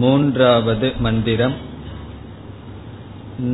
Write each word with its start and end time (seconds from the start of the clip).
மூன்றாவது 0.00 0.88
மந்திரம் 1.04 1.56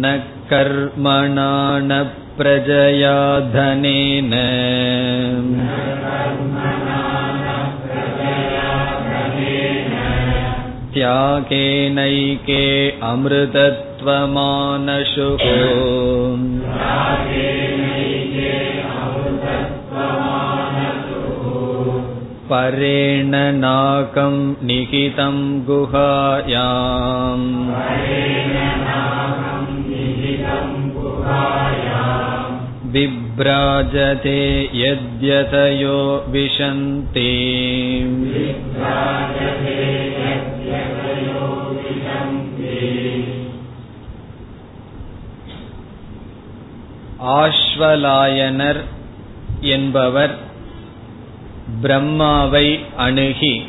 न 0.02 0.10
कर्मणा 0.50 1.52
न 1.88 1.98
प्रजया 2.38 3.14
धनेन 3.54 4.32
त्यागेनैके 10.94 12.62
अमृतत्वमानशुः 13.12 14.24
परेण 22.52 23.32
नाकं 23.64 24.36
निहितं 24.68 25.36
गुहायाम् 25.66 27.46
बिभ्राजते 32.92 34.40
यद्यतयो 34.82 35.98
विशन्ति 36.34 37.28
ஆஸ்வலாயனர் 47.38 48.80
என்பவர் 49.74 50.34
பிரம்மாவை 51.81 52.79
அணுகி 52.97 53.65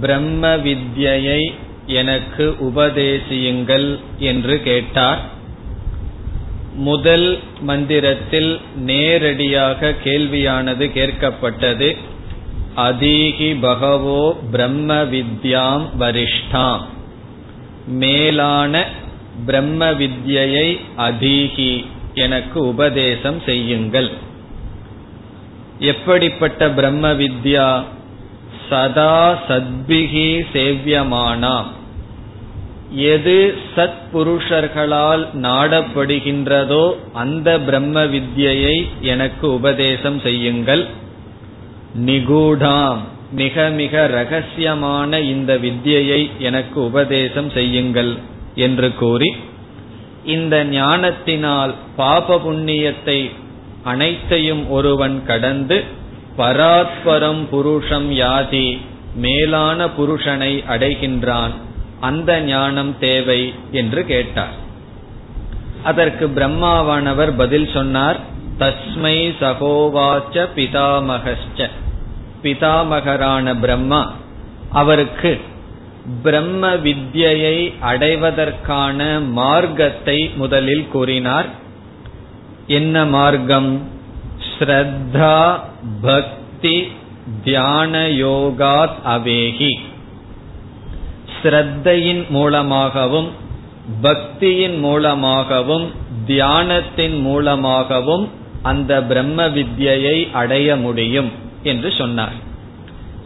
பிரம்ம 0.00 0.56
வித்யை 0.56 1.52
எனக்கு 1.86 2.56
உபதேசியுங்கள் 2.60 3.98
என்று 4.18 4.62
கேட்டார். 4.62 5.20
முதல் 6.74 7.38
மந்திரத்தில் 7.60 8.60
நேரடியாக 8.76 9.94
கேள்வியானது 10.04 10.86
கேட்கப்பட்டது. 10.92 11.96
அதீகி 12.76 13.60
பகவோ 13.60 14.38
பிரம்ம 14.50 15.02
வித்யாம் 15.02 15.84
வரிஷ்டாம். 15.98 16.80
மேலான 17.86 18.84
பிரம்ம 19.46 19.90
வித்யை 19.90 20.80
அதீகி 20.96 21.84
எனக்கு 22.14 22.66
உபதேசம் 22.66 23.40
செய்யுங்கள். 23.46 24.10
எப்படிப்பட்ட 25.78 26.70
பிரம்ம 26.70 27.12
வித்யா 27.12 27.84
சதா 28.68 29.38
சத்பிகி 29.48 30.44
சேவியமானாம்? 30.52 31.64
எது 32.90 33.54
சத் 33.76 33.98
புருஷர்களால் 34.14 35.26
நாடப்படுகின்றதோ 35.42 36.94
அந்த 37.12 37.60
பிரம்ம 37.60 38.04
வித்யை 38.04 38.86
எனக்கு 39.00 39.54
உபதேசம் 39.54 40.20
செய்யுங்கள். 40.20 40.86
நிகூடாம். 42.06 42.98
மிக 43.32 43.68
மிக 43.68 44.08
ரகசியமான 44.08 45.20
இந்த 45.20 45.54
வித்யை 45.54 46.30
எனக்கு 46.38 46.84
உபதேசம் 46.84 47.50
செய்யுங்கள் 47.50 48.16
என்று 48.54 48.94
கூறி 48.94 49.36
இந்த 50.24 50.64
ஞானத்தினால் 50.64 51.74
பாப 51.96 52.40
புண்ணியத்தை 52.46 53.30
அனைத்தையும் 53.92 54.64
ஒருவன் 54.70 55.16
கடந்து 55.26 55.78
பராத்பரம் 56.38 57.42
புருஷம் 57.52 58.08
யாதி 58.22 58.66
மேலான 59.24 59.86
புருஷனை 59.98 60.52
அடைகின்றான். 60.72 61.54
அந்த 62.00 62.30
ஞானம் 62.50 62.92
தேவை 63.00 63.40
என்று 63.72 64.00
கேட்டார். 64.06 64.56
அதற்கு 65.82 66.24
பிரம்மாவானவர் 66.36 67.32
பதில் 67.36 67.68
சொன்னார் 67.74 68.18
தஸ்மை 68.58 69.16
சகோவாச்ச 69.40 70.46
பிதாமகச்ச 70.56 71.68
பிதாமகரான 72.42 73.54
பிரம்மா 73.60 74.02
அவருக்கு 74.80 75.32
பிரம்ம 76.22 76.62
வித்யை 76.86 77.56
அடைவதற்கான 77.90 78.98
மார்க்கத்தை 79.38 80.18
முதலில் 80.36 80.86
கூறினார். 80.88 81.48
என்ன 82.66 83.04
மார்க்கம்? 83.04 83.88
ஸ்ரத்தா 84.58 85.60
பக்தி 86.02 86.88
தியான 87.44 88.06
யோகாத் 88.06 88.96
அவேகி. 89.06 89.78
ஸ்ரத்தையின் 91.42 92.28
மூலமாகவும் 92.28 93.30
பக்தியின் 94.02 94.78
மூலமாகவும் 94.78 95.92
தியானத்தின் 96.26 97.20
மூலமாகவும் 97.20 98.30
அந்த 98.62 99.02
பிரம்ம 99.02 99.48
வித்யை 99.48 100.32
அடைய 100.32 100.76
முடியும் 100.76 101.32
என்று 101.62 101.92
சொன்னார். 101.92 102.44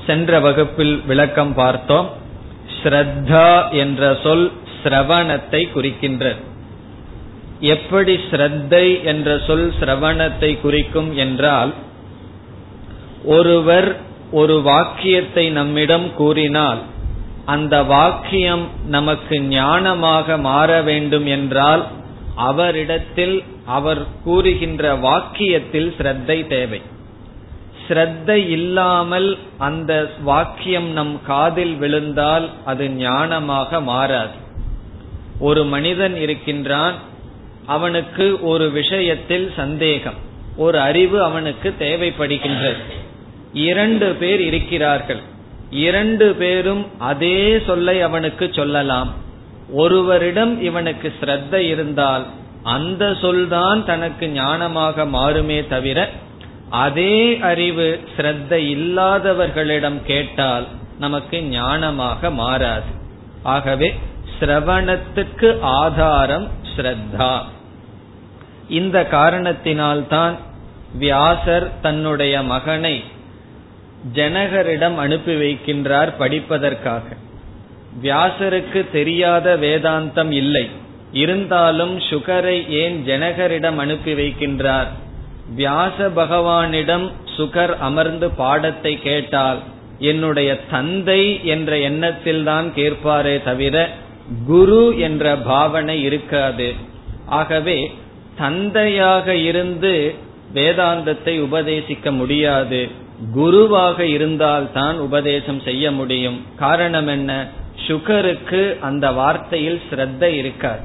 சென்ற 0.07 0.41
வகுப்பில் 0.41 1.03
விளக்கம் 1.07 1.55
பார்த்தோம். 1.55 2.11
ஸ்ரத்தா 2.83 3.71
என்ற 3.71 4.19
சொல் 4.23 4.53
சிரவணத்தை 4.83 5.69
குறிக்கின்றது. 5.75 6.49
எப்படி 7.61 8.15
ஸ்ரத்தை 8.31 9.05
என்ற 9.05 9.39
சொல் 9.47 9.73
சிரவணத்தை 9.81 10.61
குறிக்கும் 10.61 11.17
என்றால் 11.17 11.75
ஒருவர் 13.25 13.97
ஒரு 14.31 14.63
வாக்கியத்தை 14.63 15.51
நம்மிடம் 15.51 16.15
கூறினால் 16.15 16.79
அந்த 17.45 17.83
வாக்கியம் 17.83 18.69
நமக்கு 18.87 19.37
ஞானமாக 19.39 20.39
மாற 20.39 20.83
வேண்டும் 20.83 21.27
என்றால் 21.27 21.87
அவரிடத்தில் 22.35 23.45
அவர் 23.67 24.07
கூறுகின்ற 24.25 24.95
வாக்கியத்தில் 24.97 25.95
ஸ்ரத்தை 25.99 26.47
தேவை. 26.47 26.83
ஸ்ரத்தை 27.89 28.49
இல்லாமல் 28.49 29.39
அந்த 29.59 30.11
வாக்கியம் 30.23 30.91
நம் 30.91 31.21
காதில் 31.27 31.77
விழுந்தால் 31.77 32.51
அது 32.65 32.89
ஞானமாக 32.89 33.83
மாறாது. 33.83 34.33
ஒரு 35.39 35.65
மனிதன் 35.65 36.17
இருக்கின்றான் 36.17 36.95
அவனுக்கு 37.75 38.27
ஒரு 38.51 38.67
விஷயத்தில் 38.79 39.47
சந்தேகம் 39.57 40.19
ஒரு 40.65 40.79
அறிவு 40.89 41.19
அவனுக்கு 41.29 41.69
தேவைப்படுகின்றது. 41.79 42.83
இரண்டு 43.69 44.07
பேர் 44.21 44.43
இருக்கிறார்கள். 44.51 45.23
இரண்டு 45.87 46.27
பேரும் 46.41 46.83
அதே 47.11 47.39
சொல்லை 47.67 47.97
அவனுக்கு 48.09 48.47
சொல்லலாம். 48.59 49.11
ஒருவரிடம் 49.83 50.55
இவனுக்கு 50.69 51.09
ஸ்ரத்த 51.21 51.55
இருந்தால் 51.73 52.25
அந்த 52.77 53.05
சொல்தான் 53.23 53.81
தனக்கு 53.91 54.27
ஞானமாக 54.39 55.07
மாறுமே 55.17 55.59
தவிர 55.75 55.99
அதே 56.85 57.15
அறிவு 57.51 57.87
ஸ்ரத்த 58.17 58.53
இல்லாதவர்களிடம் 58.75 60.01
கேட்டால் 60.11 60.67
நமக்கு 60.99 61.39
ஞானமாக 61.53 62.33
மாறாது. 62.43 62.93
ஆகவே 63.55 63.89
சிரவணத்துக்கு 64.39 65.49
ஆதாரம் 65.81 66.49
ஸ்ரத்தா. 66.73 67.33
இந்த 68.71 69.09
காரணத்தினால்தான் 69.11 70.35
வியாசர் 70.99 71.81
தன்னுடைய 71.81 72.43
மகனை 72.43 73.05
ஜனகரிடம் 74.15 74.95
அனுப்பி 74.95 75.35
வைக்கின்றார் 75.35 76.13
படிப்பதற்காக. 76.19 77.03
வியாசருக்கு 78.03 78.91
தெரியாத 78.93 79.57
வேதாந்தம் 79.57 80.31
இல்லை. 80.31 80.69
இருந்தாலும் 81.13 81.99
சுகரை 81.99 82.69
ஏன் 82.69 83.05
ஜனகரிடம் 83.07 83.77
அனுப்பி 83.77 84.13
வைக்கின்றார்? 84.13 84.91
வியாச 85.57 86.09
பகவானிடம் 86.17 87.13
சுகர் 87.37 87.79
அமர்ந்து 87.79 88.31
பாடத்தை 88.31 88.99
கேட்டால் 89.03 89.59
என்னுடைய 89.99 90.65
தந்தை 90.71 91.45
என்ற 91.45 91.79
எண்ணத்தில் 91.79 92.45
தான் 92.45 92.73
கேட்பாரே 92.77 93.43
தவிர 93.43 93.91
குரு 94.47 94.99
என்ற 94.99 95.37
பாவனை 95.37 96.03
இருக்காது. 96.03 96.75
ஆகவே 97.27 97.95
தந்தையாக 98.41 99.35
இருந்து 99.51 99.95
வேதாந்தத்தை 100.55 101.35
உபதேசிக்க 101.47 102.13
முடியாது. 102.17 102.81
குருவாக 103.35 103.99
இருந்தால்தான் 104.07 104.97
உபதேசம் 104.99 105.61
செய்ய 105.61 105.85
முடியும். 105.93 106.39
காரணம் 106.57 107.07
என்ன? 107.07 107.33
சுகருக்கு 107.87 108.63
அந்த 108.81 109.07
வார்த்தையில் 109.11 109.81
ஸ்ரத்த 109.89 110.23
இருக்காது. 110.41 110.85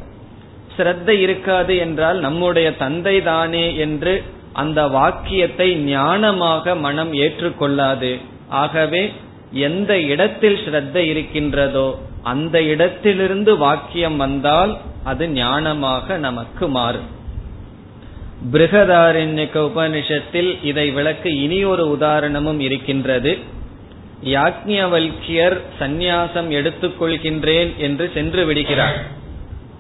ஸ்ரத்த 0.76 1.10
இருக்காது 1.26 1.74
என்றால் 1.78 2.20
நம்முடைய 2.20 2.68
தந்தை 2.76 3.16
தானே 3.24 3.66
என்று 3.78 4.14
அந்த 4.54 4.82
வாக்கியத்தை 4.98 5.70
ஞானமாக 5.96 6.76
மனம் 6.80 7.14
ஏற்றுக்கொள்ளாது. 7.24 8.12
ஆகவே 8.62 9.04
எந்த 9.68 9.92
இடத்தில் 10.12 10.60
ஸ்ரத்த 10.66 10.98
இருக்கின்றதோ 11.12 11.88
அந்த 12.24 12.56
இடத்திலிருந்து 12.74 13.52
வாக்கியம் 13.58 14.18
வந்தால் 14.18 14.74
அது 15.04 15.26
ஞானமாக 15.36 16.18
நமக்கு 16.28 16.66
மாறும். 16.78 17.10
பிருகதாரண்யக்க 18.52 19.56
உபனிஷத்தில் 19.56 20.64
இதை 20.64 20.92
விளக்க 20.92 21.30
இனி 21.30 21.64
ஒரு 21.64 21.98
உதாரணமும் 21.98 22.60
இருக்கின்றது. 22.60 23.38
யாக்ஞவல்கியர் 24.24 25.58
சந்நியாசம் 25.80 26.50
எடுத்துக்கொள்கின்றேன் 26.50 27.76
என்று 27.78 28.12
சென்று 28.14 28.46
விடுகிறார். 28.46 29.04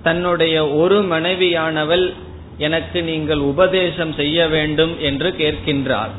தன்னுடைய 0.03 0.69
ஒரு 0.69 1.01
மனைவியானவள் 1.01 2.13
எனக்கு 2.57 3.03
நீங்கள் 3.03 3.37
உபதேசம் 3.37 4.13
செய்ய 4.13 4.47
வேண்டும் 4.47 4.99
என்று 4.99 5.35
கேட்கின்றார். 5.37 6.13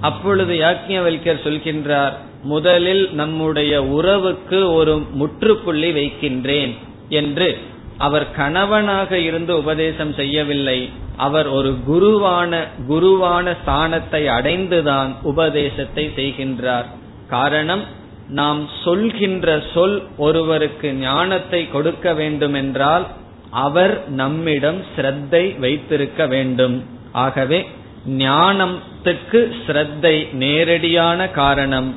அப்பொழுது 0.00 0.54
யாக்ஞவல்யர் 0.54 1.44
சொல்கின்றார் 1.44 2.12
முதலில் 2.42 3.12
நம்முடைய 3.12 3.84
உறவுக்கு 3.84 4.72
ஒரு 4.72 4.98
முற்றுப்புள்ளி 5.12 5.92
வைக்கின்றேன் 5.92 6.74
என்று. 7.08 7.58
அவர் 7.98 8.30
கணவனாக 8.30 9.18
இருந்து 9.18 9.58
உபதேசம் 9.58 10.14
செய்யவில்லை. 10.14 11.06
அவர் 11.26 11.48
ஒரு 11.48 11.70
குருவான 11.88 12.52
குருவான 12.88 13.54
ஸ்தானத்தை 13.60 14.22
அடைந்துதான் 14.36 15.10
உபதேசத்தை 15.22 16.04
செய்கின்றார். 16.16 16.88
காரணம் 17.28 17.84
நாம் 18.38 18.60
சொல்கின்ற 18.84 19.46
சொல் 19.74 19.96
ஒருவருக்கு 20.16 20.88
ஞானத்தை 20.94 21.60
கொடுக்க 21.70 22.12
வேண்டுமென்றால் 22.14 23.06
அவர் 23.64 23.94
நம்மிடம் 24.20 24.80
ஸ்ரத்தை 24.92 25.44
வைத்திருக்க 25.58 26.26
வேண்டும். 26.26 26.76
ஆகவே 27.24 27.60
ஞானத்துக்கு 28.18 29.40
ஸ்ரத்தை 29.62 30.16
நேரடியான 30.32 31.28
காரணம். 31.40 31.90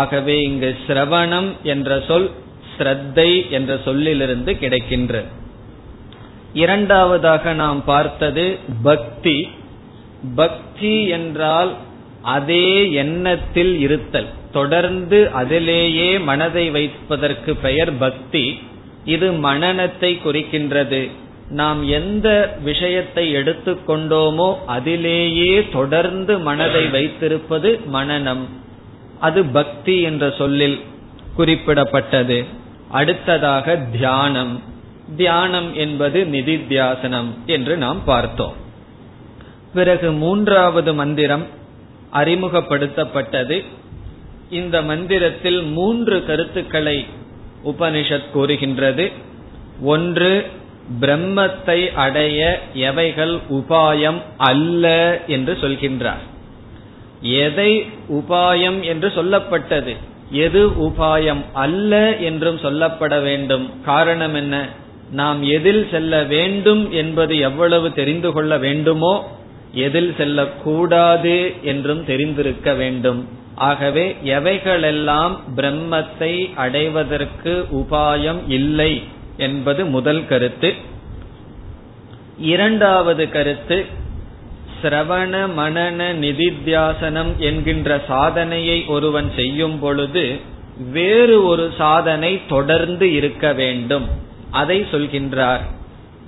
ஆகவே 0.00 0.36
இங்கு 0.42 0.70
சிரவணம் 0.86 1.50
என்ற 1.74 1.98
சொல் 2.08 2.30
ஸ்ரத்தை 2.72 3.30
என்ற 3.50 3.72
சொல்லிலிருந்து 3.84 4.52
கிடைக்கின்ற 4.58 5.24
இரண்டாவதாக 6.62 7.52
நாம் 7.52 7.80
பார்த்தது 7.84 8.44
பக்தி. 8.82 9.36
பக்தி 10.36 10.94
என்றால் 11.08 11.72
அதே 12.36 12.92
எண்ணத்தில் 12.92 13.72
இருத்தல். 13.80 14.30
தொடர்ந்து 14.52 15.18
அதிலேயே 15.30 16.08
மனதை 16.18 16.64
வைப்பதற்கு 16.70 17.56
பெயர் 17.56 17.92
பக்தி. 17.98 18.44
இது 19.04 19.26
மனநத்தை 19.32 20.12
குறிக்கின்றது. 20.26 21.10
நாம் 21.50 21.80
எந்த 21.88 22.28
விஷயத்தை 22.62 23.24
எடுத்துக்கொண்டோமோ 23.36 24.48
அதிலேயே 24.66 25.68
தொடர்ந்து 25.72 26.38
மனதை 26.38 26.84
வைத்திருப்பது 26.86 27.70
மனநம். 27.92 28.44
அது 29.20 29.44
பக்தி 29.44 29.96
என்ற 30.00 30.30
சொல்லில் 30.38 30.78
குறிப்பிடப்பட்டது. 31.38 32.38
அடுத்ததாக 32.90 33.76
தியானம். 33.92 34.54
தியானம் 35.16 35.74
என்பது 35.74 36.24
நிதித்தியாசனம் 36.24 37.44
என்று 37.46 37.76
நாம் 37.76 38.04
பார்த்தோம். 38.04 38.52
பிறகு 39.74 40.12
மூன்றாவது 40.12 40.94
மந்திரம் 40.94 41.46
அறிமுகப்படுத்தப்பட்டது. 42.12 43.64
இந்த 44.50 44.82
மந்திரத்தில் 44.82 45.62
மூன்று 45.62 46.24
கருத்துக்களை 46.24 47.06
உபனிஷத் 47.64 48.30
கூறுகின்றது. 48.30 49.12
ஒன்று 49.82 50.46
பிரம்மத்தை 51.00 51.94
அடைய 51.94 52.62
எவைகள் 52.74 53.38
உபாயம் 53.50 54.22
அல்ல 54.36 55.18
என்று 55.26 55.58
சொல்கின்றார். 55.60 56.24
எதை 57.20 57.86
உபாயம் 58.08 58.82
என்று 58.82 59.08
சொல்லப்பட்டது? 59.08 59.96
எது 60.30 60.70
உபாயம் 60.70 61.44
அல்ல 61.52 62.16
என்றும் 62.16 62.56
சொல்லப்பட 62.56 63.22
வேண்டும். 63.22 63.82
காரணம் 63.84 64.34
என்ன? 64.34 64.68
நாம் 65.10 65.42
எதில் 65.42 65.88
செல்ல 65.90 66.22
வேண்டும் 66.22 66.92
என்பது 66.92 67.38
எவ்வளவு 67.38 67.92
தெரிந்து 67.92 68.32
கொள்ள 68.32 68.58
வேண்டுமோ 68.58 69.34
எதில் 69.72 70.14
செல்லக்கூடாது 70.16 71.54
என்றும் 71.62 72.04
தெரிந்திருக்க 72.04 72.74
வேண்டும். 72.74 73.28
ஆகவே 73.54 74.16
எவைகளெல்லாம் 74.22 75.36
பிரம்மத்தை 75.56 76.54
அடைவதற்கு 76.54 77.66
உபாயம் 77.72 78.40
இல்லை 78.48 79.02
என்பது 79.36 79.84
முதல் 79.84 80.26
கருத்து. 80.26 80.74
இரண்டாவது 82.38 83.28
கருத்து 83.28 83.86
சிரவண 84.82 85.48
மனன 85.58 86.12
நிதித்தியாசனம் 86.20 87.36
என்கின்ற 87.36 88.02
சாதனையை 88.08 88.84
ஒருவன் 88.84 89.30
செய்யும் 89.36 89.78
பொழுது 89.78 90.36
வேறு 90.92 91.46
ஒரு 91.46 91.72
சாதனை 91.78 92.40
தொடர்ந்து 92.48 93.12
இருக்க 93.12 93.52
வேண்டும். 93.52 94.24
அதை 94.56 94.80
சொல்கின்றார். 94.92 95.64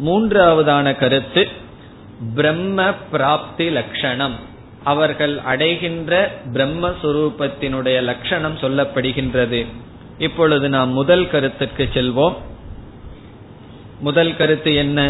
மூன்றாவதான 0.04 0.98
கருத்து 0.98 1.48
பிரம்ம 2.34 2.92
பிராப்தி 3.12 3.70
லட்சணம் 3.70 4.36
அவர்கள் 4.84 5.38
அடைகின்ற 5.38 6.12
பிரம்மஸ்வரூபத்தினுடைய 6.52 8.02
லட்சணம் 8.02 8.56
சொல்லப்படுகின்றது. 8.56 9.60
இப்பொழுது 10.18 10.68
நாம் 10.68 10.92
முதல் 10.92 11.26
கருத்துக்கு 11.30 11.88
செல்வோம். 11.94 12.36
முதல் 14.00 14.36
கருத்து 14.36 14.74
என்ன? 14.74 15.00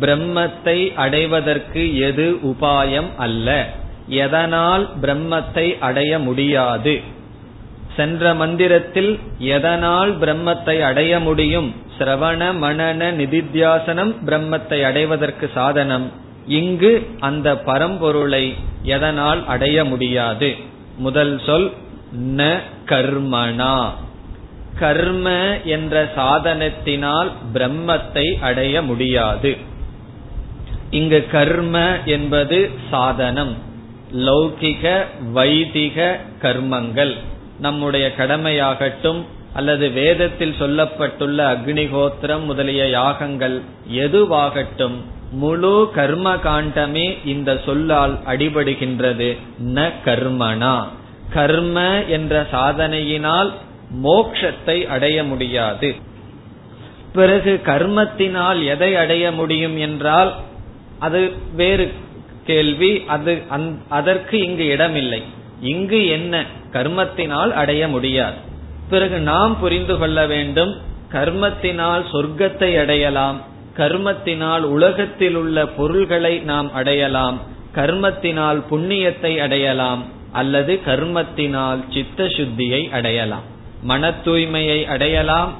பிரம்மத்தை 0.00 0.78
அடைவதற்கு 0.94 1.82
எது 1.98 2.26
உபாயம் 2.44 3.10
அல்ல. 3.16 3.48
எதனால் 4.08 4.84
பிரம்மத்தை 5.02 5.66
அடைய 5.78 6.18
முடியாது? 6.18 6.94
சென்ற 7.96 8.34
மந்திரத்தில் 8.34 9.18
எதனால் 9.38 10.18
பிரம்மத்தை 10.18 10.80
அடைய 10.80 11.20
முடியும்? 11.20 11.74
சிரவண 11.98 12.40
மனன 12.62 13.10
நிதித்தியாசனம் 13.12 14.14
பிரம்மத்தை 14.26 14.82
அடைவதற்கு 14.82 15.50
சாதனம். 15.54 16.12
இங்கு 16.46 17.06
அந்த 17.20 17.54
பரம்பொருளை 17.54 18.54
எதனால் 18.82 19.46
அடைய 19.46 19.84
முடியாது? 19.84 20.54
முதல் 20.96 21.40
சொல் 21.46 21.72
ந 22.36 22.58
கர்மனா 22.86 23.78
கர்ம 24.78 25.28
என்ற 25.64 26.12
சாதனத்தினால் 26.16 27.30
பிரம்மத்தை 27.54 28.26
அடைய 28.40 28.82
முடியாது. 28.82 29.56
இங்கு 30.90 31.26
கர்ம 31.30 31.78
என்பது 32.04 32.70
சாதனம். 32.90 33.54
லௌகிக 34.16 35.04
வைதிக 35.32 36.20
கர்மங்கள். 36.42 37.14
நம்முடைய 37.60 38.12
கடமையாகட்டும் 38.18 39.20
அல்லது 39.54 39.90
வேதத்தில் 39.90 40.54
சொல்லப்பட்டுள்ள 40.60 41.38
அக்னிகோத்திரம் 41.52 42.44
முதலிய 42.44 42.88
யாகங்கள் 42.88 43.62
எதுவாகட்டும் 43.92 44.96
முழு 45.30 45.90
கர்ம 45.94 46.34
காண்டமே 46.34 47.26
இந்த 47.26 47.60
சொல்லால் 47.66 48.18
அடிபடுகின்றது. 48.26 49.36
ந 49.64 49.90
கர்மனா 50.04 50.84
கர்ம 51.32 52.04
என்ற 52.04 52.46
சாதனையினால் 52.52 53.50
மோக்ஷத்தை 54.04 54.86
அடைய 54.86 55.24
முடியாது. 55.24 55.94
பிறகு 57.12 57.60
கர்மத்தினால் 57.64 58.64
எதை 58.64 58.96
அடைய 58.96 59.32
முடியும் 59.32 59.78
என்றால் 59.78 60.34
அது 60.98 61.32
வேறு 61.54 61.92
கேள்வி. 62.44 63.04
அது 63.06 63.42
அதற்கு 63.88 64.38
இங்கு 64.40 64.66
இடமில்லை. 64.66 65.22
இங்கு 65.60 66.06
என்ன 66.06 66.44
கர்மத்தினால் 66.72 67.50
அடைய 67.50 67.88
முடியாது. 67.88 68.34
பிறகு 68.90 69.18
நாம் 69.18 69.60
புரிந்து 69.60 69.98
கொள்ள 69.98 70.26
வேண்டும் 70.26 70.76
கர்மத்தினால் 71.12 72.04
சொர்க்கத்தை 72.12 72.80
அடையலாம் 72.80 73.40
கர்மத்தினால் 73.76 74.60
உலகத்தில் 74.60 75.34
உள்ள 75.34 75.66
பொருள்களை 75.66 76.38
நாம் 76.38 76.72
அடையலாம் 76.72 77.40
கர்மத்தினால் 77.74 78.62
புண்ணியத்தை 78.70 79.40
அடையலாம் 79.40 80.04
அல்லது 80.32 80.80
கர்மத்தினால் 80.86 81.78
சித்த 81.94 82.24
சுத்தியை 82.24 82.90
அடையலாம். 82.90 83.42
மன 83.82 84.10
தூய்மையை 84.10 84.86
அடையலாம் 84.86 85.52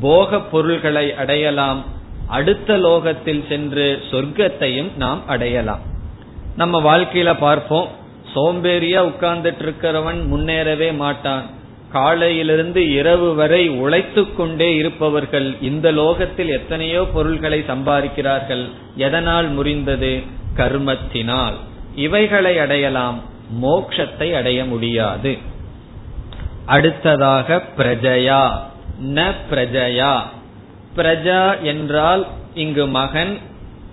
போக 0.00 0.40
பொருள்களை 0.40 1.14
அடையலாம் 1.14 1.84
அடுத்த 2.28 2.76
லோகத்தில் 2.76 3.44
சென்று 3.48 4.02
சொர்க்கத்தையும் 4.10 4.96
நாம் 4.96 5.28
அடையலாம். 5.28 5.80
நம்ம 6.56 6.96
வாழ்க்கையில 6.96 7.38
பார்ப்போம் 7.38 7.88
சோம்பேறியா 8.36 9.12
உட்கார்ந்துட்டு 9.12 9.62
இருக்கிறவன் 9.62 10.20
முன்னேறவே 10.32 10.96
மாட்டான். 10.96 11.42
காலையிலிருந்து 11.92 12.90
இரவு 12.90 13.34
வரை 13.34 13.68
உழைத்து 13.68 14.34
கொண்டே 14.34 14.74
இருப்பவர்கள் 14.74 15.54
இந்த 15.60 15.92
லோகத்தில் 15.92 16.48
எத்தனையோ 16.48 17.06
பொருள்களை 17.14 17.64
சம்பாதிக்கிறார்கள். 17.68 18.70
எதனால் 18.96 19.58
முறிந்தது? 19.58 20.22
கர்மத்தினால். 20.56 21.52
இவைகளை 21.94 22.58
அடையலாம். 22.58 23.20
மோக்ஷத்தை 23.62 24.32
அடைய 24.32 24.64
முடியாது. 24.64 25.38
அடுத்ததாக 26.66 27.62
பிரஜயா. 27.76 28.50
ந 29.04 29.32
பிரஜயா. 29.50 30.20
பிரஜா 30.96 31.60
என்றால் 31.60 32.26
இங்கு 32.54 32.86
மகன் 32.86 33.38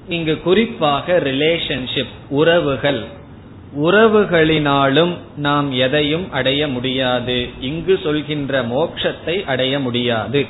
இங்கு 0.07 0.41
குறிப்பாக 0.41 1.19
ரிலேஷன்ஷிப் 1.19 2.13
உறவுகள். 2.29 3.03
உறவுகளினாலும் 3.81 5.17
நாம் 5.35 5.71
எதையும் 5.71 6.31
அடைய 6.31 6.67
முடியாது. 6.67 7.49
இங்கு 7.59 7.99
சொல்கின்ற 8.03 8.63
மோட்சத்தை 8.63 9.45
அடைய 9.45 9.79
முடியாது. 9.79 10.45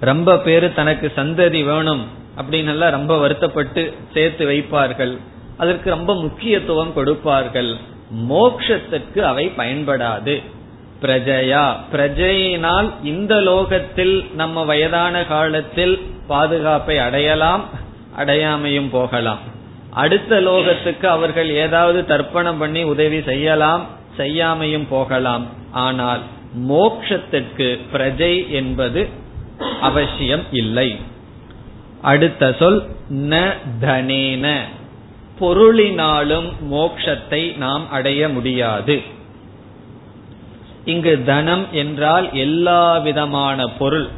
ரொம்ப 0.00 0.38
பேரு 0.38 0.74
தனக்கு 0.74 1.12
சந்ததி 1.16 1.64
வேணும் 1.64 2.06
அப்படின்னு 2.36 2.90
ரொம்ப 2.90 3.18
வருத்தப்பட்டு 3.18 3.94
சேர்த்து 4.14 4.48
வைப்பார்கள். 4.50 5.18
அதற்கு 5.56 5.90
ரொம்ப 5.90 6.14
முக்கியத்துவம் 6.14 6.92
கொடுப்பார்கள். 6.92 7.76
மோக்ஷத்திற்கு 8.28 9.18
அவை 9.18 9.52
பயன்படாது. 9.56 10.42
பிரஜையா 11.02 11.76
பிரஜையினால் 11.92 12.90
இந்த 13.02 13.40
லோகத்தில் 13.40 14.30
நம்ம 14.34 14.64
வயதான 14.64 15.24
காலத்தில் 15.24 16.06
பாதுகாப்பை 16.26 16.98
அடையலாம் 16.98 17.64
அடையாமையும் 18.18 18.90
போகலாம். 18.90 19.56
அடுத்த 20.02 20.40
லோகத்துக்கு 20.40 21.06
அவர்கள் 21.16 21.50
ஏதாவது 21.64 22.00
தர்ப்பணம் 22.08 22.58
பண்ணி 22.58 22.82
உதவி 22.92 23.20
செய்யலாம் 23.22 23.84
செய்யாமையும் 24.18 24.86
போகலாம். 24.88 25.44
ஆனால் 25.86 26.22
மோக்ஷத்திற்கு 26.68 27.68
பிரஜை 27.92 28.34
என்பது 28.58 29.02
அவசியம் 29.80 30.44
இல்லை. 30.52 30.90
அடுத்த 32.02 32.52
சொல் 32.58 32.80
ந 33.30 33.34
தனேன. 33.80 34.46
பொருளினாலும் 35.40 36.48
மோக்ஷத்தை 36.72 37.42
நாம் 37.56 37.84
அடைய 37.90 38.28
முடியாது. 38.28 38.96
இங்கு 40.84 41.14
தனம் 41.26 41.66
என்றால் 41.72 42.26
எல்லா 42.46 42.82
விதமான 42.98 43.66
பொருள். 43.80 44.08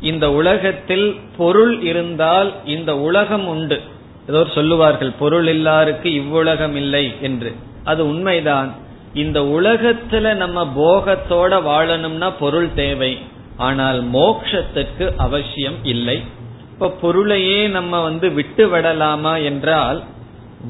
இந்த 0.00 0.32
உலகத்தில் 0.32 1.16
பொருள் 1.36 1.80
இருந்தால் 1.80 2.52
இந்த 2.64 2.98
உலகம் 2.98 3.46
உண்டு. 3.46 3.80
ஏதோ 4.28 4.46
சொல்லுவார்கள் 4.54 5.12
பொருள் 5.18 5.46
இல்லாருக்கு 5.46 6.04
இவ்வுலகம் 6.04 6.76
இல்லை 6.76 7.14
என்று. 7.20 7.54
அது 7.84 8.08
உண்மைதான். 8.08 8.74
இந்த 9.14 9.40
உலகத்துல 9.40 10.34
நம்ம 10.34 10.72
போகத்தோட 10.76 11.52
வாழணும்னா 11.62 12.32
பொருள் 12.40 12.74
தேவை. 12.74 13.18
ஆனால் 13.56 14.10
மோக்ஷத்துக்கு 14.10 15.14
அவசியம் 15.16 15.84
இல்லை. 15.84 16.22
இப்ப 16.72 16.90
பொருளையே 16.90 17.66
நம்ம 17.66 18.02
வந்து 18.02 18.30
விட்டு 18.30 18.68
விடலாமா 18.68 19.36
என்றால் 19.36 20.02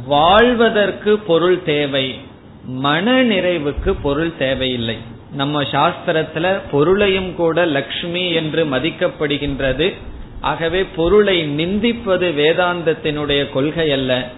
வாழ்வதற்கு 0.06 1.18
பொருள் 1.18 1.62
தேவை. 1.62 2.18
மன 2.64 3.22
நிறைவுக்கு 3.22 3.96
பொருள் 4.02 4.36
தேவையில்லை. 4.36 4.96
நம்ம 5.32 5.62
சாஸ்திரத்துல 5.62 6.60
பொருளையும் 6.70 7.34
கூட 7.34 7.66
லக்ஷ்மி 7.66 8.30
என்று 8.30 8.64
மதிக்கப்படுகின்றது. 8.64 9.94
ஆகவே 10.40 10.84
பொருளை 10.84 11.48
நிந்திப்பது 11.48 12.26
வேதாந்தத்தினுடைய 12.40 13.50
கொள்கை 13.50 13.92
அல்ல. 13.92 14.28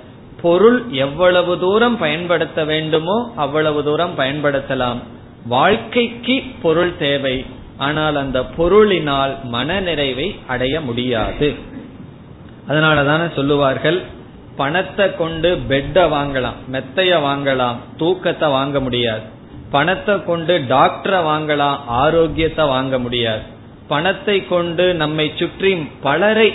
பொருள் 0.43 0.85
எவ்வளவு 0.91 1.59
தூரம் 1.59 1.99
பயன்படுத்த 1.99 2.65
வேண்டுமோ 2.65 3.33
அவ்வளவு 3.37 3.85
தூரம் 3.85 4.19
பயன்படுத்தலாம். 4.19 4.99
வாழ்க்கைக்கு 5.47 6.43
பொருள் 6.63 6.97
தேவை. 6.97 7.45
ஆனால் 7.79 8.17
அந்த 8.17 8.41
பொருளினால் 8.41 9.43
மன 9.43 9.81
நிறைவை 9.81 10.39
அடைய 10.47 10.81
முடியாது. 10.81 11.55
அதனாலதானே 12.69 13.35
சொல்லுவார்கள் 13.35 14.03
பணத்தை 14.57 15.17
கொண்டு 15.17 15.59
பெட்ட 15.69 16.09
வாங்கலாம் 16.09 16.59
மெத்தைய 16.73 17.13
வாங்கலாம் 17.19 17.77
தூக்கத்தை 17.97 18.49
வாங்க 18.49 18.81
முடியாது. 18.81 19.39
பணத்தை 19.71 20.25
கொண்டு 20.25 20.59
டாக்டரை 20.59 21.19
வாங்கலாம் 21.31 21.77
ஆரோக்கியத்தை 21.87 22.65
வாங்க 22.67 22.99
முடியாது. 22.99 23.43
பணத்தை 23.89 24.47
கொண்டு 24.47 24.95
நம்மை 24.95 25.33
சுற்றி 25.37 25.77
பலரை 26.03 26.49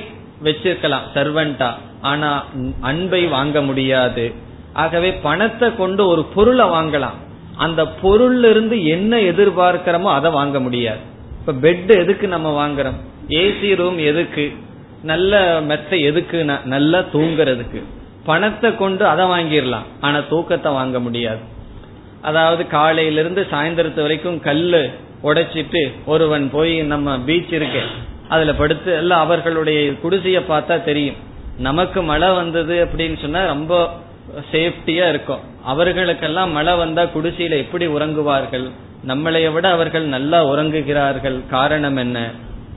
வச்சிருக்கலாம் 0.43 1.05
சர்வெண்டா 1.13 1.69
ஆனா 2.01 2.43
அன்பை 2.81 3.21
வாங்க 3.27 3.61
முடியாது. 3.61 4.25
ஆகவே 4.73 5.13
பணத்தை 5.13 5.75
கொண்டு 5.75 6.07
ஒரு 6.07 6.23
பொருளை 6.35 6.65
வாங்கலாம். 6.65 7.17
அந்த 7.55 7.81
பொருள்ல 8.03 8.49
இருந்து 8.49 8.85
என்ன 8.85 9.17
எதிர்பார்க்கிறோமோ 9.17 10.09
அதை 10.17 10.31
வாங்க 10.31 10.59
முடியாது. 10.59 11.01
இப்ப 11.39 11.69
பெட் 11.69 11.91
எதுக்கு 11.97 12.27
நம்ம 12.27 12.67
வாங்குறோம்? 12.67 12.97
ஏசி 13.29 13.75
ரூம் 13.75 13.97
எதுக்கு? 13.97 14.45
நல்ல 15.03 15.61
மெத்தை 15.65 16.01
எதுக்கு? 16.03 16.37
நல்லா 16.63 16.99
தூங்குறதுக்கு. 17.13 17.81
பணத்தை 18.25 18.75
கொண்டு 18.75 19.07
அதை 19.07 19.25
வாங்கிடலாம். 19.25 19.87
ஆனா 20.01 20.19
தூக்கத்தை 20.29 20.71
வாங்க 20.71 20.99
முடியாது. 20.99 21.41
அதாவது 22.25 22.67
காலையிலிருந்து 22.67 23.41
சாயந்தரத்து 23.51 24.01
வரைக்கும் 24.01 24.39
கல்லு 24.39 24.83
உடைச்சிட்டு 25.23 25.81
ஒருவன் 26.05 26.49
போய் 26.49 26.73
நம்ம 26.81 27.19
பீச் 27.19 27.53
இருக்கு. 27.53 27.81
அதுல 28.29 28.53
படுத்து 28.53 28.91
எல்லாம் 28.93 29.19
அவர்களுடைய 29.19 29.79
குடிசைய 30.03 30.39
பார்த்தா 30.49 30.83
தெரியும். 30.83 31.19
நமக்கு 31.59 31.99
மழை 32.01 32.29
வந்தது 32.35 32.75
அப்படின்னு 32.85 33.17
சொன்னா 33.21 33.45
ரொம்ப 33.45 33.89
சேஃப்டியா 34.51 35.05
இருக்கும். 35.09 35.43
அவர்களுக்கெல்லாம் 35.65 36.51
மழை 36.51 36.73
வந்தா 36.75 37.03
குடிசையில 37.03 37.57
எப்படி 37.57 37.87
உறங்குவார்கள்? 37.87 38.65
நம்மளைய 39.07 39.47
விட 39.53 39.65
அவர்கள் 39.69 40.05
நல்லா 40.05 40.39
உறங்குகிறார்கள். 40.45 41.37
காரணம் 41.49 41.97
என்ன? 41.97 42.17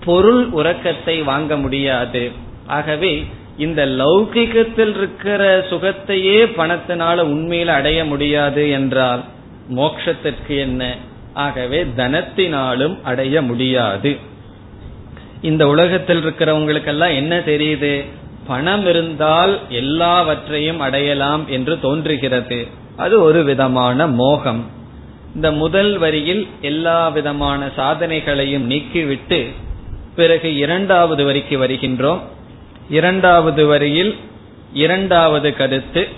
பொருள் 0.05 0.43
உறக்கத்தை 0.59 1.17
வாங்க 1.23 1.57
முடியாது. 1.57 2.23
ஆகவே 2.67 3.13
இந்த 3.59 3.87
லௌகிகத்தில் 3.87 4.93
இருக்கிற 4.97 5.43
சுகத்தையே 5.71 6.39
பணத்தினால 6.59 7.25
உண்மையில 7.33 7.67
அடைய 7.67 8.05
முடியாது 8.05 8.71
என்றால் 8.71 9.23
மோக்ஷத்திற்கு 9.77 10.59
என்ன? 10.59 10.97
ஆகவே 11.33 11.85
தனத்தினாலும் 11.85 13.03
அடைய 13.03 13.43
முடியாது. 13.43 14.17
இந்த 15.43 15.69
உலகத்தில் 15.69 16.25
இருக்கிறவங்களுக்கெல்லாம் 16.25 17.15
என்ன 17.15 17.39
தெரியுது? 17.39 18.05
பணம் 18.47 18.87
இருந்தால் 18.87 19.59
எல்லாவற்றையும் 19.69 20.81
அடையலாம் 20.81 21.49
என்று 21.49 21.81
தோன்றுகிறது. 21.81 22.67
அது 22.97 23.21
ஒரு 23.21 23.45
விதமான 23.45 24.07
மோகம். 24.07 24.71
இந்த 25.35 25.53
முதல் 25.53 25.99
வரியில் 25.99 26.49
எல்லா 26.61 27.09
விதமான 27.09 27.67
சாதனைகளையும் 27.67 28.71
நீக்கிவிட்டு 28.71 29.47
பிறகு 30.17 30.57
இரண்டாவது 30.57 31.25
வரிக்கு 31.25 31.59
வருகின்றோம். 31.59 32.21
இரண்டாவது 32.91 33.67
வரியில் 33.67 34.17
இரண்டாவது 34.73 35.57
கருத்து 35.57 36.09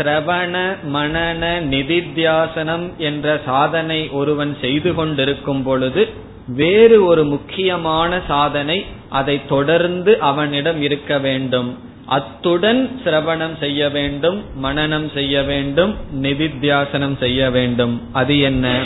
சிரவண 0.00 0.76
மனன 0.94 1.60
நிதித்தியாசனம் 1.60 2.96
என்ற 2.96 3.40
சாதனை 3.44 4.08
ஒருவன் 4.08 4.56
செய்து 4.60 4.94
கொண்டிருக்கும் 4.94 5.62
பொழுது 5.62 6.08
வேறு 6.46 7.04
ஒரு 7.04 7.24
முக்கியமான 7.24 8.20
சாதனை 8.28 8.84
அதை 9.08 9.40
தொடர்ந்து 9.48 10.20
அவனிடம் 10.20 10.82
இருக்க 10.82 11.18
வேண்டும். 11.18 11.78
அத்துடன் 12.06 13.00
சிரவணம் 13.04 13.58
செய்ய 13.58 13.88
வேண்டும் 13.88 14.44
மனநம் 14.64 15.12
செய்ய 15.14 15.42
வேண்டும் 15.42 15.96
நிதித்தியாசனம் 16.22 17.18
செய்ய 17.18 17.50
வேண்டும். 17.50 18.02
அது 18.12 18.38
என்ன? 18.38 18.82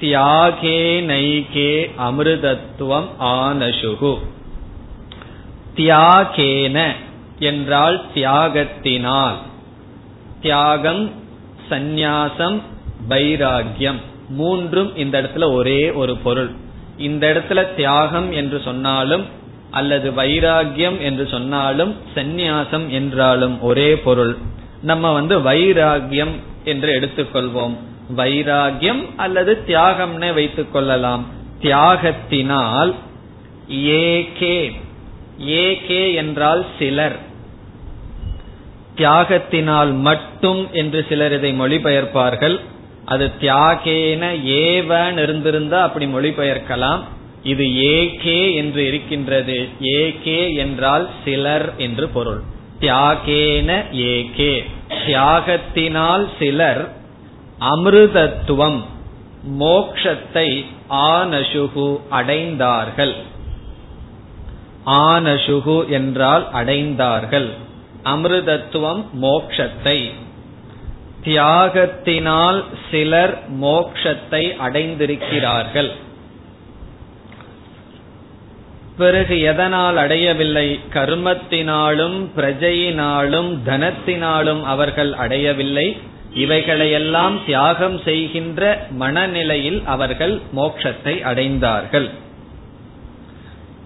தியாகே 0.00 1.02
நைகே 1.04 1.90
அமிர்தத்துவம் 1.98 3.08
ஆனசுகு. 3.20 4.18
தியாகேன 5.76 6.88
என்றால் 7.38 8.04
தியாகத்தினால். 8.14 9.36
தியாகம் 10.40 11.10
சந்நியாசம் 11.70 12.60
வைராகியம் 13.08 14.00
மூன்றும் 14.28 14.96
இந்த 14.96 15.22
இடத்துல 15.22 15.52
ஒரே 15.52 15.90
ஒரு 15.90 16.16
பொருள். 16.16 16.50
இந்த 16.96 17.42
இடத்துல 17.42 17.74
தியாகம் 17.74 18.32
என்று 18.32 18.60
சொன்னாலும் 18.64 19.24
அல்லது 19.70 20.10
வைராகியம் 20.10 21.00
என்று 21.00 21.28
சொன்னாலும் 21.30 21.96
சந்நியாசம் 22.14 22.88
என்றாலும் 22.88 23.62
ஒரே 23.62 23.96
பொருள். 23.96 24.36
நம்ம 24.82 25.12
வந்து 25.12 25.38
வைராகியம் 25.38 26.34
என்று 26.64 27.00
எடுத்துக்கொள்வோம். 27.00 27.76
வைராகியம் 28.16 29.06
அல்லது 29.16 29.62
தியாகம்னே 29.66 30.34
வைத்துக் 30.34 30.72
கொள்ளலாம். 30.72 31.24
தியாகத்தினால் 31.62 32.94
ஏகே. 33.68 34.72
ஏகே 35.38 36.14
என்றால் 36.14 36.66
சிலர். 36.78 37.18
தியாகத்தினால் 38.96 39.92
மட்டும் 39.92 40.68
என்று 40.72 41.06
சிலர் 41.08 41.32
இதை 41.32 41.60
மொழிபெயர்ப்பார்கள். 41.60 42.60
அது 43.04 43.30
தியாகேன 43.40 44.24
ஏவன் 44.44 45.18
இருந்திருந்தா 45.22 45.82
அப்படி 45.82 46.06
மொழிபெயர்க்கலாம். 46.06 47.00
இது 47.42 47.64
ஏகே 47.64 48.54
என்று 48.54 48.86
இருக்கின்றது. 48.86 49.68
ஏகே 49.80 50.54
என்றால் 50.56 51.08
சிலர் 51.24 51.72
என்று 51.76 52.08
பொருள். 52.08 52.40
தியாகேன 52.80 53.70
ஏகே. 53.92 54.64
தியாகத்தினால் 55.06 56.28
சிலர் 56.38 56.92
அமிர்தத்துவம் 57.60 58.80
மோக்ஷத்தை 59.60 60.64
ஆனசுகு 60.90 62.00
அடைந்தார்கள். 62.10 63.14
ஆனசுகு 64.86 65.88
என்றால் 65.88 66.48
அடைந்தார்கள். 66.54 67.50
அமிர்தத்துவம் 68.04 69.04
மோக்ஷத்தை. 69.22 70.10
தியாகத்தினால் 71.24 72.64
சிலர் 72.90 73.38
மோக்ஷத்தை 73.60 74.56
அடைந்திருக்கிறார்கள். 74.56 75.90
பிறகு 78.96 79.40
எதனால் 79.40 79.96
அடையவில்லை? 79.96 80.80
கர்மத்தினாலும் 80.92 82.26
பிரஜையினாலும் 82.36 83.58
தனத்தினாலும் 83.66 84.62
அவர்கள் 84.62 85.12
அடையவில்லை. 85.12 85.96
இவைகளையெல்லாம் 86.34 87.44
தியாகம் 87.46 88.00
செய்கின்ற 88.04 88.86
மனநிலையில் 88.90 89.82
அவர்கள் 89.84 90.40
மோட்சத்தை 90.56 91.22
அடைந்தார்கள். 91.22 92.10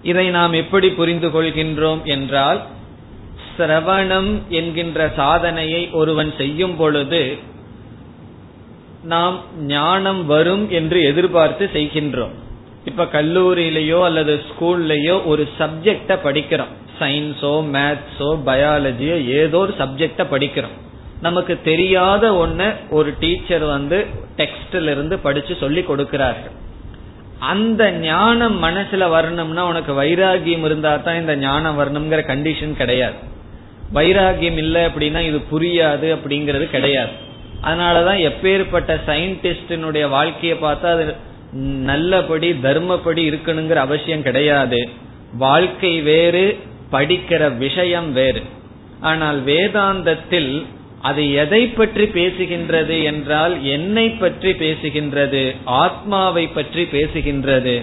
இதை 0.01 0.29
நாம் 0.29 0.53
எப்படி 0.53 0.89
புரிந்து 0.89 1.27
கொள்கின்றோம் 1.27 2.03
என்றால் 2.03 2.61
சிரவணம் 3.57 4.31
என்கின்ற 4.59 4.99
சாதனையை 5.19 5.81
ஒருவன் 5.99 6.31
செய்யும் 6.37 6.75
பொழுது 6.77 7.21
நாம் 9.13 9.37
ஞானம் 9.67 10.21
வரும் 10.25 10.63
என்று 10.69 10.99
எதிர்பார்த்து 11.03 11.65
செய்கின்றோம். 11.73 12.33
இப்ப 12.89 13.05
கல்லூரியிலேயோ 13.17 13.99
அல்லது 14.03 14.33
ஸ்கூல்லையோ 14.47 15.15
ஒரு 15.31 15.43
சப்ஜெக்ட 15.59 16.17
படிக்கிறோம். 16.25 16.73
சயின்ஸோ 16.99 17.53
மேத்ஸோ 17.75 18.29
பயாலஜியோ 18.49 19.17
ஏதோ 19.39 19.57
ஒரு 19.57 19.73
சப்ஜெக்ட 19.77 20.23
படிக்கிறோம். 20.33 20.75
நமக்கு 21.21 21.53
தெரியாத 21.61 22.25
ஒண்ணு 22.43 22.67
ஒரு 22.97 23.09
டீச்சர் 23.19 23.65
வந்து 23.75 23.97
டெக்ஸ்ட்ல 24.39 24.93
இருந்து 24.95 25.15
படிச்சு 25.19 25.53
சொல்லி 25.63 25.81
கொடுக்கிறார்கள். 25.81 26.55
அந்த 27.53 27.83
ஞானம் 27.91 28.57
மனசுல 28.63 29.09
வரணும்னா 29.09 29.63
உனக்கு 29.67 29.93
வைராகியம் 30.01 30.65
இருந்தா 30.67 30.91
தான் 30.97 31.19
இந்த 31.21 31.35
ஞானம் 31.45 31.79
வரணுங்கிற 31.79 32.21
கண்டிஷன் 32.31 32.75
கிடையாது. 32.81 33.17
வைராகியம் 33.93 34.59
இல்லை 34.63 34.81
அப்படின்னா 34.81 35.21
இது 35.27 35.39
புரியாது 35.51 36.07
அப்படிங்கிறது 36.15 36.65
கிடையாது. 36.69 37.13
அதனாலதான் 37.63 38.19
எப்பேற்பட்ட 38.29 38.91
சயின்டிஸ்டினுடைய 39.07 40.05
வாழ்க்கையை 40.09 40.57
பார்த்தா 40.57 40.89
அது 40.95 41.15
நல்லபடி 41.89 42.49
தர்மப்படி 42.65 43.21
இருக்கணுங்கிற 43.29 43.79
அவசியம் 43.87 44.21
கிடையாது. 44.21 44.79
வாழ்க்கை 45.37 45.93
வேறு 46.01 46.45
படிக்கிற 46.91 47.41
விஷயம் 47.57 48.09
வேறு. 48.13 48.41
ஆனால் 49.01 49.39
வேதாந்தத்தில் 49.43 50.51
அது 51.01 51.23
எதை 51.33 51.61
பற்றி 51.67 52.05
பேசுகின்றது 52.17 53.03
என்றால் 53.03 53.53
என்னை 53.63 54.05
பற்றி 54.21 54.51
பேசுகின்றது 54.51 55.41
ஆத்மாவை 55.63 56.45
பற்றி 56.47 56.83
பேசுகின்றது. 56.83 57.75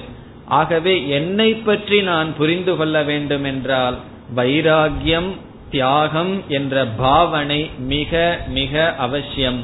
ஆகவே 0.47 0.94
என்னை 1.09 1.50
பற்றி 1.68 1.99
நான் 2.02 2.30
புரிந்து 2.37 2.73
கொள்ள 2.76 3.02
வேண்டும் 3.02 3.44
என்றால் 3.44 3.99
வைராகியம் 4.35 5.30
தியாகம் 5.73 6.33
என்ற 6.49 6.85
பாவனை 7.02 7.61
மிக 7.93 8.12
மிக 8.49 8.95
அவசியம். 8.99 9.61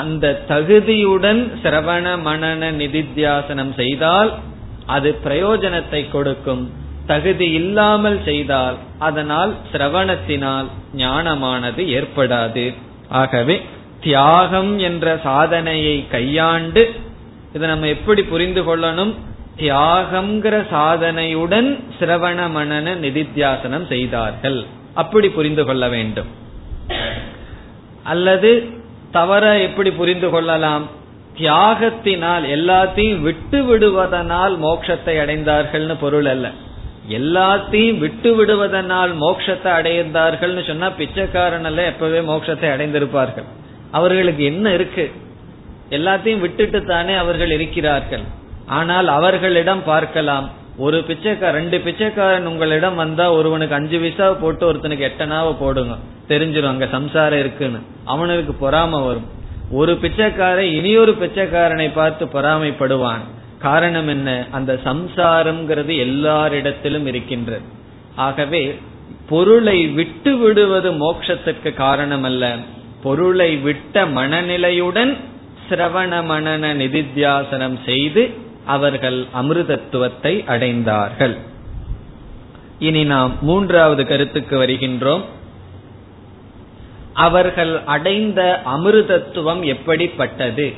அந்த 0.00 0.32
தகுதியுடன் 0.48 1.42
சிரவண 1.62 2.06
மனன 2.28 2.70
நிதித்தியாசனம் 2.80 3.74
செய்தால் 3.80 4.30
அது 4.86 5.10
பிரயோஜனத்தை 5.24 6.00
கொடுக்கும். 6.10 6.64
தகுதி 7.06 7.46
இல்லாமல் 7.50 8.18
செய்தால் 8.24 8.76
அதனால் 8.98 9.52
சிரவணத்தினால் 9.72 10.68
ஞானமானது 10.96 11.82
ஏற்படாது. 11.98 12.66
ஆகவே 13.08 13.56
தியாகம் 14.00 14.72
என்ற 14.78 15.16
சாதனையை 15.24 15.96
கையாண்டு 16.08 16.82
இதை 17.54 17.66
நம்ம 17.68 17.86
எப்படி 17.86 18.22
புரிந்து 18.22 18.62
கொள்ளணும்? 18.62 19.12
தியாகம்ங்கிற 19.56 20.56
சாதனையுடன் 20.70 21.68
சிரவண 21.98 22.48
மனன 22.56 22.96
நிதித்தியாசனம் 23.04 23.86
செய்தார்கள். 23.86 24.60
அப்படி 24.94 25.28
புரிந்து 25.28 25.64
கொள்ள 25.64 25.88
வேண்டும். 25.88 26.26
அல்லது 28.02 28.50
தவற 29.10 29.58
எப்படி 29.58 29.90
புரிந்து 29.90 30.30
கொள்ளலாம்? 30.30 30.84
தியாகத்தினால் 31.38 32.44
எல்லாத்தையும் 32.56 33.20
விட்டு 33.20 33.58
விடுவதனால் 33.62 34.54
மோட்சத்தை 34.64 35.14
அடைந்தார்கள்னு 35.22 35.96
பொருள் 36.00 36.26
அல்ல. 36.26 36.50
எல்லாத்தையும் 37.08 37.98
விட்டு 37.98 38.30
விடுவதனால் 38.36 39.12
மோட்சத்தை 39.14 39.70
அடைந்தார்கள்னு 39.78 40.66
சொன்னா 40.66 40.90
பிச்சைக்காரன் 40.90 41.64
அல்ல 41.64 41.88
எப்பவே 41.90 42.20
மோட்சத்தை 42.30 42.68
அடைந்திருப்பார்கள். 42.74 43.48
அவர்களுக்கு 43.90 44.44
என்ன 44.44 44.72
இருக்கு? 44.72 45.12
எல்லாத்தையும் 45.90 46.40
விட்டுட்டு 46.40 46.84
தானே 46.84 47.14
அவர்கள் 47.14 47.50
இருக்கிறார்கள். 47.50 48.22
ஆனால் 48.66 49.08
அவர்களிடம் 49.08 49.82
பார்க்கலாம். 49.84 50.50
ஒரு 50.76 51.02
பிச்சைக்கார 51.02 51.52
ரெண்டு 51.52 51.80
பிச்சைக்காரன் 51.80 52.46
உங்களிடம் 52.46 52.94
வந்தா 52.94 53.32
ஒருவனுக்கு 53.32 53.74
அஞ்சு 53.74 53.98
விசா 53.98 54.32
போட்டு 54.32 54.72
ஒருத்தனுக்கு 54.72 55.10
எட்டனாவ 55.10 55.56
போடுங்க. 55.58 55.94
தெரிஞ்சிடும் 56.28 56.68
அங்க 56.68 56.86
சம்சாரம் 56.86 57.38
இருக்குன்னு. 57.38 57.78
அவனுக்கு 58.04 58.52
பொறாம 58.52 59.06
வரும். 59.06 59.26
ஒரு 59.70 59.96
பிச்சைக்காரன் 59.96 60.64
இனியொரு 60.64 61.12
பிச்சைக்காரனை 61.12 61.90
பார்த்து 61.94 62.24
பொறாமைப்படுவான். 62.24 63.20
காரணம் 63.58 64.08
என்ன? 64.08 64.46
அந்த 64.50 64.78
சம்சாரம்ங்கிறது 64.84 65.96
எல்லாரிடத்திலும் 66.06 67.06
இருக்கின்றது. 67.06 67.62
ஆகவே 68.14 68.78
பொருளை 69.28 69.86
விட்டு 69.86 70.36
விடுவது 70.36 70.92
மோட்சத்துக்கு 70.92 71.74
காரணம் 71.74 72.22
அல்ல 72.22 72.56
பொருளை 73.02 73.56
விட்ட 73.56 74.04
மனநிலையுடன் 74.04 75.16
சிரவண 75.70 76.24
மனன 76.24 76.74
நிதித்தியாசனம் 76.74 77.78
செய்து 77.84 78.43
அவர்கள் 78.66 79.26
அமிர்தத்துவத்தை 79.42 80.44
அடைந்தார்கள். 80.46 81.38
இனி 82.78 83.04
நாம் 83.04 83.32
மூன்றாவது 83.40 84.06
கருத்துக்கு 84.06 84.62
வருகின்றோம். 84.62 85.24
அவர்கள் 87.12 87.80
அடைந்த 87.84 88.62
அமிர்தத்துவம் 88.76 89.64
எப்படிப்பட்டது? 89.64 90.72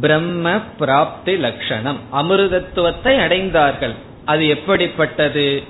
பிரம்ம 0.00 0.60
பிராப்தி 0.78 1.36
லட்சணம் 1.36 1.98
அமிர்தத்துவத்தை 2.12 3.18
அடைந்தார்கள். 3.18 3.94
அது 4.24 4.48
எப்படிப்பட்டது? 4.48 5.62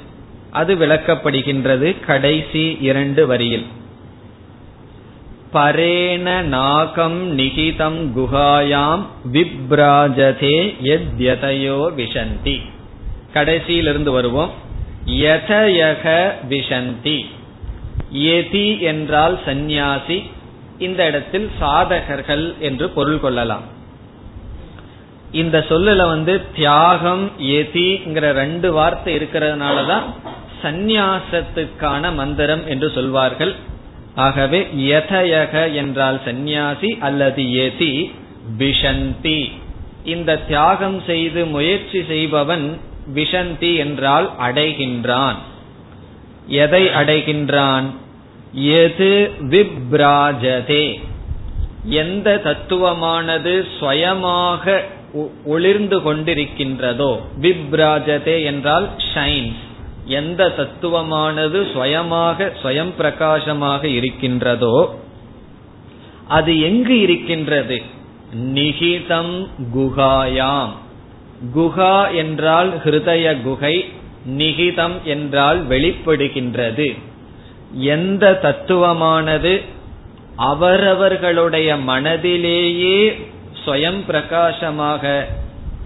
அது 0.50 0.74
விளக்கப்படுகின்றது 0.74 2.04
கடைசி 2.04 2.78
இரண்டு 2.80 3.26
வரியில். 3.26 3.66
பரேண 5.54 6.42
நாகம் 6.42 7.38
நிகிதம் 7.38 7.98
குகாயாம் 8.16 9.02
விப்ராஜதே 9.32 10.56
எத்யதையோ 10.82 11.76
விஷந்தி. 11.96 12.56
கடைசியிலிருந்து 13.34 14.10
வருவோம். 14.10 14.50
யதயக 15.06 16.04
விஷந்தி. 16.48 17.18
எதி 18.14 18.80
என்றால் 18.80 19.38
சந்நியாசி. 19.44 20.30
இந்த 20.78 21.06
இடத்தில் 21.06 21.50
சாதகர்கள் 21.60 22.58
என்று 22.58 22.88
பொருள் 22.88 23.20
கொள்ளலாம். 23.20 23.62
இந்த 25.32 25.64
சொல்லுல 25.68 26.06
வந்து 26.06 26.42
தியாகம் 26.54 27.30
எதிங்கிற 27.40 28.32
ரெண்டு 28.32 28.72
வார்த்தை 28.72 29.16
இருக்கிறதுனாலதான் 29.16 30.02
சந்நியாசத்துக்கான 30.62 32.14
மந்திரம் 32.14 32.66
என்று 32.66 32.90
சொல்வார்கள். 32.94 33.54
ஆகவே 34.14 34.68
யதயக 34.76 35.74
என்றால் 35.74 36.20
சந்நியாசி 36.24 36.96
அல்லது 37.00 37.42
எதி 37.42 38.10
விஷந்தி. 38.58 39.52
இந்த 40.04 40.38
தியாகம் 40.38 41.02
செய்து 41.06 41.46
முயற்சி 41.46 42.04
செய்பவன் 42.08 42.78
விஷந்தி 43.14 43.76
என்றால் 43.76 44.30
அடைகின்றான். 44.40 45.34
எதை 46.46 46.86
அடைகின்றான்? 46.86 47.84
எது 48.52 49.30
விப்ராஜதே. 49.40 51.00
எந்த 51.84 52.40
தத்துவமானது 52.44 53.66
ஸ்வயமாக 53.80 54.80
ஒளிர்ந்து 55.44 55.98
கொண்டிருக்கின்றதோ 55.98 57.20
விப்ராஜதே 57.40 58.44
என்றால் 58.44 58.88
ஷைன்ஸ். 59.14 59.63
எந்த 60.06 60.52
தத்துவமானது 60.56 61.72
சுயமாக 61.72 62.52
சுயம் 62.62 62.92
பிரகாசமாக 62.96 63.86
இருக்கின்றதோ 63.86 64.94
அது 66.28 66.60
எங்கு 66.60 67.00
இருக்கின்றது? 67.00 67.82
நிகிதம் 68.34 69.46
குகாயாம் 69.74 70.70
குகா 71.54 72.14
என்றால் 72.14 72.70
ஹிருதய 72.84 73.42
குகை 73.42 73.84
நிகிதம் 74.28 75.02
என்றால் 75.02 75.68
வெளிப்படுகின்றது. 75.68 76.98
எந்த 77.72 78.38
தத்துவமானது? 78.42 79.64
அவரவர்களுடைய 80.36 81.76
மனதிலேயே 81.76 83.26
ஸ்வயம் 83.66 84.04
பிரகாசமாக 84.06 85.28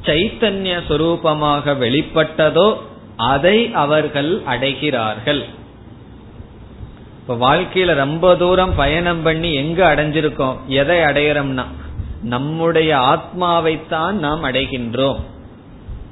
சைத்தன்ய 0.04 0.82
சுரூபமாக 0.88 1.74
வெளிப்பட்டதோ 1.78 2.76
அதை 3.18 3.72
அவர்கள் 3.72 4.32
அடைகிறார்கள். 4.46 5.42
இப்ப 7.20 7.36
வாழ்க்கையில 7.36 7.94
ரொம்ப 7.94 8.36
தூரம் 8.36 8.74
பயணம் 8.74 9.22
பண்ணி 9.22 9.54
எங்க 9.54 9.94
அடைஞ்சிருக்கோம்? 9.94 10.56
எதை 10.66 10.98
அடையிறோம்னா 10.98 11.64
நம்முடைய 12.22 12.90
ஆத்மாவைத்தான் 13.12 14.12
நாம் 14.12 14.44
அடைகின்றோம். 14.44 15.20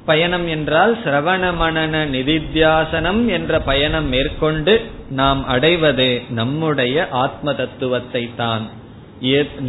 பயணம் 0.05 0.47
என்றால் 0.47 0.93
சிரவண 1.03 1.43
மனன 1.61 2.03
நிதித்தியாசனம் 2.15 3.25
என்ற 3.27 3.59
பயணம் 3.61 4.07
மேற்கொண்டு 4.07 4.73
நாம் 5.09 5.41
அடைவது 5.47 6.21
நம்முடைய 6.29 7.07
ஆத்ம 7.23 7.53
தத்துவத்தை 7.53 8.23
தான் 8.35 8.65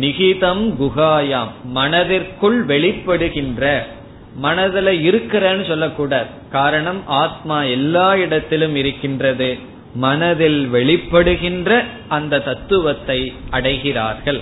நிகிதம் 0.00 0.64
குகாயாம் 0.80 1.52
மனதிற்குள் 1.64 2.66
வெளிப்படுகின்ற 2.66 3.62
மனதில் 4.34 5.12
இருக்கிறன்னு 5.12 5.66
சொல்லக்கூடாது. 5.66 6.26
காரணம் 6.50 7.06
ஆத்மா 7.06 7.62
எல்லா 7.62 8.16
இடத்திலும் 8.16 8.74
இருக்கின்றது. 8.74 9.58
மனதில் 9.94 10.68
வெளிப்படுகின்ற 10.72 11.84
அந்த 12.08 12.40
தத்துவத்தை 12.40 13.32
அடைகிறார்கள். 13.50 14.40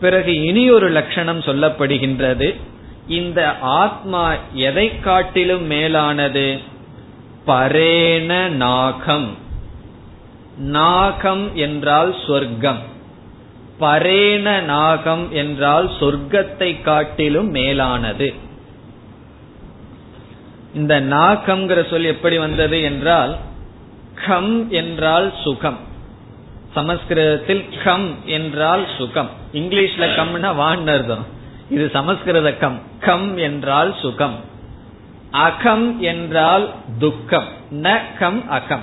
பிறகு 0.00 0.42
இனி 0.42 0.70
ஒரு 0.70 0.88
லட்சணம் 0.88 1.40
சொல்லப்படுகின்றது. 1.40 2.56
இந்த 3.08 3.58
ஆத்மா 3.58 4.34
எதை 4.52 5.00
காட்டிலும் 5.00 5.66
மேலானது? 5.66 6.58
பரேண 7.44 8.48
நாகம். 8.48 9.36
நாகம் 10.58 11.56
என்றால் 11.56 12.14
சொர்க்கம். 12.26 12.78
பரேண 13.78 14.60
நாகம் 14.60 15.32
என்றால் 15.32 15.90
சொர்க்கத்தை 16.00 16.82
காட்டிலும் 16.82 17.50
மேலானது. 17.50 18.34
இந்த 20.76 21.00
நாகம்ங்கிற 21.00 21.90
சொல் 21.90 22.04
எப்படி 22.04 22.38
வந்தது 22.38 22.82
என்றால் 22.82 23.36
கம் 24.26 24.70
என்றால் 24.70 25.32
சுகம். 25.44 25.78
சமஸ்கிருதத்தில் 26.74 27.64
கம் 27.84 28.14
என்றால் 28.24 28.86
சுகம். 28.98 29.30
இங்கிலீஷ்ல 29.52 30.06
கம்னா 30.14 30.54
வான் 30.54 30.88
அர்த்தம். 30.88 31.24
இது 31.70 31.90
சமஸ்கிருத 31.92 32.52
கம். 32.52 32.80
கம் 33.00 33.36
என்றால் 33.36 33.94
சுகம். 34.02 34.34
அகம் 35.30 36.00
என்றால் 36.00 36.74
துக்கம். 36.98 37.48
ந 37.72 38.00
கம் 38.18 38.48
அகம். 38.48 38.82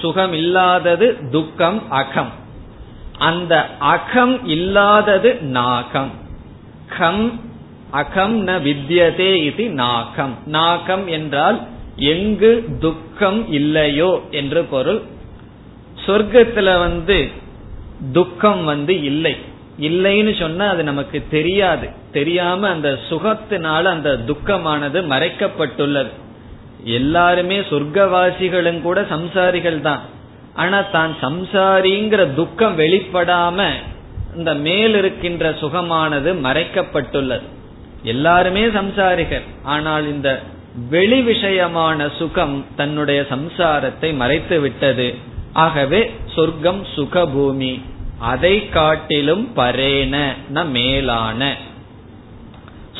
சுகம் 0.00 0.32
இல்லாதது 0.32 1.30
துக்கம் 1.30 1.90
அகம். 1.90 2.30
அந்த 3.18 3.76
அகம் 3.78 4.46
இல்லாதது 4.46 5.34
நாகம். 5.34 6.10
கம் 6.98 7.40
அகம் 7.90 8.46
ந 8.46 8.50
வித்யதே 8.50 9.34
இது 9.34 9.70
நாகம். 9.70 10.38
நாகம் 10.46 11.06
என்றால் 11.06 11.66
எங்கு 11.96 12.64
துக்கம் 12.80 13.52
இல்லையோ 13.52 14.20
என்று 14.30 14.64
பொருள். 14.64 15.02
சொர்க்கத்துல 16.06 16.78
வந்து 16.78 17.28
துக்கம் 18.12 18.64
வந்து 18.64 19.02
இல்லை. 19.02 19.36
இல்லைன்னு 19.80 20.38
சொன்னா 20.38 20.68
அது 20.68 20.84
நமக்கு 20.84 21.24
தெரியாது. 21.30 21.88
தெரியாம 22.12 22.68
அந்த 22.68 22.98
சுகத்தினால 23.10 23.82
அந்த 23.82 24.18
துக்கமானது 24.26 25.02
மறைக்கப்பட்டுள்ளது. 25.14 26.10
எல்லாருமே 26.84 27.58
சொர்க்கவாசிகளும் 27.58 28.82
கூட 28.82 29.02
சம்சாரிகள் 29.02 29.80
தான். 29.80 30.00
ஆனா 30.54 30.80
தான் 30.80 31.16
சம்சாரிங்கிற 31.20 32.34
துக்கம் 32.34 32.78
வெளிப்படாம 32.78 33.70
இந்த 34.36 34.54
மேல் 34.54 34.94
இருக்கின்ற 34.94 35.50
சுகமானது 35.50 36.34
மறைக்கப்பட்டுள்ளது. 36.42 37.42
எல்லாருமே 38.02 38.64
சம்சாரிகள். 38.64 39.42
ஆனால் 39.64 40.06
இந்த 40.08 40.42
வெளி 40.90 41.20
விஷயமான 41.20 42.16
சுகம் 42.18 42.64
தன்னுடைய 42.76 43.26
சம்சாரத்தை 43.30 44.16
மறைத்து 44.16 44.60
விட்டது. 44.60 45.14
ஆகவே 45.52 46.10
சொர்க்கம் 46.34 46.86
சுகபூமி. 46.96 47.80
அதை 48.18 48.68
காட்டிலும் 48.68 49.48
பரேன 49.56 50.14
மேலான. 50.64 51.56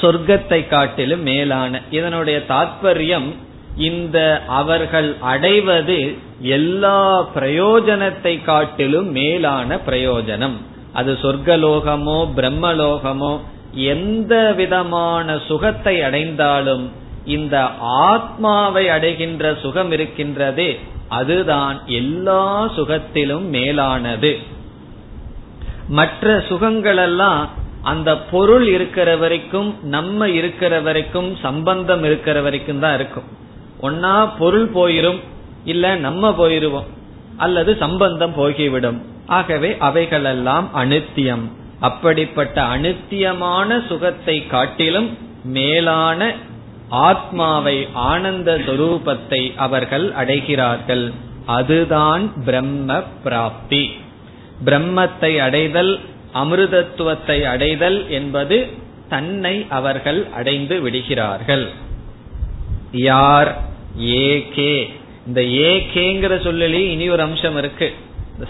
சொர்க்கத்தை 0.00 0.68
காட்டிலும் 0.68 1.22
மேலான. 1.22 1.80
இதனுடைய 1.90 2.42
தாற்பயம் 2.48 3.34
இந்த 3.76 4.42
அவர்கள் 4.46 5.16
அடைவது 5.20 6.16
எல்லா 6.40 7.28
பிரயோஜனத்தை 7.34 8.44
காட்டிலும் 8.44 9.11
மேலான 9.11 9.78
பிரயோஜனம். 9.87 10.56
அது 10.92 11.18
சொர்க்கலோகமோ 11.22 12.28
பிரம்மலோகமோ 12.37 13.40
எந்த 13.72 14.52
விதமான 14.52 15.38
சுகத்தை 15.46 16.02
அடைந்தாலும் 16.02 16.92
இந்த 17.24 17.68
ஆத்மாவை 17.81 18.88
அடைகின்ற 18.88 19.57
சுகம் 19.61 19.92
இருக்கின்றதே 19.92 20.78
அதுதான் 21.09 21.81
எல்லா 21.87 22.66
சுகத்திலும் 22.76 23.42
மேலானது. 23.42 24.38
மற்ற 25.88 26.38
சுகங்களெல்லாம் 26.38 27.48
அந்த 27.83 28.18
பொருள் 28.18 28.66
இருக்கிற 28.66 29.16
வரைக்கும் 29.16 29.78
நம்ம 29.83 30.28
இருக்கிற 30.28 30.81
வரைக்கும் 30.81 31.37
சம்பந்தம் 31.37 32.04
இருக்கிற 32.04 32.40
வரைக்கும் 32.40 32.78
தான் 32.78 32.94
இருக்கும். 32.94 33.24
ஒன்னா 33.83 34.28
பொருள் 34.38 34.70
போயிரும் 34.74 35.20
இல்ல 35.64 35.96
நம்ம 35.96 36.31
போயிருவோம் 36.31 36.87
அல்லது 37.37 37.76
சம்பந்தம் 37.76 38.35
போகிவிடும். 38.37 39.02
ஆகவே 39.26 39.76
அவைகளெல்லாம் 39.78 40.70
அனித்தியம். 40.74 41.52
அப்படிப்பட்ட 41.80 42.62
அனித்தியமான 42.62 43.86
சுகத்தை 43.86 44.46
காட்டிலும் 44.46 45.18
மேலான 45.44 46.34
ஆத்மாவை 46.88 47.88
ஆனந்த 47.92 48.58
துரூபத்தை 48.58 49.56
அவர்கள் 49.56 50.12
அடைகிறார்கள். 50.12 51.12
அதுதான் 51.46 52.44
பிரம்ம 52.44 53.00
பிராப்தி. 53.00 53.90
பிரம்மத்தை 54.64 55.38
அடைதல் 55.38 56.00
அமிர்தத்துவத்தை 56.34 57.42
அடைதல் 57.42 58.10
என்பது 58.10 58.66
தன்னை 59.08 59.66
அவர்கள் 59.68 60.26
அடைந்து 60.34 60.80
விடுகிறார்கள். 60.80 61.68
யார்? 62.92 63.58
ஏகே. 63.98 64.90
இந்த 65.26 65.40
ஏகேங்கிற 65.40 66.34
சொல்லலே 66.46 66.72
இனி 66.72 67.08
ஒரு 67.08 67.22
அம்சம் 67.22 67.56
இருக்கு. 67.56 67.94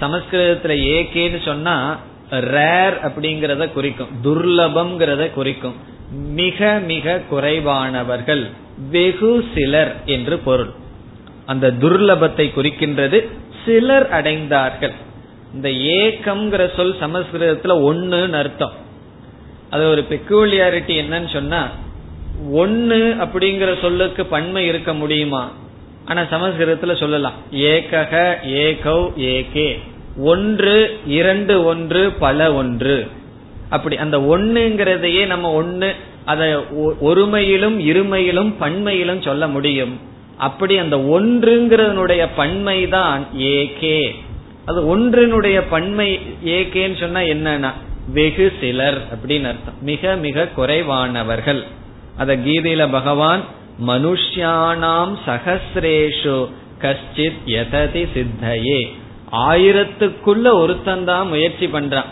சமஸ்கிருதத்துல 0.01 0.75
ஏகேன்னு 0.97 1.45
சொன்னா 1.45 1.99
ரேர் 2.31 3.07
அப்படிங்கறத 3.07 3.73
குறிக்கும். 3.73 4.09
துர்லபம்ங்கிறத 4.25 5.31
குறிக்கும். 5.31 5.75
மிக 6.11 6.81
மிக 6.87 7.21
குறைவானவர்கள் 7.31 8.51
வெகு 8.91 9.45
சிலர் 9.55 9.97
என்று 10.07 10.39
பொருள். 10.39 10.71
அந்த 11.47 11.71
துர்லபத்தை 11.71 12.51
குறிக்கின்றது 12.57 13.29
சிலர் 13.65 14.09
அடைந்தார்கள். 14.11 14.93
இந்த 15.55 15.69
ஏக்கம்ங்கிற 15.69 16.75
சொல் 16.77 16.97
சமஸ்கிருதத்துல 17.01 17.69
ஒன்னுன்னு 17.69 18.33
அர்த்தம். 18.33 18.73
அது 19.71 19.89
ஒரு 19.89 20.05
பெக்கூலியாரிட்டி 20.11 21.03
என்னன்னு 21.03 21.33
சொன்னா 21.33 21.69
ஒன்னு 22.51 23.17
அப்படிங்கிற 23.19 23.81
சொல்லுக்கு 23.81 24.27
பன்மை 24.27 24.67
இருக்க 24.67 24.95
முடியுமா? 24.95 25.53
ஆனா 26.05 26.23
சமஸ்கிருதத்துல 26.23 26.97
சொல்லலாம். 26.97 27.33
ஏகக 27.53 28.35
ஏகௌ 28.47 29.13
ஏகே. 29.17 29.79
ஒன்று 30.19 31.01
இரண்டு 31.07 31.65
ஒன்று 31.65 32.13
பல 32.13 32.53
ஒன்று. 32.53 33.07
அப்படி 33.69 33.97
அந்த 33.97 34.19
ஒண்ணுங்கிறதையே 34.19 35.27
நம்ம 35.27 35.53
ஒன்னு 35.53 35.95
அதை 36.25 36.55
ஒருமையிலும் 37.03 37.79
இருமையிலும் 37.79 38.55
பன்மையிலும் 38.59 39.23
சொல்ல 39.23 39.49
முடியும். 39.49 40.01
அப்படி 40.37 40.79
அந்த 40.79 40.97
ஒன்றுங்கிறதனுடைய 40.97 42.29
பன்மை 42.37 42.89
தான் 42.89 43.27
ஏகே. 43.39 44.15
அது 44.65 44.99
ஒன்றினுடைய 44.99 45.63
பன்மை 45.71 46.21
ஏகேன்னு 46.45 47.01
சொன்னா 47.01 47.21
என்னன்னா 47.21 47.73
வெகு 48.13 48.53
சிலர் 48.61 48.99
அப்படின்னு 48.99 49.45
அர்த்தம். 49.45 49.75
மிக 49.83 50.17
மிக 50.17 50.49
குறைவானவர்கள். 50.57 51.63
அத 52.17 52.37
கீதையில 52.37 52.91
பகவான் 52.91 53.41
மனுஷியானாம் 53.87 55.17
சகசிரேஷு 55.27 56.49
கஷ்டித் 56.81 57.41
எததி 57.47 58.09
சித்தையே. 58.15 58.89
ஆயிரத்துக்குள்ள 59.33 60.53
ஒருத்தன் 60.53 61.05
தான் 61.05 61.29
முயற்சி 61.29 61.67
பண்றான். 61.67 62.09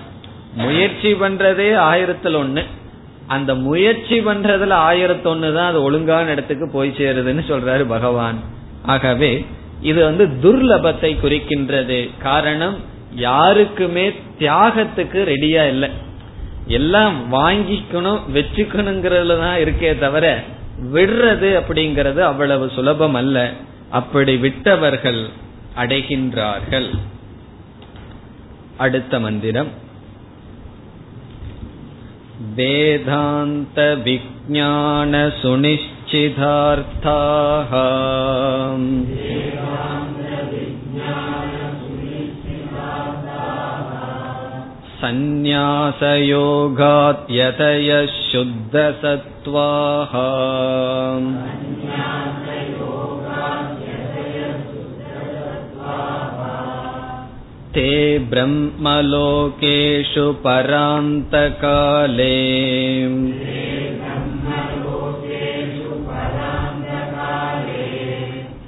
முயற்சி 0.55 1.13
பண்றதே 1.13 1.71
ஆயிரத்துல 1.91 2.39
ஒண்ணு. 2.45 2.65
அந்த 3.27 3.55
முயற்சி 3.55 4.21
பண்றதுல 4.21 4.71
ஆயிரத்தி 4.71 5.23
தான் 5.23 5.69
அது 5.69 5.83
ஒழுங்கான 5.83 6.31
இடத்துக்கு 6.31 6.71
போய் 6.73 6.97
சேருதுன்னு 6.99 7.45
சொல்றாரு 7.49 7.83
பகவான். 7.83 8.39
ஆகவே 8.87 9.45
இது 9.81 10.05
வந்து 10.05 10.25
துர்லபத்தை 10.43 11.11
குறிக்கின்றது. 11.23 12.11
காரணம் 12.23 12.77
யாருக்குமே 13.15 14.13
தியாகத்துக்கு 14.39 15.19
ரெடியா 15.33 15.69
இல்லை. 15.69 15.89
எல்லாம் 16.67 17.33
வாங்கிக்கணும் 17.33 18.21
வச்சுக்கணுங்கிறதுல 18.35 19.39
தான் 19.39 19.59
இருக்கே 19.59 19.99
தவிர 19.99 20.43
விடுறது 20.95 21.51
அப்படிங்கறது 21.61 22.19
அவ்வளவு 22.19 22.71
சுலபம் 22.77 23.15
அல்ல. 23.15 23.51
அப்படி 23.91 24.37
விட்டவர்கள் 24.37 25.31
அடைகின்றார்கள் 25.76 26.90
அடுத்த 28.78 29.20
மந்திரம் 29.20 29.72
வேதாந்த 32.56 33.80
விஜான 34.06 35.14
சுனிச்சிதார்த்தாக 35.42 35.72
सन्न्यासयोगात् 45.92 47.24
यतयः 47.38 48.12
शुद्धसत्त्वाः 48.30 50.14
ते 57.76 57.92
ब्रह्मलोकेषु 58.32 60.26
परान्तकाले 60.46 62.38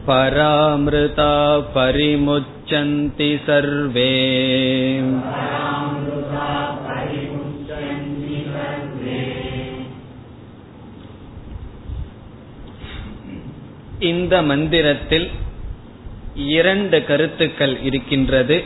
परामृता 0.07 1.33
परिमुच्यन्ति 1.75 3.29
सर्वे 3.45 4.11
இந்த 14.11 14.33
மந்திரத்தில் 14.41 15.27
இரண்டு 16.38 17.04
கருத்துக்கள் 17.04 17.80
இருக்கின்றது. 17.82 18.64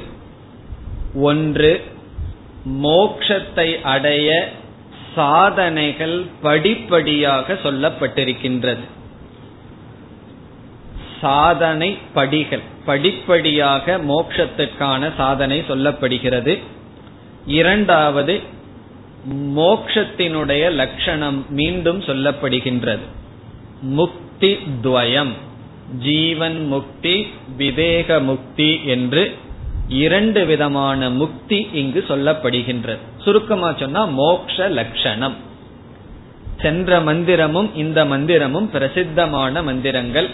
ஒன்று 1.15 1.85
மோக்ஷத்தை 2.69 3.83
அடைய 3.83 4.53
சாதனைகள் 5.15 6.27
படிப்படியாக 6.43 7.53
சொல்லப்பட்டிருக்கின்றது. 7.53 8.85
சாதனை 11.21 11.99
படிகள் 12.15 12.61
படிப்படியாக 12.87 13.99
மோக்ஷத்துக்கான 13.99 15.11
சாதனை 15.17 15.61
சொல்லப்படுகிறது. 15.61 16.59
இரண்டாவது 17.47 18.41
மோக்ஷத்தினுடைய 19.33 20.71
லட்சணம் 20.71 21.47
மீண்டும் 21.49 22.01
சொல்லப்படுகின்றது. 22.01 23.07
முக்தி 23.81 24.59
துவயம். 24.83 25.33
ஜீவன் 26.03 26.67
முக்தி 26.67 27.27
விவேக 27.57 28.21
முக்தி 28.21 28.81
என்று 28.85 29.37
இரண்டு 29.89 30.45
விதமான 30.45 31.11
முக்தி 31.11 31.69
இங்கு 31.73 32.05
சொல்லப்படுகின்றது. 32.09 32.99
சுருக்கமா 33.19 33.73
சொன்னா 33.73 34.05
மோக்ஷ 34.05 34.69
லட்சணம் 34.69 35.35
சென்ற 36.61 37.01
மந்திரமும் 37.01 37.71
இந்த 37.75 38.05
மந்திரமும் 38.05 38.67
பிரசித்தமான 38.67 39.63
மந்திரங்கள். 39.63 40.29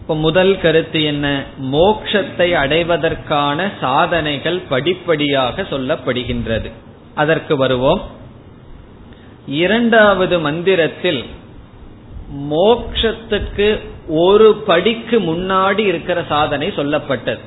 இப்ப 0.00 0.16
முதல் 0.16 0.60
கருத்து 0.60 1.02
என்ன? 1.02 1.42
மோக்ஷத்தை 1.62 2.52
அடைவதற்கான 2.52 3.70
சாதனைகள் 3.80 4.58
படிப்படியாக 4.58 5.62
சொல்லப்படுகின்றது. 5.62 6.70
அதற்கு 7.14 7.56
வருவோம். 7.56 8.02
இரண்டாவது 9.46 10.40
மந்திரத்தில் 10.40 11.24
மோக்ஷத்துக்கு 12.32 13.80
ஒரு 14.08 14.54
படிக்கு 14.66 15.20
முன்னாடி 15.20 15.78
இருக்கிற 15.78 16.24
சாதனை 16.28 16.68
சொல்லப்பட்டது. 16.68 17.38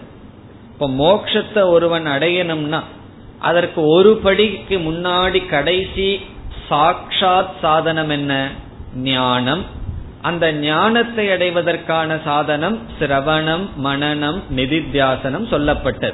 இப்ப 0.73 0.89
மோக்ஷத்தை 0.89 1.69
ஒருவன் 1.69 2.07
அடையணும்னா 2.07 2.83
அதற்கு 3.39 3.85
ஒரு 3.85 4.17
படிக்கு 4.17 4.77
முன்னாடி 4.77 5.47
கடைசி 5.47 6.19
சாட்சாத் 6.67 7.59
சாதனம் 7.61 8.09
என்ன? 8.09 8.49
ஞானம். 8.95 9.65
அந்த 10.21 10.53
ஞானத்தை 10.53 11.29
அடைவதற்கான 11.29 12.19
சாதனம் 12.23 12.79
சிரவணம் 12.99 13.69
மனநம் 13.83 14.41
நிதித்தியாசனம் 14.55 15.47
சொல்லப்பட்டது. 15.51 16.13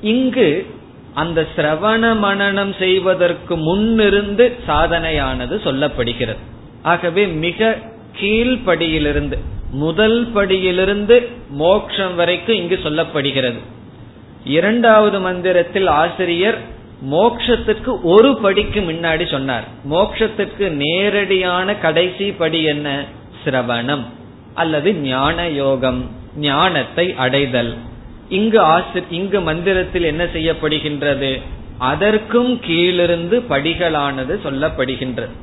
இங்கு 0.00 0.66
அந்த 1.14 1.46
சிரவண 1.56 2.16
மனநம் 2.22 2.78
செய்வதற்கு 2.78 3.56
முன்னிருந்து 3.56 4.58
சாதனையானது 4.68 5.60
சொல்லப்படுகிறது. 5.64 6.54
ஆகவே 6.86 7.22
மிக 7.26 7.76
கீழ்படியிலிருந்து 8.20 9.36
முதல் 9.70 10.18
படியிலிருந்து 10.34 11.16
மோக்ஷம் 11.62 12.14
வரைக்கும் 12.14 12.56
இங்கு 12.56 12.76
சொல்லப்படுகிறது. 12.84 13.60
இரண்டாவது 14.44 15.18
மந்திரத்தில் 15.20 15.88
ஆசிரியர் 16.02 16.58
மோக்ஷத்துக்கு 17.10 17.92
ஒரு 18.02 18.30
படிக்கு 18.42 18.80
முன்னாடி 18.80 19.24
சொன்னார். 19.30 19.64
மோக்ஷத்துக்கு 19.90 20.68
நேரடியான 20.84 21.74
கடைசி 21.76 22.26
படி 22.32 22.60
என்ன? 22.62 23.04
சிரவணம் 23.44 24.04
அல்லது 24.54 24.94
ஞான 24.94 25.48
யோகம் 25.48 26.00
ஞானத்தை 26.36 27.06
அடைதல். 27.14 27.72
இங்கு 28.28 28.60
ஆசிர் 28.76 29.08
இங்கு 29.10 29.40
மந்திரத்தில் 29.40 30.08
என்ன 30.12 30.24
செய்யப்படுகின்றது? 30.24 31.32
அதற்கும் 31.90 32.52
கீழிருந்து 32.60 33.36
படிகளானது 33.50 34.34
சொல்லப்படுகின்றது. 34.44 35.34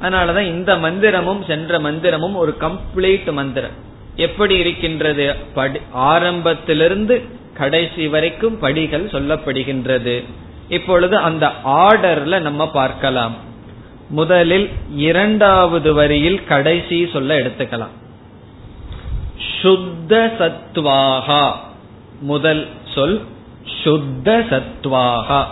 அதனாலதான் 0.00 0.46
இந்த 0.46 0.76
மந்திரமும் 0.76 1.46
சென்ற 1.46 1.78
மந்திரமும் 1.78 2.34
ஒரு 2.34 2.56
கம்ப்ளீட் 2.60 3.32
மந்திரம். 3.32 3.88
எப்படி 4.16 4.56
இருக்கின்றது? 4.56 5.34
ஆரம்பத்திலிருந்து 5.92 7.24
கடைசி 7.54 8.08
வரைக்கும் 8.08 8.58
படிகள் 8.58 9.04
சொல்லப்படுகின்றது. 9.04 10.24
இப்பொழுது 10.68 11.16
அந்த 11.16 11.52
ஆர்டர்ல 11.64 12.40
நம்ம 12.40 12.70
பார்க்கலாம். 12.70 13.34
முதலில் 14.08 14.70
இரண்டாவது 14.96 15.94
வரியில் 15.94 16.44
கடைசி 16.44 17.08
சொல்ல 17.12 17.38
எடுத்துக்கலாம். 17.38 17.94
சுத்த 19.60 20.34
சத்வாகா. 20.38 21.52
முதல் 22.20 22.68
சொல் 22.94 23.22
சுத்த 23.82 24.44
சத்வாகா. 24.50 25.44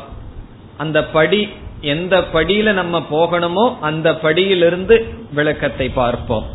அந்த 0.76 1.04
படி 1.04 1.48
எந்த 1.80 2.20
படியில 2.32 2.72
நம்ம 2.72 3.06
போகணுமோ 3.10 3.78
அந்த 3.80 4.12
படியிலிருந்து 4.12 5.14
விளக்கத்தை 5.34 5.88
பார்ப்போம். 5.88 6.46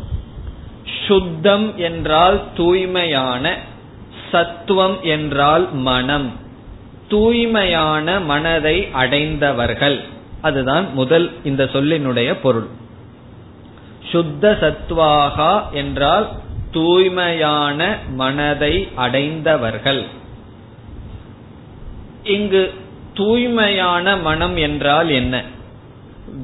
சுத்தம் 1.06 1.78
என்றால் 1.78 2.42
தூய்மையான 2.56 3.58
சத்துவம் 4.30 5.02
என்றால் 5.02 5.72
மனம். 5.72 6.32
தூய்மையான 7.08 8.20
மனதை 8.20 8.88
அடைந்தவர்கள். 8.92 10.00
அதுதான் 10.40 10.94
முதல் 10.94 11.32
இந்த 11.44 11.64
சொல்லினுடைய 11.64 12.36
பொருள். 12.42 12.66
சுத்த 14.10 14.58
சத்வாகா 14.60 15.70
என்றால் 15.70 16.28
தூய்மையான 16.70 17.98
மனதை 18.08 18.88
அடைந்தவர்கள். 18.94 20.04
இங்கு 22.22 22.74
தூய்மையான 23.14 24.16
மனம் 24.16 24.56
என்றால் 24.56 25.08
என்ன? 25.08 25.42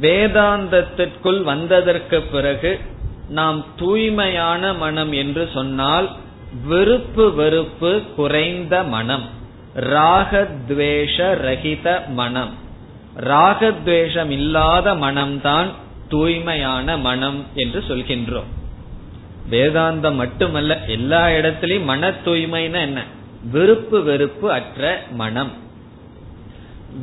வேதாந்தத்திற்குள் 0.01 1.43
வந்ததற்கு 1.43 2.23
பிறகு 2.23 2.81
நாம் 3.29 3.65
தூய்மையான 3.77 4.73
மனம் 4.75 5.13
என்று 5.13 5.49
சொன்னால் 5.55 6.11
விருப்பு 6.67 7.35
வெறுப்பு 7.35 8.03
குறைந்த 8.17 8.83
மனம் 8.83 9.39
ராகத்வேஷ 9.77 11.17
ரகித 11.17 12.09
மனம். 12.09 12.51
ராகத்வேஷம் 13.17 14.31
இல்லாத 14.31 14.95
மனம்தான் 14.95 15.67
தூய்மையான 16.09 16.97
மனம் 16.97 17.45
என்று 17.55 17.85
சொல்கின்றோம். 17.89 18.49
வேதாந்தம் 19.51 20.15
மட்டுமல்ல 20.15 20.79
எல்லா 20.87 21.27
இடத்திலையும் 21.27 21.85
மன 21.85 22.11
தூய்மைன்னா 22.11 22.81
என்ன? 22.81 23.03
விருப்பு 23.53 24.03
வெறுப்பு 24.03 24.53
அற்ற 24.53 25.03
மனம். 25.11 25.51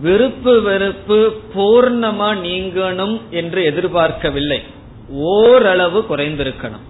விருப்பு 0.01 0.61
வெறுப்பு 0.61 1.41
பூர்ணமா 1.55 2.35
நீங்கணும் 2.35 3.21
என்று 3.29 3.63
எதிர்பார்க்கவில்லை. 3.63 4.63
ஓரளவு 5.09 6.05
குறைந்திருக்கணும். 6.09 6.85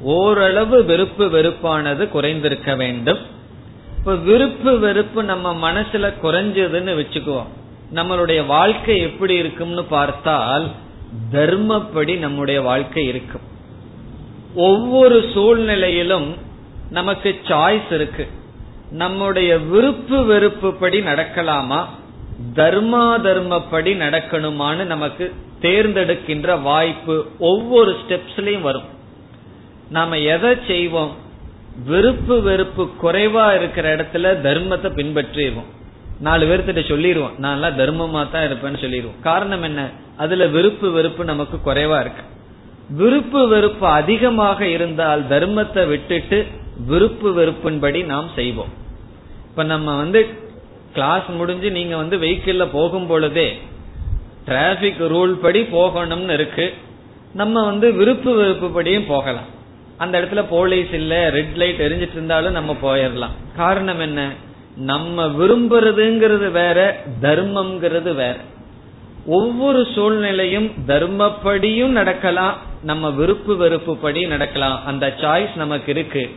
ஓரளவு 0.00 0.84
வெறுப்பு 0.84 1.24
வெறுப்பானது 1.24 2.08
குறைந்திருக்க 2.08 2.76
வேண்டும். 2.76 3.18
இப்ப 3.98 4.14
விருப்பு 4.14 4.78
வெறுப்பு 4.78 5.24
நம்ம 5.24 5.72
மனசுல 5.72 6.12
குறைஞ்சதுன்னு 6.22 7.04
வச்சுக்குவோம். 7.04 7.46
நம்மளுடைய 7.94 8.46
வாழ்க்கை 8.46 8.98
எப்படி 8.98 9.34
இருக்கும்னு 9.34 9.84
பார்த்தால் 9.84 10.70
தர்மப்படி 11.32 12.18
நம்முடைய 12.18 12.62
வாழ்க்கை 12.62 13.06
இருக்கும். 13.06 13.40
ஒவ்வொரு 14.54 15.30
சூழ்நிலையிலும் 15.34 16.34
நமக்கு 16.90 17.40
சாய்ஸ் 17.44 17.92
இருக்கு. 17.92 18.26
நம்முடைய 18.90 19.58
விருப்பு 19.58 20.24
வெறுப்பு 20.24 20.74
படி 20.74 21.00
நடக்கலாமா? 21.00 21.88
தர்மா 22.54 23.18
தர்மப்படி 23.18 23.96
நடக்கணுமான்னு 23.96 24.84
நமக்கு 24.84 25.34
தேர்ந்தெடுக்கின்ற 25.60 26.62
வாய்ப்பு 26.62 27.26
ஒவ்வொரு 27.38 27.96
ஸ்டெப்ஸ்லயும் 28.00 28.60
வரும். 28.60 28.98
நாம 29.90 30.18
எதை 30.18 30.56
செய்வோம்? 30.66 31.14
விருப்பு 31.86 32.42
வெறுப்பு 32.42 32.88
குறைவா 33.02 33.54
இருக்கிற 33.54 33.96
இடத்துல 33.96 34.40
தர்மத்தை 34.42 34.90
பின்பற்றிடுவோம். 34.90 35.78
நாலு 36.20 36.46
பேர்த்திட்ட 36.46 36.88
சொல்லிடுவோம். 36.88 37.38
நான் 37.38 37.62
எல்லாம் 37.62 37.78
தர்மமா 37.78 38.30
தான் 38.30 38.44
இருப்பேன்னு 38.44 38.80
சொல்லிடுவோம். 38.80 39.20
காரணம் 39.22 39.62
என்ன? 39.62 39.88
அதுல 40.16 40.46
விருப்பு 40.46 40.90
வெறுப்பு 40.90 41.24
நமக்கு 41.24 41.72
குறைவா 41.72 42.00
இருக்கு. 42.00 42.22
விருப்பு 42.90 43.48
வெறுப்பு 43.48 43.86
அதிகமாக 43.86 44.66
இருந்தால் 44.66 45.24
தர்மத்தை 45.28 45.88
விட்டுட்டு 45.88 46.46
விருப்பு 46.86 47.34
வெறுப்பின்படி 47.34 48.04
நாம் 48.04 48.28
செய்வோம். 48.34 48.68
இப்ப 49.50 49.62
நம்ம 49.62 49.96
வந்து 49.96 50.48
கிளாஸ் 50.92 51.28
முடிஞ்சு 51.28 51.70
நீங்க 51.70 51.96
வந்து 51.96 52.16
வெஹிக்கிள்ல 52.18 52.68
போகும் 52.72 53.06
பொழுதே 53.06 53.58
டிராபிக் 54.44 55.00
ரூல் 55.00 55.32
படி 55.32 55.60
போகணும்னு 55.62 56.32
இருக்கு. 56.32 56.74
நம்ம 57.34 57.64
வந்து 57.64 57.92
விருப்பு 57.92 58.34
வெறுப்பு 58.34 58.70
படியும் 58.70 59.06
போகலாம். 59.06 59.58
அந்த 59.96 60.20
இடத்துல 60.20 60.44
போலீஸ் 60.48 60.92
இல்ல 60.92 61.30
ரெட் 61.30 61.56
லைட் 61.56 61.80
எரிஞ்சிட்டு 61.80 62.12
இருந்தாலும் 62.12 62.52
நம்ம 62.52 62.76
போயிடலாம் 62.82 63.34
காரணம் 63.56 64.00
என்ன? 64.00 64.30
நம்ம 64.76 65.26
விரும்புறதுங்கிறது 65.26 66.50
வேற 66.50 67.04
தர்மம்ங்கிறது 67.22 68.14
வேற. 68.14 68.36
ஒவ்வொரு 69.26 69.86
சூழ்நிலையும் 69.94 70.70
தர்மப்படியும் 70.86 71.86
நடக்கலாம் 71.86 72.56
நம்ம 72.82 73.10
விருப்பு 73.10 73.56
வெறுப்பு 73.56 73.96
படி 73.96 74.26
நடக்கலாம். 74.26 74.84
அந்த 74.84 75.14
சாய்ஸ் 75.20 75.56
நமக்கு 75.56 75.90
இருக்கு. 75.92 76.30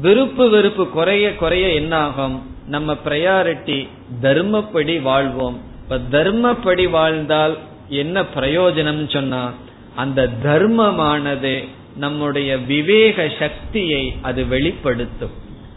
விருப்பு 0.00 0.48
வெறுப்பு 0.48 0.88
குறைய 0.88 1.36
குறைய 1.36 1.68
என்ன 1.68 1.96
ஆகும் 1.96 2.56
நம்ம 2.68 2.96
பிரையாரிட்டி 3.04 3.88
தர்மப்படி 4.22 5.02
வாழ்வோம். 5.02 5.60
இப்ப 5.82 5.98
தர்மப்படி 6.10 6.90
வாழ்ந்தால் 6.90 7.58
என்ன 7.88 8.22
பிரயோஜனம் 8.36 9.12
சொன்னா 9.12 9.52
அந்த 9.96 10.28
தர்மமானது 10.44 11.68
நம்முடைய 11.96 12.58
விவேக 12.58 13.28
சக்தியை 13.38 14.16
அது 14.22 14.46
வெளிப்படுத்தும். 14.46 15.30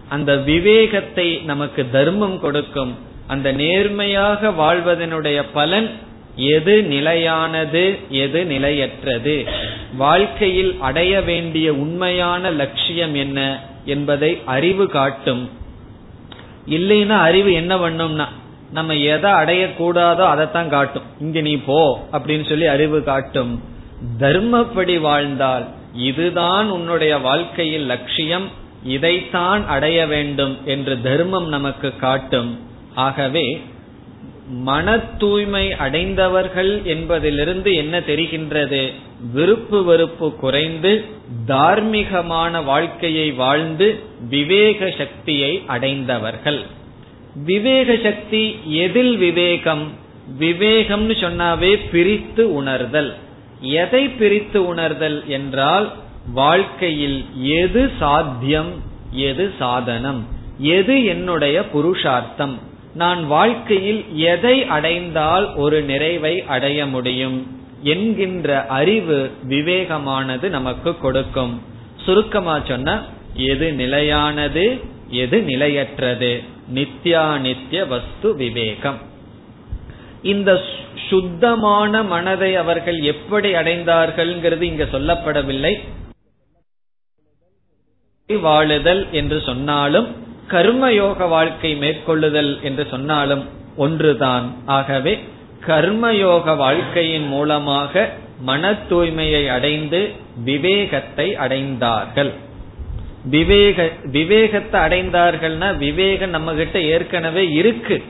அந்த 0.10 0.38
விவேகத்தை 0.38 1.42
நமக்கு 1.46 1.90
தர்மம் 1.92 2.40
கொடுக்கும். 2.40 2.94
அந்த 3.28 3.52
நேர்மையாக 3.52 4.50
வாழ்வதனுடைய 4.50 5.44
பலன் 5.54 5.90
எது 6.36 6.84
நிலையானது 6.84 7.84
எது 8.10 8.46
நிலையற்றது? 8.46 9.46
வாழ்க்கையில் 9.98 10.76
அடைய 10.80 11.22
வேண்டிய 11.22 11.74
உண்மையான 11.74 12.52
லட்சியம் 12.52 13.16
என்ன 13.16 13.40
என்பதை 13.86 14.42
அறிவு 14.46 14.88
காட்டும். 14.88 15.50
இல்லைன்னா 16.72 17.18
அறிவு 17.28 17.52
என்ன 17.54 17.74
பண்ணும்னா 17.76 18.28
நம்ம 18.72 18.96
எதை 19.14 19.32
அடையக்கூடாதோ 19.32 20.24
அதைத்தான் 20.34 20.70
காட்டும். 20.70 21.08
இங்க 21.20 21.42
நீ 21.42 21.54
போ 21.58 21.80
அப்படின்னு 22.12 22.46
சொல்லி 22.50 22.68
அறிவு 22.68 23.00
காட்டும். 23.04 23.54
தர்மப்படி 24.20 24.96
வாழ்ந்தால் 25.00 25.66
இதுதான் 25.94 26.70
உன்னுடைய 26.70 27.18
வாழ்க்கையில் 27.18 27.86
லட்சியம் 27.86 28.48
இதைத்தான் 28.84 29.68
அடைய 29.68 30.06
வேண்டும் 30.06 30.56
என்று 30.66 31.02
தர்மம் 31.02 31.48
நமக்கு 31.48 31.90
காட்டும். 31.96 32.52
ஆகவே 32.96 33.46
மன 34.48 34.98
தூய்மை 34.98 35.74
அடைந்தவர்கள் 35.74 36.82
என்பதிலிருந்து 36.84 37.76
என்ன 37.76 38.00
தெரிகின்றது? 38.00 38.94
விருப்பு 39.34 39.84
வெறுப்பு 39.84 40.36
குறைந்து 40.36 41.06
தார்மீகமான 41.48 42.64
வாழ்க்கையை 42.64 43.32
வாழ்ந்து 43.32 44.00
விவேக 44.30 44.94
சக்தியை 44.98 45.64
அடைந்தவர்கள். 45.68 46.66
விவேக 47.36 47.98
சக்தி 48.04 48.56
எதில் 48.66 49.18
விவேகம்? 49.18 49.92
விவேகம்னு 50.40 51.14
சொன்னாவே 51.16 51.80
பிரித்து 51.92 52.54
உணர்தல். 52.54 53.14
எதை 53.62 54.10
பிரித்து 54.10 54.66
உணர்தல் 54.66 55.24
என்றால் 55.28 55.92
வாழ்க்கையில் 56.34 57.26
எது 57.42 57.92
சாத்தியம்? 58.00 58.72
எது 59.12 59.52
சாதனம்? 59.60 60.28
எது 60.58 61.06
என்னுடைய 61.06 61.70
புருஷார்த்தம்? 61.70 62.60
நான் 62.94 63.28
வாழ்க்கையில் 63.28 64.18
எதை 64.18 64.66
அடைந்தால் 64.66 65.56
ஒரு 65.56 65.82
நிறைவை 65.82 66.44
அடைய 66.46 66.86
முடியும் 66.86 67.60
என்கின்ற 67.84 68.66
அறிவு 68.66 69.32
விவேகமானது 69.50 70.50
நமக்கு 70.50 70.98
கொடுக்கும். 70.98 71.62
சுருக்கமா 72.06 72.60
சொன்ன 72.68 73.06
எது 73.34 73.74
நிலையானது 73.74 74.80
எது 75.08 75.42
நிலையற்றது? 75.42 76.42
நித்யா 76.74 77.40
நித்திய 77.40 77.86
வஸ்து 77.86 78.36
விவேகம். 78.36 78.98
இந்த 80.22 80.62
சுத்தமான 81.10 82.04
மனதை 82.04 82.56
அவர்கள் 82.56 83.00
எப்படி 83.00 83.54
அடைந்தார்கள் 83.54 84.62
இங்க 84.62 84.84
சொல்லப்படவில்லை. 84.84 85.80
வாழுதல் 88.28 89.10
என்று 89.12 89.42
சொன்னாலும் 89.46 90.21
கர்மயோக 90.52 91.28
வாழ்க்கை 91.28 91.76
மேற்கொள்ளுதல் 91.76 92.62
என்று 92.62 92.88
சொன்னாலும் 92.90 93.44
ஒன்றுதான். 93.76 94.56
ஆகவே 94.66 95.20
கர்மயோக 95.68 96.58
வாழ்க்கையின் 96.58 97.28
மூலமாக 97.28 98.10
மன 98.40 98.72
தூய்மையை 98.72 99.48
அடைந்து 99.48 100.10
விவேகத்தை 100.44 101.36
அடைந்தார்கள். 101.36 102.32
விவேக 103.26 103.90
விவேகத்தை 104.04 104.82
அடைந்தார்கள்னா 104.82 105.78
விவேகம் 105.78 106.30
நம்ம 106.30 106.54
கிட்ட 106.54 106.82
ஏற்கனவே 106.82 107.50
இருக்கு. 107.50 108.04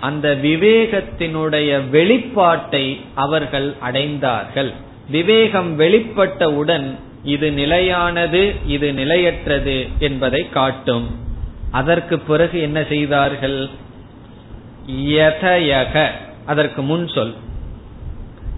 அந்த 0.00 0.36
விவேகத்தினுடைய 0.42 1.80
வெளிப்பாட்டை 1.92 3.00
அவர்கள் 3.14 3.74
அடைந்தார்கள். 3.90 4.72
விவேகம் 5.10 5.78
வெளிப்பட்டவுடன் 5.78 6.94
இது 7.24 7.52
நிலையானது 7.52 8.54
இது 8.66 8.92
நிலையற்றது 8.92 9.86
என்பதை 9.98 10.48
காட்டும். 10.50 11.25
அதற்கு 11.76 12.18
பிறகு 12.18 12.60
என்ன 12.60 12.84
செய்தார்கள்? 12.88 13.68
யதயக. 14.90 16.10
அதற்கு 16.46 16.82
முன் 16.82 17.08
சொல். 17.08 17.34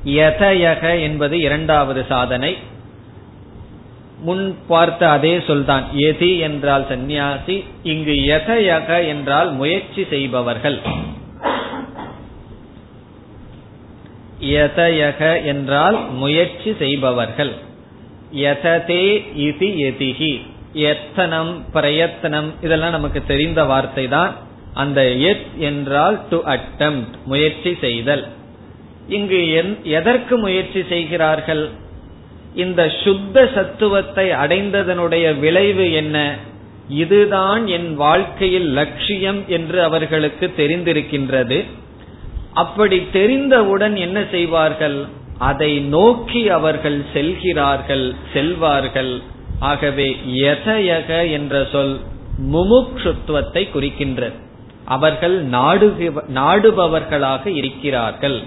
யதயக 0.04 1.00
என்பது 1.00 1.40
இரண்டாவது 1.40 2.04
சாதனை. 2.08 2.56
முன் 4.18 4.44
பார்த்த 4.68 5.10
அதே 5.10 5.42
சொல்தான். 5.46 5.84
எதி 5.96 6.38
என்றால் 6.38 6.86
சந்நியாசி 6.88 7.64
இங்கு 7.82 8.12
யதயக 8.12 9.06
என்றால் 9.06 9.52
முயற்சி 9.52 10.06
செய்பவர்கள். 10.10 10.78
யதயக 14.40 15.44
என்றால் 15.44 16.10
முயற்சி 16.10 16.74
செய்பவர்கள். 16.78 17.52
யததே 18.34 19.04
இதி 19.38 19.70
எதிகி 19.88 20.32
எத்தனம் 20.72 21.64
பிரயத்தனம் 21.72 22.52
இதெல்லாம் 22.60 22.90
நமக்கு 22.90 23.22
தெரிந்த 23.26 23.64
வார்த்தை 23.64 24.08
தான் 24.08 24.36
அந்த 24.74 25.10
எத் 25.12 25.46
என்றால் 25.58 26.18
டு 26.30 26.38
அட்டம் 26.44 27.04
முயற்சி 27.24 27.76
செய்தல். 27.80 28.26
இங்கு 29.08 29.38
எதற்கு 29.84 30.38
முயற்சி 30.38 30.82
செய்கிறார்கள்? 30.88 31.68
இந்த 32.54 32.88
சுத்த 33.04 33.50
சத்துவத்தை 33.54 34.30
அடைந்ததனுடைய 34.30 35.38
விளைவு 35.38 35.92
என்ன? 35.92 36.34
இதுதான் 36.88 37.66
என் 37.66 37.94
வாழ்க்கையில் 37.94 38.72
லட்சியம் 38.72 39.44
என்று 39.48 39.82
அவர்களுக்கு 39.82 40.52
தெரிந்திருக்கின்றது. 40.56 41.64
அப்படி 42.52 43.06
தெரிந்தவுடன் 43.12 43.96
என்ன 43.96 44.24
செய்வார்கள்? 44.30 45.06
அதை 45.38 45.80
நோக்கி 45.80 46.48
அவர்கள் 46.48 47.04
செல்கிறார்கள் 47.12 48.14
செல்வார்கள். 48.32 49.22
ஆகவே 49.60 50.16
எதயக 50.50 51.30
என்ற 51.30 51.66
சொல் 51.72 52.00
முமுக்ஷுத்துவத்தை 52.52 53.62
குறிக்கின்றது 53.74 54.32
அவர்கள் 54.84 55.48
நாடுபவர்களாக 56.34 57.46
இருக்கிறார்கள். 57.46 58.42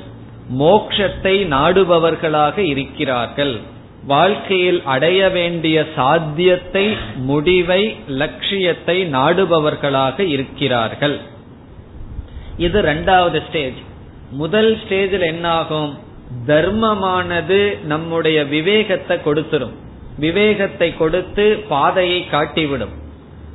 மோக்ஷத்தை 0.59 1.35
நாடுபவர்களாக 1.55 2.57
இருக்கிறார்கள். 2.57 3.59
வாழ்க்கையில் 4.05 4.81
அடைய 4.85 5.29
வேண்டிய 5.29 5.85
சாத்தியத்தை 5.95 6.97
முடிவை 7.15 7.95
லட்சியத்தை 8.07 8.97
நாடுபவர்களாக 9.13 10.19
இருக்கிறார்கள். 10.19 11.19
இது 12.57 12.81
ரெண்டாவது 12.81 13.41
ஸ்டேஜ். 13.47 13.79
முதல் 14.31 14.71
ஸ்டேஜில் 14.75 15.25
என்னாகும்? 15.25 15.97
தர்மமானது 16.47 17.85
நம்முடைய 17.85 18.43
விவேகத்தை 18.45 19.17
கொடுத்துரும். 19.25 19.77
விவேகத்தை 20.17 20.97
கொடுத்து 20.97 21.59
பாதையை 21.67 22.27
காட்டிவிடும். 22.27 22.91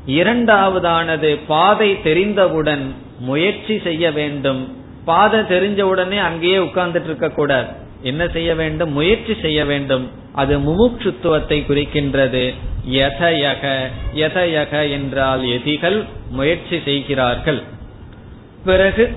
இரண்டாவதானது 0.07 1.39
பாதை 1.47 2.03
தெரிந்தவுடன் 2.03 2.95
முயற்சி 3.19 3.79
செய்ய 3.79 4.11
வேண்டும். 4.11 4.77
பாதை 5.05 5.41
தெரிஞ்ச 5.41 5.83
உடனே 5.83 6.17
அங்கேயே 6.17 6.57
உட்கார்ந்துட்டு 6.57 7.05
இருக்க 7.05 7.31
கூடாது. 7.31 7.67
என்ன 8.03 8.29
செய்ய 8.29 8.55
வேண்டும்? 8.55 8.93
முயற்சி 8.93 9.37
செய்ய 9.43 9.65
வேண்டும். 9.65 10.11
அது 10.33 10.59
முமுட்சுத்துவத்தை 10.59 11.59
குறிக்கின்றது. 11.63 12.55
யதயக 12.91 13.79
யதயக 14.15 14.91
என்றால் 14.91 15.45
எதிகள் 15.45 16.05
முயற்சி 16.31 16.81
செய்கிறார்கள். 16.85 17.63
பிறகு 18.65 19.17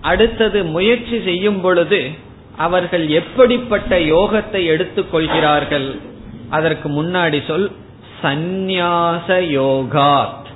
அடுத்தது 0.00 0.64
முயற்சி 0.64 1.22
செய்யும் 1.22 1.60
பொழுது 1.60 2.10
அவர்கள் 2.56 3.08
எப்படிப்பட்ட 3.08 3.98
யோகத்தை 3.98 4.64
எடுத்துக்கொள்கிறார்கள்? 4.64 6.00
அதற்கு 6.54 6.88
முன்னாடி 6.88 7.38
சொல் 7.46 7.66
சந்நியாச 8.22 9.28
யோகாத். 9.54 10.48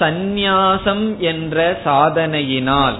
சந்நியாசம் 0.00 1.04
என்ற 1.16 1.80
சாதனையினால். 1.84 2.98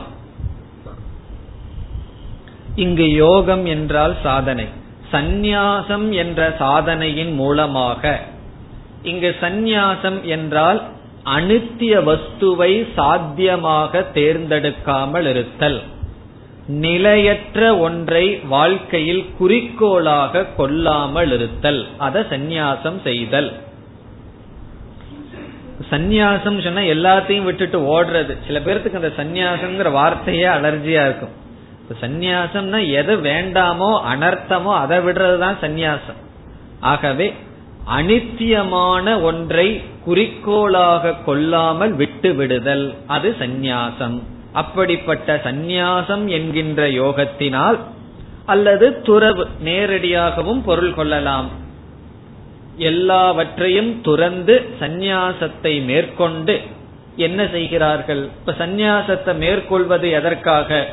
இங்கு 2.74 3.06
யோகம் 3.12 3.64
என்றால் 3.66 4.14
சாதனை. 4.22 4.66
சந்நியாசம் 5.12 6.06
என்ற 6.10 6.54
சாதனையின் 6.58 7.32
மூலமாக. 7.34 8.20
இங்கு 9.02 9.30
சந்நியாசம் 9.40 10.20
என்றால் 10.22 10.80
அனுத்திய 11.24 11.98
வஸ்துவை 12.00 12.74
சாத்தியமாக 12.94 14.04
தேர்ந்தெடுக்காமல் 14.14 15.26
இருத்தல். 15.26 15.80
நிலையற்ற 16.66 17.76
ஒன்றை 17.76 18.36
வாழ்க்கையில் 18.36 19.30
குறிக்கோளாக 19.38 20.44
கொள்ளாமல் 20.44 21.32
இருத்தல். 21.32 21.86
அத 21.98 22.20
சந்நியாசம் 22.20 23.02
செய்தல். 23.02 23.52
சந்நியாசம் 25.90 26.62
சொன்னா 26.62 26.80
எல்லாத்தையும் 26.80 27.44
விட்டுட்டு 27.44 27.78
ஓடுறது. 27.78 28.36
சில 28.46 28.60
பேர்த்துக்கு 28.60 28.94
அந்த 28.94 29.12
சந்நியாசம்ங்கிற 29.16 29.92
வார்த்தையே 29.92 30.44
அலர்ஜியா 30.44 31.04
இருக்கும். 31.04 31.40
சந்நியாசம்னா 32.00 32.92
எது 32.92 33.16
வேண்டாமோ 33.16 34.00
அனர்த்தமோ 34.12 34.74
அதை 34.74 34.98
விடுறதுதான் 34.98 35.56
சந்நியாசம். 35.60 36.20
ஆகவே 36.80 37.34
அனித்தியமான 37.96 39.22
ஒன்றை 39.22 39.82
குறிக்கோளாக 40.04 41.14
கொள்ளாமல் 41.14 41.92
விட்டு 41.92 42.34
விடுதல். 42.34 42.94
அது 43.06 43.36
சந்நியாசம். 43.38 44.22
அப்படிப்பட்ட 44.52 45.40
சந்நியாசம் 45.44 46.24
என்கின்ற 46.26 46.88
யோகத்தினால் 46.88 47.78
அல்லது 48.46 49.02
துறவு 49.02 49.46
நேரடியாகவும் 49.64 50.62
பொருள் 50.64 50.94
கொள்ளலாம். 50.94 51.50
எல்லாவற்றையும் 52.76 54.00
துறந்து 54.00 54.68
சந்நியாசத்தை 54.80 55.84
மேற்கொண்டு 55.84 56.60
என்ன 57.16 57.48
செய்கிறார்கள்? 57.52 58.22
இப்ப 58.22 58.66
சந்நியாசத்தை 58.66 59.34
மேற்கொள்வது 59.36 60.10
எதற்காக? 60.10 60.86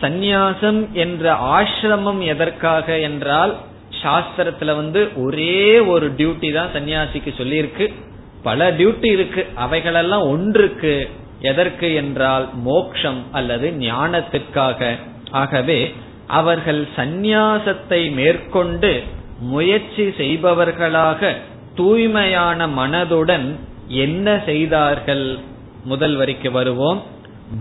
சந்நியாசம் 0.00 0.92
என்ற 0.92 1.32
ஆசிரமம் 1.32 2.20
எதற்காக 2.20 2.98
என்றால் 2.98 3.56
சாஸ்திரத்துல 4.02 4.74
வந்து 4.74 5.08
ஒரே 5.16 5.78
ஒரு 5.78 6.10
டியூட்டி 6.10 6.52
தான் 6.52 6.72
சன்னியாசிக்கு 6.74 7.30
சொல்லியிருக்கு. 7.38 7.94
பல 8.42 8.70
டியூட்டி 8.70 9.10
இருக்கு. 9.10 9.46
அவைகளெல்லாம் 9.54 10.22
ஒன்றுக்கு 10.22 11.08
எதற்கு 11.44 11.94
என்றால் 11.94 12.48
மோக்ஷம் 12.54 13.22
அல்லது 13.32 13.70
ஞானத்துக்காக 13.78 14.98
ஆகவே 15.30 15.94
அவர்கள் 16.26 16.88
சந்நியாசத்தை 16.96 18.12
மேற்கொண்டு 18.12 19.02
முயற்சி 19.40 20.02
செய்பவர்களாக 20.02 21.36
தூய்மையான 21.74 22.66
மனதுடன் 22.66 23.54
என்ன 23.88 24.42
செய்தார்கள்? 24.44 25.38
முதல் 25.84 26.16
வரிக்கு 26.16 26.50
வருவோம். 26.50 27.02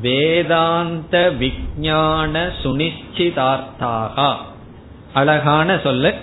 வேதாந்த 0.02 1.30
விஞ்ஞான 1.30 2.52
சுனிச்சிதார்த்தாக. 2.64 4.36
அழகான 5.14 5.80
சொல்ல. 5.84 6.14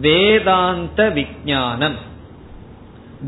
வேதாந்த 0.00 1.10
விஞ்ஞானம் 1.10 2.12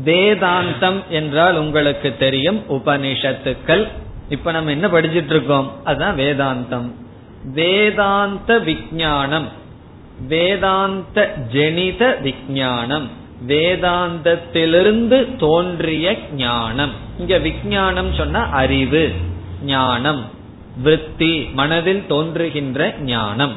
வேதாந்தம் 0.05 1.07
என்றால் 1.09 1.57
உங்களுக்கு 1.57 2.15
தெரியும் 2.17 2.63
உபனிஷத்துக்கள். 2.69 3.87
இப்ப 4.29 4.51
நம்ம 4.51 4.71
என்ன 4.71 4.87
படிச்சிட்டு 4.87 5.29
இருக்கோம் 5.29 5.71
அதுதான் 5.83 6.17
வேதாந்தம். 6.17 6.91
வேதாந்த 7.53 8.59
விஞ்ஞானம் 8.59 9.47
வேதாந்த 10.27 11.33
ஜெனித 11.53 12.21
விஞ்ஞானம் 12.21 13.09
வேதாந்தத்திலிருந்து 13.47 15.35
தோன்றிய 15.35 16.17
ஞானம். 16.33 16.91
இங்க 17.19 17.37
விஞ்ஞானம் 17.37 18.13
சொன்னா 18.13 18.49
அறிவு 18.49 19.11
ஞானம். 19.63 20.25
விற்பி 20.83 21.53
மனதில் 21.53 22.03
தோன்றுகின்ற 22.07 22.95
ஞானம். 23.01 23.55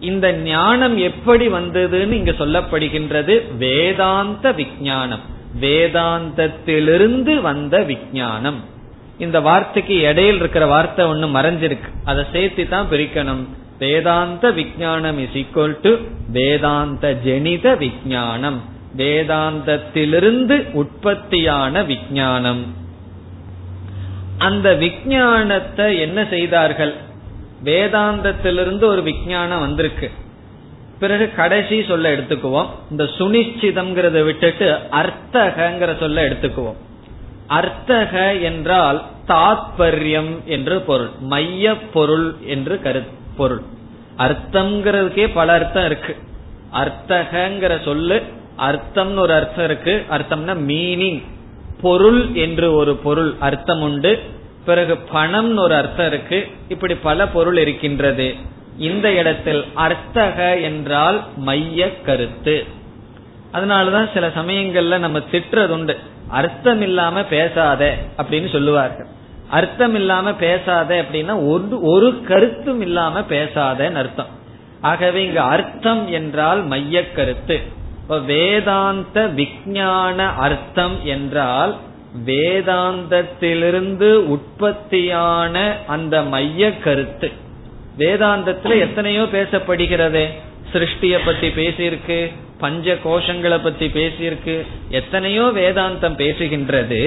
இந்த 0.00 0.32
ஞானம் 0.32 0.98
எப்படி 0.98 1.48
வந்ததுன்னு 1.48 2.12
இங்க 2.12 2.30
சொல்லப்படுகின்றது 2.30 3.56
வேதாந்த 3.56 4.52
விஞ்ஞானம் 4.52 5.32
வேதாந்தத்திலிருந்து 5.60 7.40
வந்த 7.40 7.82
விஞ்ஞானம். 7.82 8.64
இந்த 9.18 9.40
வார்த்தைக்கு 9.40 10.00
இடையில் 10.00 10.36
இருக்கிற 10.36 10.66
வார்த்தை 10.66 11.06
ஒண்ணு 11.06 11.26
மறைஞ்சிருக்கு. 11.34 11.90
அதை 12.04 12.24
சேர்த்து 12.32 12.68
தான் 12.68 12.86
பிரிக்கணும். 12.90 13.44
வேதாந்த 13.78 14.50
விஞ்ஞானம் 14.50 15.18
இஸ் 15.18 15.36
ஈக்வல் 15.36 15.76
டு 15.82 15.96
வேதாந்த 16.28 17.18
ஜெனித 17.24 17.76
விஞ்ஞானம். 17.78 18.62
வேதாந்தத்திலிருந்து 18.96 20.72
உற்பத்தியான 20.72 21.82
விஞ்ஞானம். 21.82 22.74
அந்த 24.38 24.74
விஞ்ஞானத்தை 24.74 25.98
என்ன 25.98 26.26
செய்தார்கள்? 26.30 26.94
வேதாந்தத்திலிருந்து 27.64 28.84
ஒரு 28.84 29.02
விஞ்ஞானம் 29.02 29.60
வந்திருக்கு. 29.60 30.10
பிறகு 31.00 31.34
கடைசி 31.34 31.84
சொல்ல 31.88 32.12
எடுத்துக்குவோம். 32.12 32.66
இந்த 32.90 33.04
சுனிச்சிதம்ங்கிறத 33.04 34.24
விட்டுட்டு 34.24 34.78
அர்த்தகங்கிற 34.90 35.98
சொல்ல 35.98 36.28
எடுத்துக்குவோம். 36.28 36.76
அர்த்தக 37.46 38.34
என்றால் 38.34 39.02
தாத்பரியம் 39.28 40.44
என்று 40.44 40.80
பொருள். 40.80 41.08
மைய 41.20 41.74
பொருள் 41.76 42.34
என்று 42.46 42.82
கரு 42.82 43.02
பொருள். 43.36 43.62
அர்த்தம்ங்கிறதுக்கே 44.18 45.30
பல 45.34 45.52
அர்த்தம் 45.52 45.84
இருக்கு. 45.84 46.16
அர்த்தகங்கிற 46.72 47.84
சொல்லு 47.84 48.22
அர்த்தம்னு 48.58 49.16
ஒரு 49.16 49.32
அர்த்தம் 49.32 49.64
இருக்கு. 49.64 50.02
அர்த்தம்னா 50.10 50.56
மீனிங் 50.66 51.22
பொருள் 51.80 52.34
என்று 52.34 52.74
ஒரு 52.74 52.94
பொருள் 52.94 53.34
அர்த்தம் 53.38 53.80
உண்டு. 53.80 54.18
பிறகு 54.64 54.98
பணம்னு 55.14 55.58
ஒரு 55.58 55.74
அர்த்தம் 55.74 56.06
இருக்கு. 56.06 56.48
இப்படி 56.68 56.94
பல 56.94 57.28
பொருள் 57.28 57.56
இருக்கின்றது. 57.56 58.34
இந்த 58.78 59.12
இடத்தில் 59.12 59.64
அர்த்தக 59.74 60.60
என்றால் 60.60 61.22
மைய 61.36 62.00
கருத்து. 62.00 62.64
அதனாலதான் 63.52 64.12
சில 64.14 64.28
சமயங்கள்ல 64.28 64.98
நம்ம 64.98 65.18
திட்டுறது 65.18 65.68
உண்டு 65.68 65.98
அர்த்தம் 66.28 66.80
இல்லாம 66.80 67.24
பேசாத 67.24 67.96
அப்படின்னு 68.16 68.52
சொல்லுவார்கள். 68.52 69.06
அர்த்தம் 69.48 69.94
இல்லாம 69.94 70.34
பேசாத 70.34 71.04
அப்படின்னா 71.04 71.48
ஒரு 71.48 71.82
ஒரு 71.82 72.22
கருத்தும் 72.22 72.80
இல்லாம 72.80 73.20
பேசாதன்னு 73.20 73.94
அர்த்தம். 73.94 74.26
ஆகவே 74.80 75.24
இங்க 75.24 75.42
அர்த்தம் 75.42 76.10
என்றால் 76.10 76.64
மைய 76.64 77.12
கருத்து. 77.12 77.82
வேதாந்த 78.26 79.30
விஜயான 79.36 80.34
அர்த்தம் 80.34 81.04
என்றால் 81.04 81.76
வேதாந்தத்திலிருந்து 82.26 84.12
உற்பத்தியான 84.12 85.72
அந்த 85.86 86.22
மைய 86.22 86.78
கருத்து. 86.78 87.32
வேதாந்தத்துல 87.98 88.78
எத்தனையோ 88.78 89.22
பேசப்படுகிறது. 89.22 90.24
சிருஷ்டிய 90.72 91.16
பத்தி 91.24 91.48
பேசியிருக்கு 91.48 92.18
பஞ்ச 92.58 92.94
கோஷங்களை 93.04 93.58
பத்தி 93.62 93.86
பேசியிருக்கு 93.86 94.56
எத்தனையோ 94.90 95.44
வேதாந்தம் 95.54 96.16
பேசுகின்றது. 96.22 97.02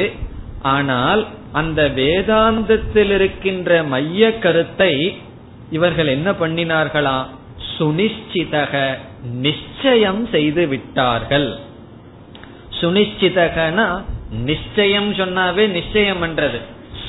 ஆனால் 0.75 1.21
அந்த 1.51 1.81
வேதாந்தத்தில் 1.95 3.11
இருக்கின்ற 3.11 3.83
மைய 3.83 4.37
கருத்தை 4.37 4.93
இவர்கள் 5.71 6.07
என்ன 6.07 6.29
பண்ணினார்களா? 6.31 7.17
சுனிச்சிதக 7.73 8.73
நிச்சயம் 9.41 10.21
செய்து 10.31 10.67
விட்டார்கள். 10.67 11.49
சுனிச்சிதகனா 12.81 13.87
நிச்சயம் 14.45 15.11
சொன்னாவே 15.13 15.63
நிச்சயம் 15.69 16.21
பண்றது 16.23 16.59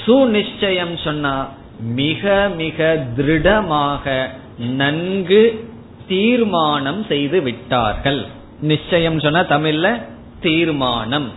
சுநிச்சயம் 0.05 0.97
சொன்னா 1.05 1.35
மிக 1.81 2.49
மிக 2.57 3.07
திருடமாக 3.17 4.31
நன்கு 4.59 5.65
தீர்மானம் 6.09 7.05
செய்து 7.09 7.43
விட்டார்கள். 7.43 8.27
நிச்சயம் 8.61 9.21
சொன்ன 9.21 9.43
தமிழ்ல 9.43 10.03
தீர்மானம் 10.41 11.33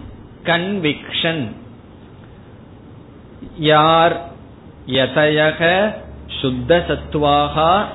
கன்விக்ஷன் 0.46 1.48
யார் 3.58 4.30
யதயக 4.88 5.94
சுத்த 6.28 6.86
சத்துவாக 6.88 7.86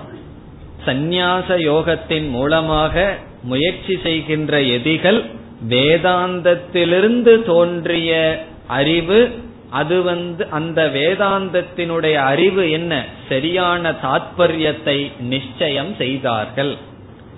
சந்நியாச 0.86 1.48
யோகத்தின் 1.48 2.28
மூலமாக 2.30 3.16
முயற்சி 3.42 3.98
செய்கின்ற 4.02 4.60
எதிகள் 4.60 5.24
வேதாந்தத்திலிருந்து 5.68 7.42
தோன்றிய 7.42 8.40
அறிவு 8.66 9.44
அது 9.76 9.96
வந்து 10.02 10.42
அந்த 10.58 10.80
வேதாந்தத்தினுடைய 10.94 12.16
அறிவு 12.32 12.64
என்ன? 12.78 12.92
சரியான 13.28 13.92
தாத்பரியத்தை 14.04 14.98
நிச்சயம் 15.32 15.92
செய்தார்கள். 15.98 16.72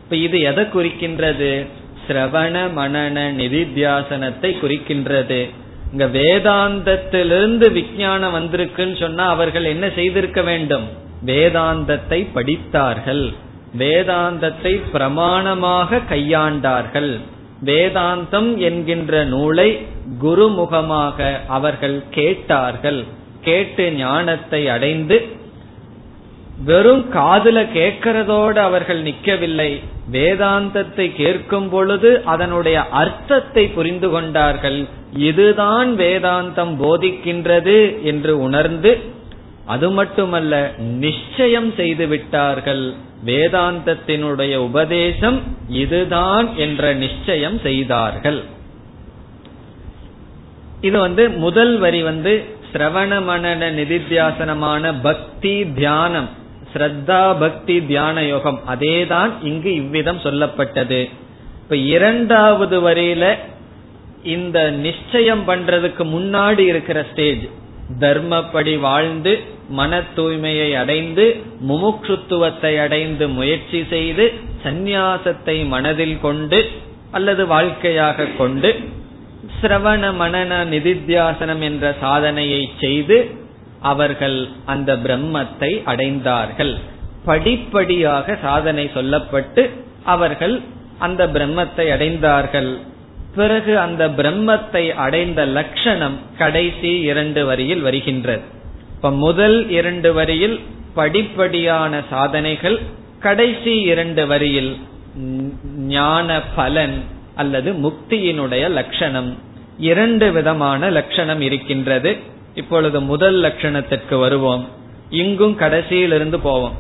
இப்ப 0.03 0.17
இது 0.27 0.39
எதை 0.51 0.65
குறிக்கின்றது? 0.65 1.53
சிரவண 2.07 2.57
மனன 2.77 3.17
நிதித்தியாசனத்தை 3.41 4.51
குறிக்கின்றது. 4.63 5.41
இங்க 5.93 6.07
வேதாந்தத்திலிருந்து 6.19 7.67
விஞ்ஞானம் 7.73 8.37
வந்திருக்குன்னு 8.39 8.97
சொன்னா 9.01 9.27
அவர்கள் 9.35 9.67
என்ன 9.75 9.87
செய்திருக்க 9.99 10.41
வேண்டும்? 10.43 10.87
வேதாந்தத்தை 11.27 12.21
படித்தார்கள். 12.35 13.25
வேதாந்தத்தை 13.79 14.73
பிரமாணமாக 14.93 16.01
கையாண்டார்கள். 16.11 17.13
வேதாந்தம் 17.65 18.57
என்கின்ற 18.57 19.25
நூலை 19.25 19.79
குருமுகமாக 20.23 21.47
அவர்கள் 21.47 22.03
கேட்டார்கள். 22.11 23.05
கேட்டு 23.41 23.93
ஞானத்தை 23.93 24.69
அடைந்து 24.69 25.37
வெறும் 26.65 27.05
காதுல 27.15 27.59
கேட்கறதோடு 27.75 28.57
அவர்கள் 28.57 29.03
நிற்கவில்லை. 29.03 29.81
வேதாந்தத்தை 30.13 31.17
கேட்கும் 31.17 31.69
பொழுது 31.69 32.23
அதனுடைய 32.25 32.89
அர்த்தத்தை 32.89 33.67
புரிந்து 33.67 34.11
கொண்டார்கள். 34.11 34.87
இதுதான் 35.13 35.97
வேதாந்தம் 35.97 36.75
போதிக்கின்றது 36.83 38.03
என்று 38.03 38.39
உணர்ந்து 38.39 39.17
அது 39.75 39.87
மட்டுமல்ல 39.91 40.55
நிச்சயம் 41.05 41.71
செய்து 41.77 42.05
விட்டார்கள். 42.07 42.85
வேதாந்தத்தினுடைய 43.27 44.55
உபதேசம் 44.69 45.39
இதுதான் 45.83 46.47
என்ற 46.57 46.93
நிச்சயம் 47.05 47.59
செய்தார்கள். 47.67 48.41
இது 50.81 50.97
வந்து 50.99 51.25
முதல் 51.45 51.75
வரி 51.79 52.01
வந்து 52.03 52.33
சிரவண 52.73 53.13
மனன 53.29 53.69
நிதித்தியாசனமான 53.79 54.93
பக்தி 55.03 55.55
தியானம் 55.81 56.29
ஸ்ரத்தா 56.73 57.23
பக்தி 57.41 57.77
தியான 57.91 58.25
யோகம் 58.25 58.61
அதேதான் 58.75 59.33
இங்கு 59.43 59.71
இவ்விதம் 59.75 60.25
சொல்லப்பட்டது. 60.25 61.01
இப்ப 61.63 61.77
இரண்டாவது 61.95 62.77
வரையில 62.89 63.25
இந்த 64.37 64.59
நிச்சயம் 64.87 65.45
பண்றதுக்கு 65.49 66.05
முன்னாடி 66.17 66.65
இருக்கிற 66.73 66.99
ஸ்டேஜ் 67.13 67.45
தர்மப்படி 68.01 68.75
வாழ்ந்து 68.81 69.33
மன 69.69 70.01
தூய்மையை 70.17 70.77
அடைந்து 70.77 71.37
முமுட்சுத்துவத்தை 71.69 72.81
அடைந்து 72.81 73.29
முயற்சி 73.29 73.85
செய்து 73.89 74.33
சந்நியாசத்தை 74.65 75.69
மனதில் 75.69 76.21
கொண்டு 76.21 76.71
அல்லது 77.11 77.47
வாழ்க்கையாக 77.47 78.25
கொண்டு 78.25 78.71
சிரவண 79.63 80.11
மனன 80.21 80.65
நிதித்தியாசனம் 80.65 81.61
என்ற 81.61 81.95
சாதனையை 82.01 82.71
செய்து 82.81 83.47
அவர்கள் 83.81 84.49
அந்த 84.65 84.97
பிரம்மத்தை 84.97 85.83
அடைந்தார்கள். 85.85 86.75
படிப்படியாக 87.25 88.37
சாதனை 88.43 88.91
சொல்லப்பட்டு 88.95 89.71
அவர்கள் 90.05 90.61
அந்த 90.99 91.27
பிரம்மத்தை 91.27 91.87
அடைந்தார்கள். 91.91 92.79
பிறகு 93.35 93.79
அந்த 93.79 94.09
பிரம்மத்தை 94.09 94.95
அடைந்த 94.95 95.47
லட்சணம் 95.47 96.19
கடைசி 96.39 97.01
இரண்டு 97.01 97.47
வரியில் 97.47 97.81
வருகின்றது. 97.81 98.57
இப்ப 98.99 99.11
முதல் 99.11 99.71
இரண்டு 99.71 100.13
வரியில் 100.13 100.61
படிப்படியான 100.97 102.05
சாதனைகள் 102.11 102.79
கடைசி 103.21 103.81
இரண்டு 103.81 104.27
வரியில் 104.27 104.77
ஞான 105.77 106.41
பலன் 106.41 107.03
அல்லது 107.35 107.73
முக்தியினுடைய 107.73 108.71
லட்சணம். 108.71 109.39
இரண்டு 109.79 110.33
விதமான 110.33 110.91
லட்சணம் 110.91 111.41
இருக்கின்றது. 111.41 112.17
இப்பொழுது 112.55 113.01
முதல் 113.01 113.37
லட்சணத்திற்கு 113.43 114.19
வருவோம். 114.19 114.69
இங்கும் 115.11 115.59
கடைசியிலிருந்து 115.59 116.37
போவோம். 116.37 116.77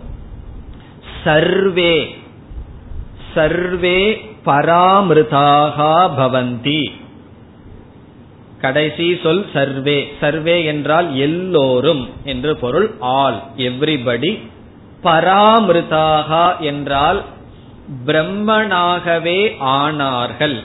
சர்வே 1.25 2.16
சர்வே 3.35 4.01
பராமிருதாகா 4.45 5.95
பவந்தி. 6.19 6.93
கடைசி 8.61 9.19
சொல் 9.23 9.47
சர்வே. 9.53 10.13
சர்வே 10.21 10.65
என்றால் 10.65 11.17
எல்லோரும் 11.17 12.09
என்று 12.25 12.57
பொருள் 12.57 12.95
ஆல். 13.01 13.43
எவ்ரிபடி? 13.57 14.49
பராமிருதாகா 15.03 16.59
என்றால் 16.59 17.23
பிரம்மனாகவே 18.07 19.57
ஆனார்கள். 19.61 20.57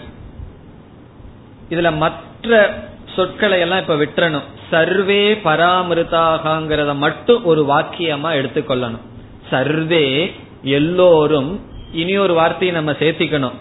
இதுல 1.69 1.95
மற்ற 1.95 2.73
சொற்களை 3.15 3.59
எல்லாம் 3.59 3.79
இப்ப 3.79 3.95
விட்டுறணும். 3.95 4.43
சர்வே 4.69 5.33
பராமிருதாகங்கிறத 5.33 6.95
மட்டும் 6.95 7.45
ஒரு 7.45 7.65
வாக்கியமா 7.69 8.31
எடுத்துக்கொள்ளணும். 8.41 9.05
சர்வே 9.49 10.35
எல்லோரும் 10.63 11.61
இனி 11.91 12.17
ஒரு 12.17 12.33
வார்த்தையை 12.33 12.75
நம்ம 12.75 12.91
சேர்த்திக்கணும். 12.91 13.53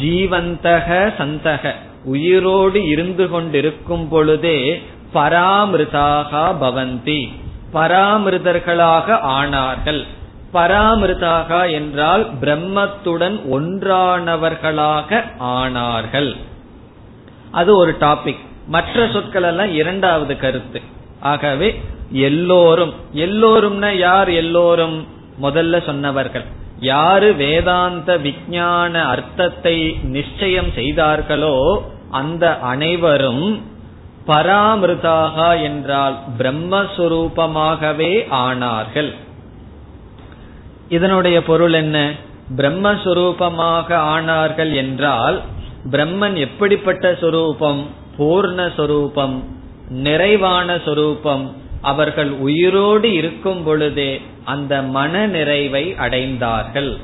ஜீவந்தக 0.00 1.12
சந்தக. 1.18 1.74
உயிரோடு 2.04 2.88
இருந்து 2.88 3.28
கொண்டிருக்கும் 3.28 4.08
பொழுதே 4.08 4.82
பராமிருதாக 5.14 6.54
பவந்தி. 6.60 7.32
பராமிருதர்களாக 7.72 9.18
ஆனார்கள். 9.20 10.06
பராமிருதாக 10.54 11.72
என்றால் 11.72 12.34
பிரம்மத்துடன் 12.40 13.40
ஒன்றானவர்களாக 13.50 15.24
ஆனார்கள். 15.40 16.36
அது 17.50 17.76
ஒரு 17.76 17.96
டாபிக் 18.00 18.38
மற்ற 18.66 19.08
சொற்கள் 19.12 19.42
எல்லாம் 19.42 19.72
இரண்டாவது 19.72 20.36
கருத்து. 20.36 20.80
ஆகவே 21.20 21.80
எல்லோரும் 22.10 22.94
எல்லோரும்னா 23.14 23.96
யார் 23.96 24.28
எல்லோரும்? 24.28 25.06
முதல்ல 25.42 25.84
சொன்னவர்கள். 25.84 26.44
யாரு 26.80 27.34
வேதாந்த 27.34 28.18
விஞ்ஞான 28.18 29.04
அர்த்தத்தை 29.04 29.98
நிச்சயம் 30.02 30.72
செய்தார்களோ 30.72 31.82
அந்த 32.10 32.58
அனைவரும் 32.58 33.62
பராமிருதாக 34.26 35.62
என்றால் 35.62 36.16
பிரம்மஸ்வரூபமாகவே 36.38 38.26
ஆனார்கள். 38.30 39.14
இதனுடைய 40.88 41.42
பொருள் 41.42 41.72
என்ன? 41.72 42.12
பிரம்மஸ்வரூபமாக 42.56 43.88
ஆனார்கள் 43.88 44.74
என்றால் 44.74 45.40
பிரம்மன் 45.90 46.34
எப்படிப்பட்ட 46.34 47.16
சொரூபம்? 47.20 47.86
பூர்ண 48.18 48.72
சொரூபம் 48.76 49.44
நிறைவான 49.88 50.78
சொரூபம் 50.84 51.56
அவர்கள் 51.80 52.30
உயிரோடு 52.30 53.12
இருக்கும் 53.12 53.62
பொழுதே 53.62 54.20
அந்த 54.44 54.82
மன 54.82 55.26
நிறைவை 55.26 55.92
அடைந்தார்கள். 55.92 56.96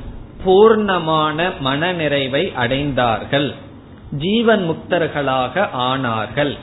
பூர்ணமான 0.45 1.51
மன 1.59 1.91
நிறைவை 1.91 2.53
அடைந்தார்கள். 2.59 3.53
ஜீவன் 4.11 4.69
முக்தர்களாக 4.69 5.69
ஆனார்கள். 5.73 6.57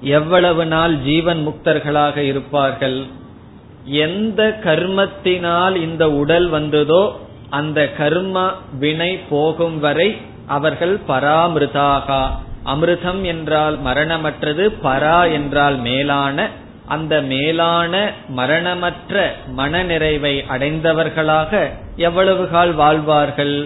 எவ்வளவு 0.00 0.66
நாள் 0.66 0.96
ஜீவன் 0.96 1.46
முக்தர்களாக 1.48 2.16
இருப்பார்கள்? 2.16 3.06
எந்த 3.84 4.58
கர்மத்தினால் 4.64 5.76
இந்த 5.76 6.10
உடல் 6.10 6.48
வந்ததோ 6.48 7.20
அந்த 7.50 7.92
கர்ம 7.92 8.52
வினை 8.78 9.18
போகும் 9.30 9.80
வரை 9.80 10.16
அவர்கள் 10.46 11.00
பராமிருதாகா 11.08 12.30
அமிர்தம் 12.72 13.22
என்றால் 13.32 13.76
மரணமற்றது 13.88 14.64
பரா 14.86 15.18
என்றால் 15.38 15.76
மேலான 15.88 16.48
அந்த 16.94 17.14
மேலான 17.30 17.94
மரணமற்ற 18.38 19.14
மனநிறைவை 19.58 20.34
அடைந்தவர்களாக 20.54 21.52
எவ்வளவு 22.08 22.44
கால் 22.54 22.72
வாழ்வார்கள்? 22.82 23.56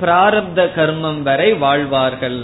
பிராரப்த 0.00 0.60
கர்மம் 0.78 1.20
வரை 1.28 1.50
வாழ்வார்கள். 1.64 2.40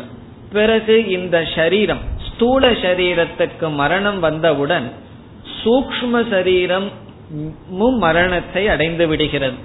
பிறகு 0.56 0.96
இந்த 1.16 1.36
சரீரம் 1.54 2.02
ஸ்தூல 2.28 2.70
சரீரத்துக்கு 2.84 3.66
மரணம் 3.80 4.20
வந்தவுடன் 4.26 4.86
சூக்ம 5.60 6.22
சரீரம் 6.30 6.88
மரணத்தை 8.04 8.62
அடைந்து 8.74 9.04
விடுகிறது. 9.10 9.58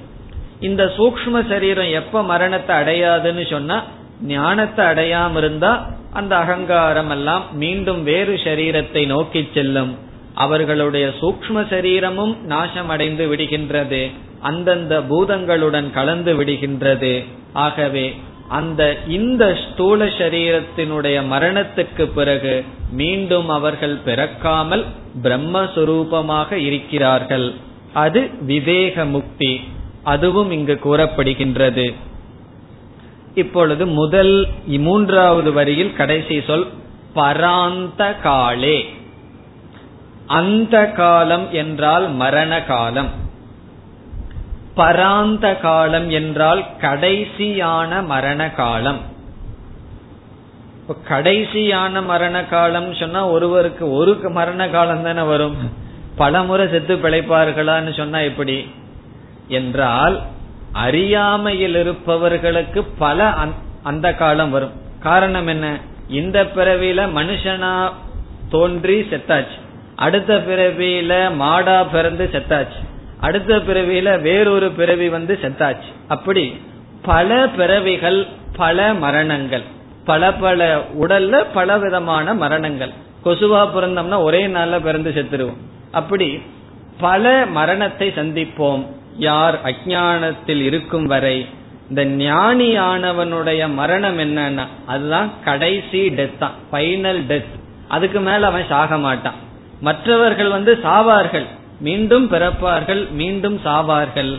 இந்த 0.67 0.83
சூக்ம 0.97 1.41
சரீரம் 1.49 1.91
எப்ப 1.99 2.23
மரணத்தை 2.31 2.73
அடையாதுன்னு 2.81 3.45
சொன்னா 3.53 3.77
ஞானத்தை 4.33 4.83
அடையாம 4.91 5.37
இருந்தா 5.37 5.71
அந்த 6.13 6.35
அகங்காரம் 6.35 7.09
எல்லாம் 7.09 7.43
மீண்டும் 7.57 8.03
வேறு 8.03 8.35
சரீரத்தை 8.43 9.05
நோக்கி 9.05 9.49
செல்லும். 9.53 9.97
அவர்களுடைய 10.33 11.11
சூக்ம 11.21 11.67
சரீரமும் 11.69 12.37
நாசமடைந்து 12.49 13.25
விடுகின்றது. 13.31 14.11
அந்தந்த 14.41 14.99
பூதங்களுடன் 14.99 15.91
கலந்து 15.91 16.33
விடுகின்றது. 16.39 17.25
ஆகவே 17.53 18.15
அந்த 18.47 18.97
இந்த 19.07 19.57
ஸ்தூல 19.63 20.05
சரீரத்தினுடைய 20.05 21.17
மரணத்துக்கு 21.31 22.05
பிறகு 22.15 22.63
மீண்டும் 22.91 23.49
அவர்கள் 23.49 23.97
பிறக்காமல் 24.05 24.85
பிரம்மஸ்வரூபமாக 25.21 26.51
இருக்கிறார்கள். 26.51 27.53
அது 27.93 28.29
விவேக 28.41 29.05
முக்தி 29.05 29.61
அதுவும் 30.03 30.51
இங்கு 30.51 30.79
கூறப்படுகின்றது. 30.83 31.93
இப்பொழுது 33.39 33.87
முதல் 33.87 34.35
மூன்றாவது 34.65 35.53
வரியில் 35.53 35.93
கடைசி 35.93 36.41
சொல் 36.47 36.67
பராந்த 37.15 38.21
காலே. 38.21 38.77
அந்த 40.27 40.91
காலம் 40.91 41.51
என்றால் 41.51 42.05
மரண 42.13 42.63
காலம். 42.63 43.09
பராந்த 44.75 45.59
காலம் 45.59 46.09
என்றால் 46.09 46.63
கடைசியான 46.81 48.05
மரண 48.05 48.49
காலம். 48.49 48.99
கடைசியான 51.09 52.05
மரண 52.05 52.43
காலம் 52.45 52.93
சொன்னா 52.93 53.27
ஒருவருக்கு 53.27 53.91
ஒரு 53.91 54.19
மரண 54.29 54.69
காலம் 54.69 55.03
தானே 55.03 55.21
வரும். 55.21 55.57
பலமுறை 56.15 56.67
செத்து 56.69 56.95
பிழைப்பார்களான்னு 56.95 57.97
சொன்னா 57.97 58.19
எப்படி? 58.19 58.57
என்றால் 59.47 60.15
அறியாமையில் 60.71 61.75
இருப்பவர்களுக்கு 61.75 62.83
பல 62.83 63.33
அந்த 63.83 64.13
காலம் 64.13 64.49
வரும். 64.49 64.71
காரணம் 64.99 65.47
என்ன? 65.47 65.79
இந்த 66.07 66.43
பிறவியில 66.43 67.07
மனுஷனா 67.15 67.89
தோன்றி 68.49 69.01
செத்தாச்சு. 69.01 69.59
அடுத்த 69.95 70.35
பிறவியில 70.35 71.31
மாடா 71.39 71.85
பிறந்து 71.91 72.29
செத்தாச்சு. 72.31 72.87
அடுத்த 73.19 73.55
பிறவியில 73.55 74.21
வேறொரு 74.21 74.71
பிறவி 74.71 75.09
வந்து 75.09 75.39
செத்தாச்சு. 75.41 75.93
அப்படி 76.07 76.61
பல 77.01 77.49
பிறவிகள் 77.49 78.27
பல 78.55 78.93
மரணங்கள். 78.93 79.61
பல 80.05 80.33
பல 80.33 80.81
உடல்ல 80.99 81.45
பல 81.53 81.77
விதமான 81.77 82.33
மரணங்கள். 82.33 82.91
கொசுவா 83.25 83.67
பிறந்தோம்னா 83.75 84.23
ஒரே 84.23 84.47
நாள்ல 84.47 84.79
பிறந்து 84.79 85.11
செத்துருவோம். 85.15 85.57
அப்படி 85.91 86.41
பல 86.99 87.45
மரணத்தை 87.45 88.07
சந்திப்போம். 88.07 88.85
யார் 89.27 89.55
அஜானத்தில் 89.69 90.61
இருக்கும் 90.69 91.07
வரை 91.13 91.37
இந்த 91.89 92.01
ஞானி 92.23 92.69
ஆனவனுடைய 92.89 93.61
மரணம் 93.79 94.19
என்னன்னா 94.25 94.65
அதுதான் 94.93 95.29
கடைசி 95.45 96.01
டெத் 96.17 96.41
தான் 96.43 96.57
பைனல் 96.71 97.21
டெத் 97.29 97.53
அதுக்கு 97.87 98.19
மேல 98.27 98.47
அவன் 98.51 98.69
சாக 98.69 98.97
மாட்டான். 98.97 99.39
மற்றவர்கள் 99.87 100.51
வந்து 100.55 100.71
சாவார்கள் 100.83 101.47
மீண்டும் 101.87 102.25
பிறப்பார்கள் 102.31 103.01
மீண்டும் 103.19 103.57
சாவார்கள். 103.65 104.31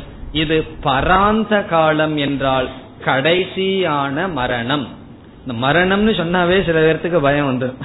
இது 0.43 0.57
பராந்த 0.85 1.53
காலம் 1.68 2.16
என்றால் 2.26 2.68
கடைசியான 3.05 4.26
மரணம். 4.39 4.87
இந்த 5.43 5.55
மரணம்னு 5.66 6.12
சொன்னாவே 6.20 6.57
சில 6.66 6.78
பேர்த்துக்கு 6.87 7.20
பயம் 7.26 7.49
வந்துடும் 7.51 7.81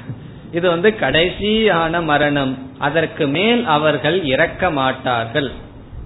இது 0.58 0.68
வந்து 0.70 0.90
கடைசியான 1.04 2.04
மரணம். 2.12 2.54
அதற்கு 2.88 3.26
மேல் 3.36 3.62
அவர்கள் 3.76 4.18
இறக்க 4.34 4.70
மாட்டார்கள். 4.80 5.50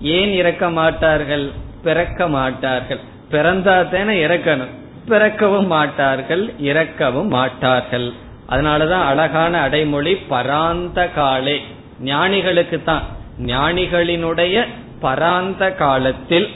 ஏன் 0.02 0.34
இறக்க 0.34 0.70
மாட்டார்கள்? 0.70 1.52
பிறக்க 1.84 2.28
மாட்டார்கள். 2.28 3.00
பிறந்தா 3.32 3.90
தானே 3.90 4.26
இறக்கணும். 4.26 4.74
பிறக்கவும் 5.08 5.66
மாட்டார்கள் 5.66 6.54
இறக்கவும் 6.62 7.28
மாட்டார்கள். 7.28 8.14
அதனாலதான் 8.50 9.04
அழகான 9.04 9.60
அடைமொழி 9.60 10.18
பராந்த 10.30 11.14
காலே. 11.14 11.62
ஞானிகளுக்கு 12.00 12.84
தான். 12.84 13.04
ஞானிகளினுடைய 13.46 14.66
பராந்த 15.02 15.76
காலத்தில் 15.76 16.50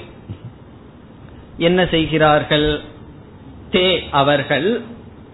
என்ன 1.57 1.85
செய்கிறார்கள்? 1.85 2.79
தே 3.71 3.99
அவர்கள் 4.11 4.81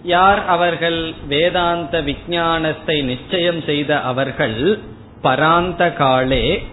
யார் 0.03 0.45
அவர்கள்? 0.45 1.14
வேதாந்த 1.28 2.01
விஞ்ஞானத்தை 2.01 3.01
நிச்சயம் 3.01 3.62
செய்த 3.62 3.99
அவர்கள் 3.99 4.80
பராந்த 5.24 5.93
காலே 5.93 6.64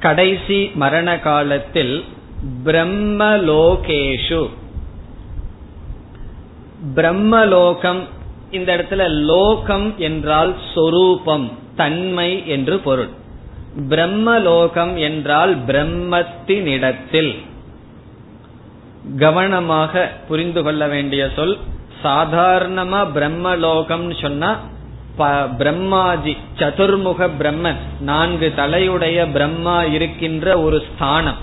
கடைசி 0.00 0.70
மரண 0.74 1.18
காலத்தில் 1.18 2.04
பிரம்மலோகேஷு. 2.64 4.40
பிரம்மலோகம் 6.94 8.00
இந்த 8.50 8.76
இடத்துல 8.76 9.08
லோகம் 9.08 9.94
என்றால் 9.98 10.56
சொரூபம் 10.74 11.46
தன்மை 11.76 12.48
என்று 12.48 12.78
பொருள். 12.78 13.08
பிரம்மலோகம் 13.88 14.94
என்றால் 14.98 15.52
பிரம்மத்தினிடத்தில் 15.64 17.32
கவனமாக 19.18 20.10
புரிந்து 20.28 20.62
கொள்ள 20.62 20.88
வேண்டிய 20.88 21.28
சொல் 21.36 21.58
சாதாரணமா 22.02 23.00
பிரம்மலோகம் 23.14 24.20
சொன்னா 24.20 24.50
பிரம்மாஜி 25.28 26.36
சதுர்முக 26.58 27.30
பிரம்மன் 27.38 27.76
நான்கு 28.00 28.52
தலையுடைய 28.56 29.32
பிரம்மா 29.32 29.84
இருக்கின்ற 29.84 30.60
ஒரு 30.60 30.82
ஸ்தானம். 30.94 31.36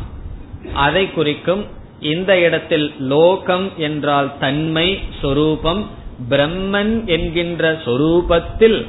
அதை 0.73 1.11
குறிக்கும் 1.11 1.65
இந்த 1.99 2.39
இடத்தில் 2.39 2.93
லோகம் 2.99 3.71
என்றால் 3.78 4.38
தன்மை 4.39 4.99
சொரூபம் 5.21 5.88
பிரம்மன் 6.30 7.05
என்கின்ற 7.05 7.82
சொரூபத்தில் 7.86 8.86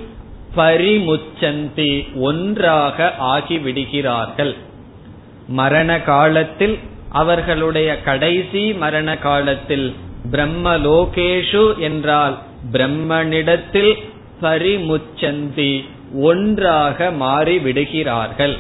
பரிமுச்சந்தி 0.57 2.15
ஒன்றாக 2.15 3.15
ஆகிவிடுகிறார்கள். 3.21 4.55
மரண 5.49 6.01
காலத்தில் 6.01 6.79
அவர்களுடைய 7.11 8.01
கடைசி 8.01 8.73
மரண 8.73 9.19
காலத்தில் 9.19 9.95
பிரம்மலோகேஷு 10.31 11.77
என்றால் 11.77 12.39
பிரம்மனிடத்தில் 12.73 13.99
பரிமுச்சந்தி 14.43 15.85
ஒன்றாக 16.15 17.11
மாறிவிடுகிறார்கள். 17.11 18.57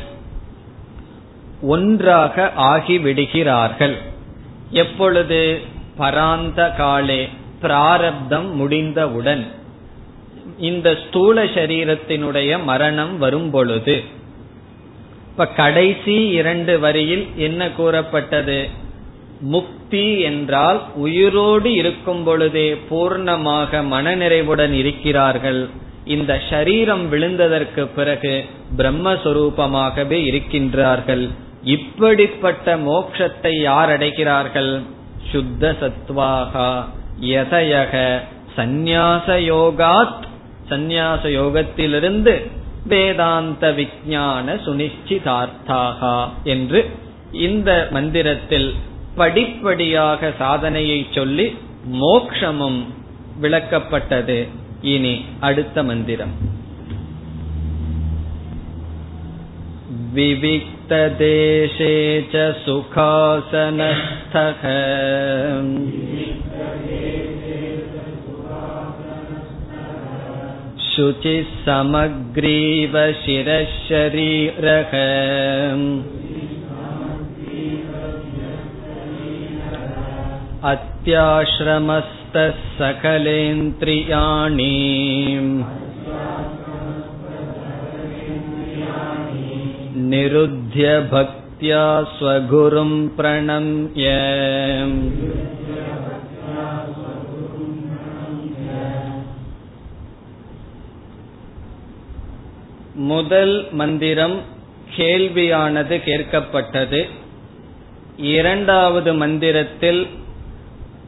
ஒன்றாக 1.62 2.52
ஆகிவிடுகிறார்கள். 2.56 3.96
எப்பொழுது? 4.70 5.60
பராந்த 5.98 6.76
காலே 6.76 7.28
பிராரப்தம் 7.60 8.56
முடிந்தவுடன். 8.56 9.46
இந்த 10.58 10.98
ஸ்தூல 11.08 11.44
சரீரத்தினுடைய 11.44 12.62
மரணம் 12.62 13.18
வரும் 13.18 13.50
பொழுது 13.50 14.04
இப்ப 15.30 15.46
கடைசி 15.46 16.28
இரண்டு 16.28 16.80
வரியில் 16.80 17.26
என்ன 17.36 17.70
கூறப்பட்டது? 17.70 18.68
முக்தி 19.40 20.20
என்றால் 20.20 20.82
உயிரோடு 20.94 21.72
இருக்கும் 21.72 22.24
பொழுதே 22.24 22.78
பூர்ணமாக 22.90 23.82
மனநிறைவுடன் 23.90 24.70
இருக்கிறார்கள். 24.70 25.68
இந்த 26.04 26.40
சரீரம் 26.50 27.12
விழுந்ததற்கு 27.12 27.88
பிறகு 27.94 28.44
பிரம்மஸ்வரூபமாகவே 28.76 30.18
இருக்கின்றார்கள். 30.30 31.28
இப்படிப்பட்ட 31.64 32.76
மோட்சத்தை 32.76 33.60
யார் 33.60 33.88
அடைகிறார்கள்? 33.88 34.80
சுத்த 35.30 35.76
சத்வாகா 35.80 36.84
யதயக 37.20 38.18
சந்நியாச 38.56 39.26
யோகாத். 39.26 40.26
சந்நியாச 40.70 41.22
யோகத்திலிருந்து 41.22 42.50
வேதாந்த 42.86 43.70
விஜான 43.70 44.54
சுனிச்சிதார்த்தாகா 44.66 46.28
என்று 46.44 46.90
இந்த 47.32 47.88
மந்திரத்தில் 47.90 48.74
படிப்படியாக 49.17 50.31
சாதனையை 50.37 50.99
சொல்லி 51.11 51.47
மோக்ஷமும் 52.03 52.81
விளக்கப்பட்டது 53.41 54.39
இனி 54.93 55.15
அடுத்த 55.39 55.83
மந்திரம் 55.83 56.35
विविक्तदेशे 60.15 61.93
च 62.31 62.41
सुखासनस्थः 62.63 64.61
शुचिः 70.87 71.53
समग्रीव 71.65 72.95
शिरशरीरः 73.21 74.93
अत्याश्रमस्तः 80.71 82.59
सकलेन्द्रियाणि 82.79 84.69
निरुध्य 90.11 90.85
भक्त्या 91.11 91.85
स्वगुरुं 92.15 92.91
प्रणम्य 93.17 94.07
முதல் 103.11 103.55
மந்திரம் 103.71 104.35
கேள்வியானது 104.95 105.95
கேட்கப்பட்டது 106.03 106.99
இரண்டாவது 108.17 109.11
மந்திரத்தில் 109.13 110.01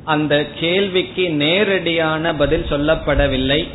அந்த 0.05 0.47
கேள்விக்கு 0.61 1.31
நேரடியான 1.31 2.35
பதில் 2.35 2.67
சொல்லப்படவில்லை. 2.71 3.69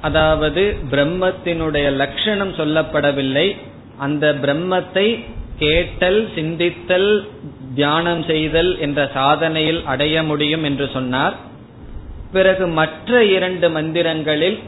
அதாவது 0.00 0.76
பிரம்மத்தினுடைய 0.90 1.90
லட்சணம் 1.90 2.54
சொல்லப்படவில்லை. 2.54 3.56
அந்த 3.98 4.34
பிரம்மத்தை 4.42 5.24
கேட்டல் 5.58 6.28
சிந்தித்தல் 6.34 7.26
தியானம் 7.74 8.24
செய்தல் 8.24 8.78
என்ற 8.78 9.10
சாதனையில் 9.14 9.84
அடைய 9.84 10.22
முடியும் 10.22 10.64
என்று 10.64 10.88
சொன்னார். 10.92 11.36
பிறகு 12.32 12.66
மற்ற 12.66 13.24
இரண்டு 13.24 13.68
மந்திரங்களில் 13.68 14.58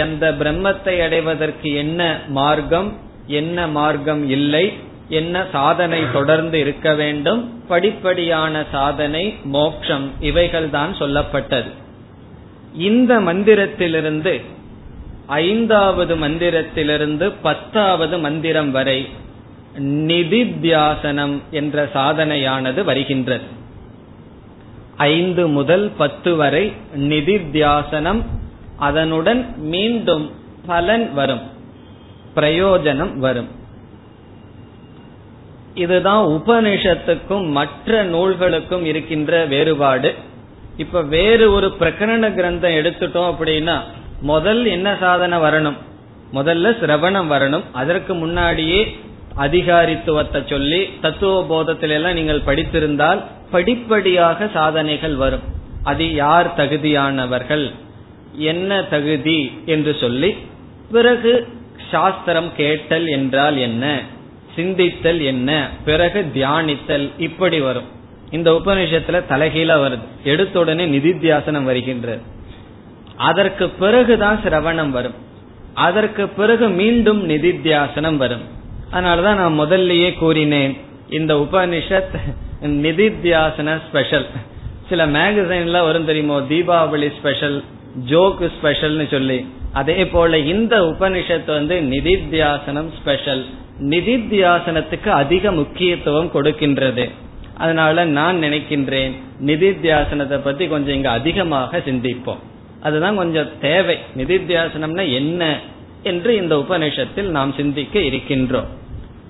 அந்த 0.00 0.32
பிரம்மத்தை 0.32 1.02
அடைவதற்கு 1.02 1.74
என்ன 1.74 2.20
மார்க்கம் 2.28 2.98
என்ன 3.26 3.66
மார்க்கம் 3.66 4.28
இல்லை. 4.28 4.72
என்ன 5.12 5.46
சாதனை 5.52 6.02
தொடர்ந்து 6.12 6.58
இருக்க 6.58 6.94
வேண்டும்? 6.94 7.62
படிப்படியான 7.68 8.64
சாதனை 8.72 9.34
மோக்ஷம் 9.44 10.10
இவைகள்தான் 10.20 10.94
சொல்லப்பட்டது. 10.98 11.70
இந்த 12.74 13.20
மந்திரத்திலிருந்து 13.20 14.40
ஐந்தாவது 15.26 16.16
மந்திரத்திலிருந்து 16.16 17.32
பத்தாவது 17.42 18.18
மந்திரம் 18.18 18.70
வரை 18.70 19.08
நிதித்தியாசனம் 19.78 21.36
என்ற 21.50 21.88
சாதனையானது 21.94 22.84
வருகின்றது. 22.84 23.44
ஐந்து 24.96 25.48
முதல் 25.48 25.90
பத்து 25.96 26.36
வரை 26.36 26.72
நிதித்தியாசனம் 26.96 28.22
அதனுடன் 28.76 29.54
மீண்டும் 29.56 30.30
பலன் 30.66 31.14
வரும் 31.14 31.44
பிரயோஜனம் 32.36 33.16
வரும். 33.16 33.60
இதுதான் 35.74 36.26
உபனிஷத்துக்கும் 36.26 37.50
மற்ற 37.50 38.04
நூல்களுக்கும் 38.04 38.84
இருக்கின்ற 38.84 39.44
வேறுபாடு. 39.44 40.14
இப்ப 40.76 41.02
வேறு 41.02 41.52
ஒரு 41.52 41.72
பிரகரண 41.80 42.34
கிரந்தம் 42.34 42.76
எடுத்துட்டோம் 42.80 43.34
அப்படின்னா 43.34 43.80
முதல் 44.20 44.64
என்ன 44.64 44.96
சாதனை 45.00 45.38
வரணும்? 45.38 45.76
முதல்ல 46.34 46.72
சிரவணம் 46.80 47.30
வரணும். 47.30 47.62
அதற்கு 47.72 48.14
முன்னாடியே 48.14 48.96
அதிகாரித்துவத்தை 49.36 50.48
சொல்லி 50.48 50.88
தத்துவ 51.00 51.34
போதத்தில 51.42 51.88
எல்லாம் 51.88 52.12
நீங்கள் 52.12 52.40
படித்திருந்தால் 52.40 53.22
படிப்படியாக 53.50 54.48
சாதனைகள் 54.52 55.14
வரும். 55.14 55.40
அது 55.82 56.14
யார் 56.14 56.54
தகுதியானவர்கள்? 56.56 57.70
என்ன 58.32 58.82
தகுதி? 58.82 59.62
என்று 59.66 59.96
சொல்லி 60.00 60.36
பிறகு 60.92 61.48
சாஸ்திரம் 61.90 62.50
கேட்டல் 62.56 63.06
என்றால் 63.06 63.56
என்ன? 63.56 64.00
சிந்தித்தல் 64.56 65.24
என்ன? 65.24 65.68
பிறகு 65.84 66.30
தியானித்தல். 66.34 67.10
இப்படி 67.18 67.60
வரும். 67.60 68.00
இந்த 68.30 68.60
உபநிஷத்துல 68.64 69.22
தலைகீழ 69.28 69.74
வருது. 69.74 69.98
எடுத்த 70.24 70.58
உடனே 70.58 70.86
நிதித்தியாசனம் 70.86 71.62
வருகின்றது. 71.62 72.20
அதற்கு 73.16 73.68
பிறகுதான் 73.68 74.40
சிரவணம் 74.44 74.88
வரும். 74.88 75.14
அதற்கு 75.74 76.28
பிறகு 76.28 76.68
மீண்டும் 76.68 77.28
நிதித்தியாசனம் 77.28 78.16
வரும். 78.16 78.42
அதனாலதான் 78.92 79.34
நான் 79.34 79.60
முதல்லயே 79.60 80.14
கூறினேன் 80.14 80.76
இந்த 81.10 81.34
உபனிஷத் 81.34 82.18
நிதித்தியாசன 82.62 83.80
ஸ்பெஷல் 83.88 84.26
சில 84.88 85.06
மேகசைன்ல 85.06 85.84
வரும் 85.84 86.04
தெரியுமோ? 86.04 86.40
தீபாவளி 86.40 87.12
ஸ்பெஷல் 87.18 87.64
ஜோக்கு 88.08 88.50
ஸ்பெஷல்னு 88.62 89.10
சொல்லி. 89.10 89.48
அதே 89.72 90.06
போல 90.06 90.38
இந்த 90.38 90.80
உபனிஷத்து 90.80 91.46
வந்து 91.46 91.80
நிதித்தியாசனம் 91.80 92.88
ஸ்பெஷல் 93.00 93.46
நிதித்தியாசனத்துக்கு 93.80 95.08
அதிக 95.08 95.52
முக்கியத்துவம் 95.52 96.30
கொடுக்கின்றது. 96.34 97.10
அதனால 97.56 98.04
நான் 98.04 98.42
நினைக்கின்றேன் 98.42 99.12
நிதித்தியாசனத்தை 99.46 100.40
பத்தி 100.44 100.66
கொஞ்சம் 100.66 100.94
இங்க 100.94 101.10
அதிகமாக 101.10 101.78
சிந்திப்போம். 101.78 102.38
அதுதான் 102.80 103.16
கொஞ்சம் 103.16 103.48
தேவை. 103.60 103.98
நிதித்தியாசனம்னா 104.16 105.12
என்ன 105.12 105.58
என்று 106.02 106.36
இந்த 106.36 106.56
உபநிஷத்தில் 106.56 107.28
நாம் 107.28 107.52
சிந்திக்க 107.52 107.98
இருக்கின்றோம். 107.98 108.66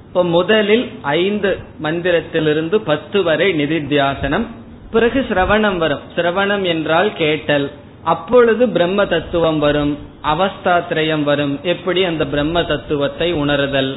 இப்போ 0.06 0.24
முதலில் 0.24 0.90
ஐந்து 1.02 1.58
மந்திரத்திலிருந்து 1.82 2.76
பத்து 2.76 3.22
வரை 3.22 3.54
நிதித்தியாசனம் 3.54 4.46
பிறகு 4.90 5.26
சிரவணம் 5.28 5.76
வரும். 5.76 5.98
சிரவணம் 6.16 6.62
என்றால் 6.62 7.12
கேட்டல். 7.12 7.70
அப்பொழுது 8.02 8.68
பிரம்ம 8.68 9.06
தத்துவம் 9.06 9.58
வரும் 9.58 9.98
அவஸ்தாத்திரயம் 10.22 11.22
வரும். 11.22 11.58
எப்படி 11.62 12.04
அந்த 12.04 12.26
பிரம்ம 12.26 12.64
தத்துவத்தை 12.64 13.34
உணருதல்? 13.34 13.96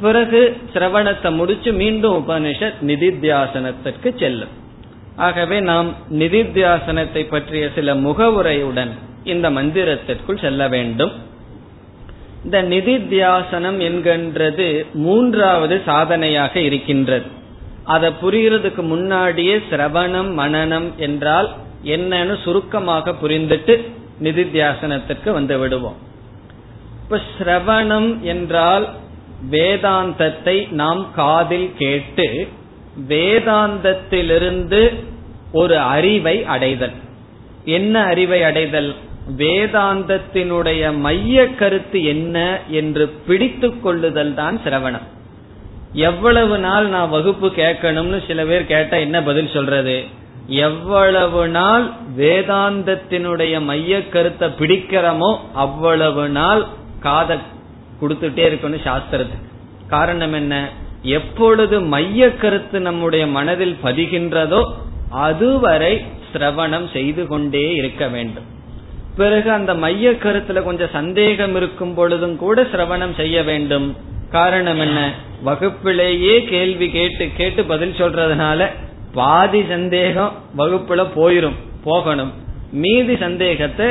பிறகு 0.00 0.56
சிரவணத்தை 0.72 1.34
முடிச்சு 1.34 1.72
மீண்டும் 1.72 2.28
உபனிஷத் 2.28 2.80
நிதித்தியாசனத்திற்கு 2.86 4.18
செல்லும். 4.18 4.54
ஆகவே 5.16 5.60
நாம் 5.60 5.88
நிதித்தியாசனத்தை 6.12 7.22
பற்றிய 7.28 7.70
சில 7.74 7.94
முகவுரையுடன் 7.94 8.92
இந்த 9.24 9.50
மந்திரத்திற்குள் 9.50 10.40
செல்ல 10.40 10.68
வேண்டும். 10.68 11.12
இந்த 12.44 12.62
நிதித்தியாசனம் 12.62 13.78
என்கின்றது 13.88 14.86
மூன்றாவது 14.92 15.82
சாதனையாக 15.84 16.60
இருக்கின்றது. 16.60 17.24
அதை 17.84 18.10
புரிகிறதுக்கு 18.22 18.82
முன்னாடியே 18.82 19.56
சிரவணம் 19.70 20.30
மனநம் 20.38 20.88
என்றால் 20.96 21.48
என்னன்னு 21.84 22.42
சுருக்கமாக 22.42 23.14
புரிந்துட்டு 23.22 23.74
நிதித்தியாசனத்திற்கு 24.22 25.30
வந்து 25.32 25.58
விடுவோம். 25.58 25.98
இப்ப 27.02 27.20
சிரவணம் 27.38 28.20
என்றால் 28.20 28.88
வேதாந்தத்தை 29.50 30.72
நாம் 30.72 31.06
காதில் 31.14 31.70
கேட்டு 31.78 32.48
வேதாந்தத்திலிருந்து 33.08 34.94
ஒரு 35.52 35.78
அறிவை 35.78 36.44
அடைதல். 36.44 36.92
என்ன 37.64 38.02
அறிவை 38.02 38.42
அடைதல்? 38.42 38.94
வேதாந்தத்தினுடைய 39.36 40.96
மைய 40.96 41.48
கருத்து 41.54 42.04
என்ன 42.04 42.58
என்று 42.68 43.08
பிடித்து 43.08 43.80
கொள்ளுதல் 43.80 44.34
தான் 44.34 44.60
சிரவணம். 44.64 45.06
எவ்வளவு 45.92 46.58
நாள் 46.58 46.86
நான் 46.86 47.08
வகுப்பு 47.08 47.48
கேட்கணும்னு 47.48 48.26
சில 48.26 48.44
பேர் 48.44 48.66
கேட்டா 48.66 48.96
என்ன 48.96 49.22
பதில் 49.22 49.48
சொல்றது? 49.48 50.04
எவ்வளவு 50.46 51.48
நாள் 51.48 51.90
வேதாந்தத்தினுடைய 52.16 53.64
மைய 53.64 54.08
கருத்தை 54.08 54.48
பிடிக்கிறோமோ 54.48 55.36
அவ்வளவு 55.54 56.28
நாள் 56.28 56.66
காதல். 57.00 57.40
கொடுத்துட்டே 58.00 58.44
இருக்கணும் 58.48 58.80
சாஸ்திரத்துக்கு. 58.84 59.48
காரணம் 59.88 60.32
என்ன? 60.32 60.68
எப்பொழுது 61.02 61.80
மைய 61.80 62.34
கருத்து 62.34 62.80
நம்முடைய 62.80 63.26
மனதில் 63.26 63.76
பதிகின்றதோ 63.84 64.72
அதுவரை 65.10 66.04
சிரவணம் 66.32 66.92
செய்து 66.92 67.26
கொண்டே 67.26 67.74
இருக்க 67.74 68.08
வேண்டும். 68.08 68.44
பிறகு 69.16 69.50
அந்த 69.50 69.74
மைய 69.74 70.10
கருத்துல 70.10 70.62
கொஞ்சம் 70.62 70.88
சந்தேகம் 70.92 71.56
இருக்கும் 71.56 71.94
பொழுதும் 71.94 72.36
கூட 72.36 72.62
சிரவணம் 72.62 73.14
செய்ய 73.14 73.42
வேண்டும். 73.42 73.96
காரணம் 74.30 74.80
என்ன? 74.80 75.12
வகுப்பிலேயே 75.42 76.44
கேள்வி 76.44 76.90
கேட்டு 76.90 77.28
கேட்டு 77.36 77.64
பதில் 77.64 77.92
சொல்றதுனால 77.92 78.66
பாதி 79.14 79.64
சந்தேகம் 79.68 80.32
வகுப்புல 80.58 81.06
போயிரும் 81.16 81.56
போகணும். 81.84 82.32
மீதி 82.72 83.16
சந்தேகத்தை 83.16 83.86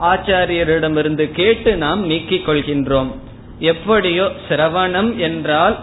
ஆச்சாரியரிடமிருந்து 0.00 1.30
கேட்டு 1.30 1.76
நாம் 1.76 2.06
நீக்கிக் 2.06 2.48
கொள்கின்றோம் 2.48 3.10
எப்படியோ 3.58 4.30
சிரவணம் 4.48 5.16
என்றால் 5.16 5.76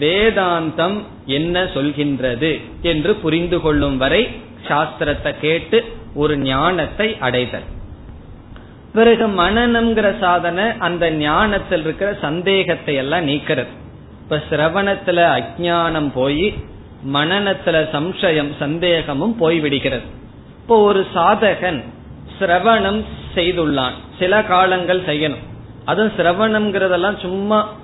வேதாந்தம் 0.00 0.98
என்ன 1.26 1.62
சொல்கின்றது 1.64 2.60
என்று 2.82 3.14
புரிந்து 3.14 3.60
கொள்ளும் 3.60 3.96
வரை 3.96 4.28
சாஸ்திரத்தை 4.68 5.32
கேட்டு 5.40 5.84
ஒரு 6.14 6.38
ஞானத்தை 6.38 7.16
அடைதல். 7.20 7.66
பிறகு 8.92 9.26
மனநம்ங்கிற 9.26 10.18
சாதனை 10.18 10.64
அந்த 10.78 11.10
ஞானத்தில் 11.10 11.80
இருக்கிற 11.80 12.16
சந்தேகத்தை 12.20 12.94
எல்லாம் 12.94 13.28
நீக்கிறது. 13.28 13.72
இப்ப 14.22 14.40
சிரவணத்துல 14.50 15.18
அஜானம் 15.38 16.10
போய் 16.14 16.54
மனநத்துல 17.12 17.76
சம்சயம் 17.92 18.52
சந்தேகமும் 18.58 19.34
போய்விடுகிறது. 19.40 20.06
இப்போ 20.60 20.78
ஒரு 20.78 21.06
சாதகன் 21.14 21.84
சிரவணம் 22.38 23.04
செய்துள்ளான். 23.36 23.92
சில 24.18 24.44
காலங்கள் 24.44 25.00
செய்யணும். 25.00 25.44
அதுவும் 25.84 26.12
சிரவணம்ங்கிறதெல்லாம் 26.18 27.18
சும்மா 27.18 27.74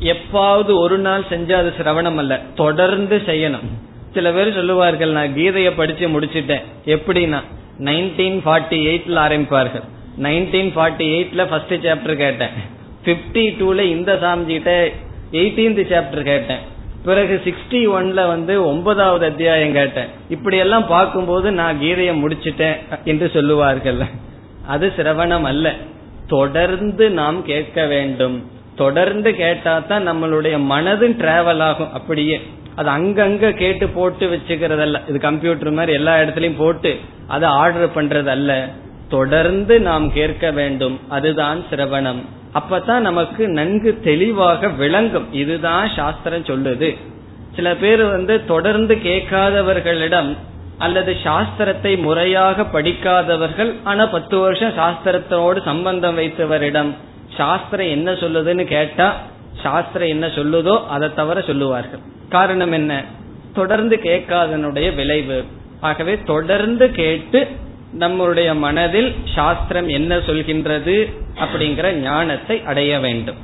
எப்பாவது 0.00 0.78
ஒரு 0.78 0.98
நாள் 0.98 1.24
செஞ்சா 1.30 1.52
அது 1.52 1.74
சிரவணம் 1.78 2.16
அல்ல. 2.16 2.40
தொடர்ந்து 2.54 3.22
செய்யணும். 3.26 3.68
சில 4.14 4.32
பேர் 4.32 4.54
சொல்லுவார்கள் 4.54 5.10
நான் 5.10 5.36
கீதையை 5.36 5.72
படிச்சு 5.76 6.08
முடிச்சிட்டேன். 6.08 6.62
எப்படின்னா 6.84 7.40
நைன்டீன் 7.80 8.40
ஃபார்ட்டி 8.46 8.78
எயிட்ல 8.86 9.16
ஆரம்பிப்பார்கள். 9.16 9.82
நைன்டீன் 10.22 10.70
ஃபார்ட்டி 10.70 11.06
எயிட்ல 11.14 11.46
ஃபர்ஸ்ட் 11.46 11.72
சாப்டர் 11.72 12.14
கேட்டேன். 12.14 12.48
பிப்டி 13.04 13.54
டூல 13.54 13.80
இந்த 13.80 14.18
சாமிஜிட்ட 14.22 14.92
எயிட்டீன்த் 15.34 15.86
சாப்டர் 15.90 16.22
கேட்டேன். 16.22 16.74
பிறகு 17.04 17.40
சிக்ஸ்டி 17.44 17.72
ஒன்ல 17.72 18.26
வந்து 18.26 18.66
ஒன்பதாவது 18.66 19.26
அத்தியாயம் 19.26 19.72
கேட்டேன். 19.72 20.06
இப்படி 20.28 20.56
எல்லாம் 20.56 20.86
பார்க்கும்போது 20.86 21.52
நான் 21.52 21.80
கீதையை 21.80 22.20
முடிச்சிட்டேன் 22.20 22.76
என்று 23.04 23.30
சொல்லுவார்கள். 23.34 24.00
அது 24.66 24.92
சிரவணம் 24.96 25.42
அல்ல 25.42 25.72
தொடர்ந்து 26.26 27.10
நாம் 27.10 27.44
கேட்க 27.44 27.86
வேண்டும். 27.86 28.50
தொடர்ந்து 28.76 29.34
கேட்டா 29.34 29.78
தான் 29.78 30.08
நம்மளுடைய 30.08 30.58
மனதும் 30.70 31.18
டிராவல் 31.18 31.58
ஆகும் 31.58 31.92
அப்படியே. 31.92 32.40
அது 32.74 32.90
அங்கங்க 32.90 33.52
கேட்டு 33.52 33.88
போட்டு 33.88 34.26
வச்சுக்கிறதல்ல. 34.28 35.08
இது 35.08 35.20
கம்ப்யூட்டர் 35.20 35.70
மாதிரி 35.70 35.92
எல்லா 35.92 36.16
இடத்துலயும் 36.16 36.56
போட்டு 36.56 36.98
அதை 37.26 37.48
ஆர்டர் 37.48 37.94
பண்றது 37.94 38.26
அல்ல 38.26 38.68
தொடர்ந்து 39.08 39.80
நாம் 39.80 40.12
கேட்க 40.12 40.50
வேண்டும். 40.50 41.00
அதுதான் 41.08 41.62
சிரவணம். 41.70 42.22
அப்பதான் 42.54 42.98
நமக்கு 42.98 43.48
நன்கு 43.48 44.00
தெளிவாக 44.04 44.68
விளங்கும். 44.68 45.32
இதுதான் 45.32 45.90
சாஸ்திரம் 45.96 46.44
சொல்லுது. 46.44 46.96
சில 47.56 47.74
பேர் 47.76 48.04
வந்து 48.04 48.44
தொடர்ந்து 48.44 48.94
கேட்காதவர்களிடம் 48.94 50.36
அல்லது 50.78 51.16
சாஸ்திரத்தை 51.24 52.02
முறையாக 52.02 52.64
படிக்காதவர்கள் 52.64 53.74
ஆனா 53.84 54.06
பத்து 54.06 54.38
வருஷம் 54.38 54.76
சாஸ்திரத்தோடு 54.76 55.64
சம்பந்தம் 55.64 56.18
வைத்தவரிடம் 56.18 56.90
சாஸ்திரம் 57.36 57.88
என்ன 57.88 58.12
சொல்லுதுன்னு 58.12 58.64
கேட்டா 58.64 59.14
சாஸ்திரம் 59.62 60.08
என்ன 60.08 60.26
சொல்லுதோ 60.26 60.86
அதை 60.86 61.14
தவிர 61.14 61.40
சொல்லுவார்கள். 61.40 62.00
காரணம் 62.28 62.72
என்ன? 62.72 63.04
தொடர்ந்து 63.54 63.96
கேட்காதனுடைய 63.96 64.94
விளைவு. 64.94 65.44
ஆகவே 65.80 66.18
தொடர்ந்து 66.20 66.90
கேட்டு 66.90 67.48
நம்முடைய 67.92 68.54
மனதில் 68.54 69.14
சாஸ்திரம் 69.34 69.88
என்ன 69.88 70.16
சொல்கின்றது 70.16 70.96
அப்படிங்கிற 71.40 71.92
ஞானத்தை 71.92 72.62
அடைய 72.64 72.98
வேண்டும். 72.98 73.36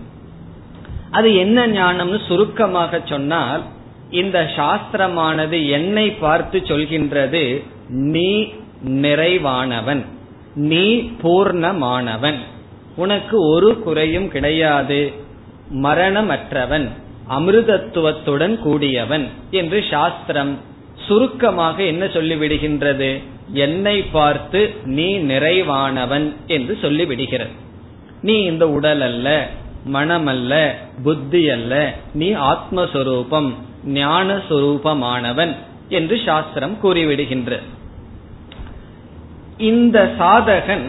அது 1.10 1.34
என்ன 1.34 1.66
ஞானம்னு 1.66 2.26
சுருக்கமாக 2.26 3.00
சொன்னால் 3.04 3.62
இந்த 4.12 4.50
சாஸ்திரமானது 4.56 5.68
என்னை 5.68 6.10
பார்த்து 6.10 6.58
சொல்கின்றது 6.58 7.62
நீ 7.88 8.52
நிறைவானவன். 8.86 10.04
நீ 10.54 10.96
பூர்ணமானவன். 11.22 12.34
உனக்கு 12.96 13.48
ஒரு 13.48 13.78
குறையும் 13.78 14.28
கிடையாது. 14.28 15.12
மரணமற்றவன். 15.74 16.88
அமிர்தத்துவத்துடன் 17.30 18.58
கூடியவன். 18.58 19.28
என்று 19.50 19.84
சாஸ்திரம் 19.90 20.58
சுருக்கமாக 21.06 21.82
என்ன 21.82 22.04
சொல்லிவிடுகின்றது? 22.04 23.22
என்னை 23.52 24.02
பார்த்து 24.02 24.74
நீ 24.84 25.18
நிறைவானவன் 25.18 26.32
என்று 26.46 26.78
சொல்லிவிடுகிறது. 26.82 27.52
நீ 28.22 28.42
இந்த 28.42 28.70
உடல் 28.70 29.00
அல்ல 29.00 29.48
மனம் 29.84 30.26
அல்ல 30.26 30.78
புத்தி 31.02 31.48
அல்ல 31.48 31.94
நீ 32.14 32.32
ஆத்மஸ்வரூபம். 32.32 33.52
ஞானஸ்வரூபமானவன் 33.86 35.54
என்று 35.88 36.20
சாஸ்திரம் 36.24 36.76
கூறிவிடுகின்ற. 36.82 37.58
இந்த 39.56 40.12
சாதகன் 40.18 40.84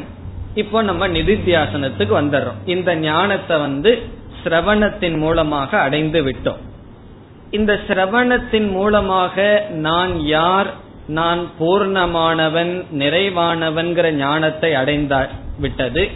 இப்போ 0.55 0.81
நம்ம 0.81 1.07
நிதித்தியாசனத்துக்கு 1.07 2.13
வந்துடுறோம் 2.13 2.59
இந்த 2.65 2.95
ஞானத்தை 2.95 3.57
வந்து 3.57 4.01
சிரவணத்தின் 4.43 5.17
மூலமாக 5.17 5.79
அடைந்து 5.79 6.23
விட்டோம். 6.23 6.57
இந்த 7.49 7.79
சிரவணத்தின் 7.87 8.71
மூலமாக 8.71 9.65
நான் 9.69 10.25
யார் 10.25 10.67
நான் 11.07 11.47
பூர்ணமானவன் 11.59 12.85
நிறைவானவன்கிற 12.91 14.11
ஞானத்தை 14.11 14.73
அடைந்த 14.73 15.29
விட்டது. 15.59 16.09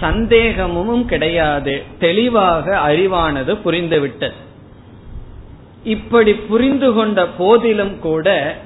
சந்தேகமும் 0.00 1.04
கிடையாது 1.04 1.82
தெளிவாக 1.98 2.76
அறிவானது 2.88 3.54
புரிந்துவிட்டது 3.64 4.32
இப்படி 5.84 6.34
புரிந்து 6.34 6.92
கொண்ட 6.92 7.26
போதிலும் 7.26 7.98
கூட 7.98 8.56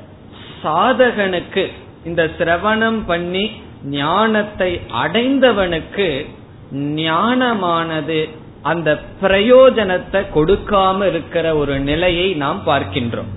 சாதகனுக்கு 0.62 1.66
இந்த 2.04 2.30
சிரவணம் 2.38 3.00
பண்ணி 3.06 3.50
ஞானத்தை 3.82 4.80
அடைந்தவனுக்கு 5.04 6.26
ஞானமானது 6.72 8.28
அந்த 8.62 9.00
பிரயோஜனத்தை 9.22 10.22
கொடுக்காம 10.34 11.06
இருக்கிற 11.06 11.56
ஒரு 11.56 11.78
நிலையை 11.78 12.34
நாம் 12.34 12.62
பார்க்கின்றோம். 12.66 13.28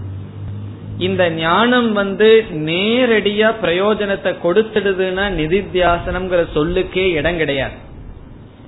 இந்த 0.98 1.30
ஞானம் 1.30 1.94
வந்து 1.94 2.46
நேரடியா 2.52 3.54
பிரயோஜனத்தை 3.62 4.36
கொடுத்துடுதுன்னா 4.44 5.26
நிதித்தியாசனம்ங்கிற 5.40 6.48
சொல்லுக்கே 6.54 7.12
இடம் 7.12 7.38
கிடையாது. 7.38 7.74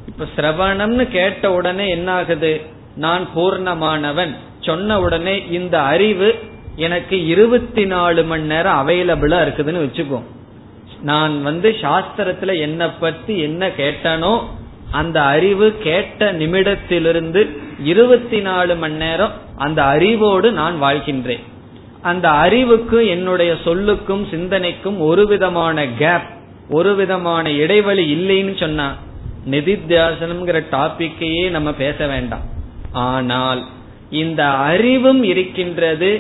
இப்ப 0.08 0.26
சிரவணம்னு 0.36 1.08
கேட்ட 1.10 1.52
உடனே 1.52 1.90
என்ன 1.90 2.12
ஆகுது 2.12 2.62
நான் 2.96 3.28
பூர்ணமானவன். 3.36 4.36
சொன்ன 4.62 5.00
உடனே 5.02 5.48
இந்த 5.48 5.82
அறிவு 5.82 6.36
எனக்கு 6.76 7.26
இருபத்தி 7.26 7.86
நாலு 7.86 8.24
மணி 8.24 8.44
நேரம் 8.44 8.80
அவைலபிளா 8.82 9.40
இருக்குதுன்னு 9.46 9.84
வச்சுக்கோ. 9.86 10.22
நான் 11.02 11.44
வந்து 11.44 11.76
சாஸ்திரத்துல 11.82 12.60
என்ன 12.60 12.90
பத்தி 12.90 13.40
என்ன 13.40 13.68
கேட்டனோ 13.68 14.40
அந்த 14.92 15.24
அறிவு 15.24 15.78
கேட்ட 15.84 16.34
நிமிடத்திலிருந்து 16.34 17.58
இருபத்தி 17.84 18.40
நாலு 18.40 18.76
மணி 18.76 18.94
நேரம் 18.94 19.32
அந்த 19.58 19.84
அறிவோடு 19.84 20.52
நான் 20.52 20.82
வாழ்கின்றேன். 20.82 21.44
அந்த 22.02 22.30
அறிவுக்கு 22.30 23.08
என்னுடைய 23.08 23.54
சொல்லுக்கும் 23.64 24.24
சிந்தனைக்கும் 24.30 25.00
ஒரு 25.00 25.28
விதமான 25.28 25.88
கேப் 25.88 26.28
ஒரு 26.70 26.96
விதமான 26.96 27.52
இடைவெளி 27.52 28.04
இல்லைன்னு 28.16 28.60
சொன்னா 28.60 28.96
நிதித்தியாசனம்ங்கிற 29.50 30.64
டாபிக்கையே 30.72 31.50
நம்ம 31.50 31.74
பேச 31.74 32.08
வேண்டாம். 32.08 32.46
ஆனால் 32.92 33.62
இந்த 34.12 34.48
அறிவும் 34.50 35.24
இருக்கின்றது 35.24 36.12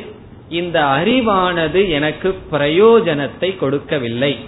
இந்த 0.49 0.77
அறிவானது 0.81 1.89
எனக்கு 1.89 2.29
பிரயோஜனத்தை 2.51 3.57
கொடுக்கவில்லை. 3.57 4.39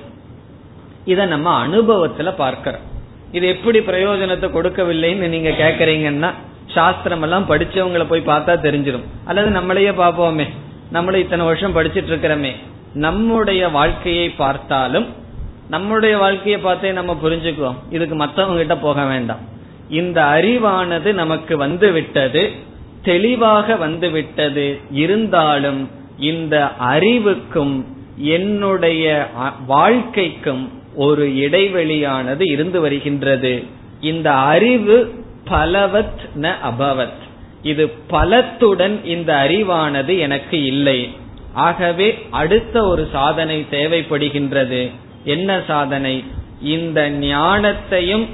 இத 1.06 1.26
நம்ம 1.26 1.68
அனுபவத்துல 1.68 2.36
பார்க்கிறோம். 2.36 2.82
இது 3.32 3.48
எப்படி 3.48 3.80
பிரயோஜனத்தை 3.80 4.48
கொடுக்கவில்லைன்னு 4.50 5.28
நீங்க 5.36 5.50
கேக்குறீங்கன்னா 5.50 6.32
சாஸ்திரம் 6.68 7.22
எல்லாம் 7.22 7.50
படிச்சவங்களை 7.50 8.06
போய் 8.10 8.28
பார்த்தா 8.28 8.54
தெரிஞ்சிடும் 8.68 9.08
அல்லது 9.26 9.50
நம்மளையே 9.60 9.92
பார்ப்போமே. 10.04 10.48
நம்மள 10.94 11.16
இத்தனை 11.16 11.46
வருஷம் 11.46 11.76
படிச்சிட்டு 11.76 12.12
இருக்கிறோமே 12.14 12.52
நம்முடைய 12.94 13.70
வாழ்க்கையை 13.70 14.30
பார்த்தாலும் 14.30 15.08
நம்முடைய 15.70 16.18
வாழ்க்கையை 16.18 16.60
பார்த்தே 16.62 16.92
நம்ம 16.92 17.18
புரிஞ்சுக்குவோம். 17.24 17.80
இதுக்கு 17.90 18.16
மத்தவங்க 18.16 18.58
கிட்ட 18.58 18.78
போக 18.78 19.04
வேண்டாம். 19.04 19.40
இந்த 19.90 20.20
அறிவானது 20.24 21.14
நமக்கு 21.14 21.58
வந்து 21.58 21.92
விட்டது 21.92 22.44
தெளிவாக 23.04 23.76
வந்துவிட்டது. 23.76 24.80
இருந்தாலும் 24.92 25.90
இந்த 26.20 26.76
அறிவுக்கும் 26.76 27.86
என்னுடைய 28.18 29.30
வாழ்க்கைக்கும் 29.68 30.72
ஒரு 30.96 31.28
இடைவெளியானது 31.28 32.52
இருந்து 32.52 32.82
வருகின்றது. 32.82 33.64
இந்த 34.02 34.34
அறிவு 34.34 35.26
பலவத் 35.50 36.30
ந 36.42 36.52
அபவத். 36.64 37.22
இது 37.64 37.92
பலத்துடன் 38.10 39.06
இந்த 39.06 39.48
அறிவானது 39.48 40.20
எனக்கு 40.20 40.64
இல்லை. 40.64 41.10
ஆகவே 41.54 42.28
அடுத்த 42.30 42.86
ஒரு 42.86 43.10
சாதனை 43.12 43.66
தேவைப்படுகின்றது. 43.72 44.92
என்ன 45.24 45.62
சாதனை? 45.68 46.24
இந்த 46.62 47.10
ஞானத்தையும் 47.10 48.26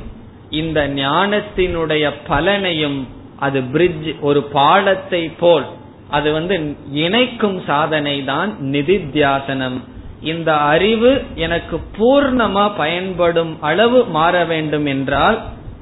இந்த 0.49 0.88
ஞானத்தினுடைய 0.88 2.11
பலனையும் 2.28 3.07
அது 3.39 3.61
பிரிட்ஜ் 3.61 4.09
ஒரு 4.21 4.43
பாலத்தை 4.43 5.29
போல். 5.29 5.65
அது 6.09 6.31
வந்து 6.31 6.75
இணைக்கும் 6.91 7.61
சாதனை 7.65 8.23
தான் 8.23 8.57
நிதித்தியாசனம். 8.61 9.79
இந்த 10.23 10.55
அறிவு 10.55 11.21
எனக்கு 11.35 11.79
பூர்ணமா 11.97 12.71
பயன்படும் 12.77 13.61
அளவு 13.61 14.05
மாற 14.05 14.45
வேண்டும் 14.45 14.85
என்றால் 14.85 15.39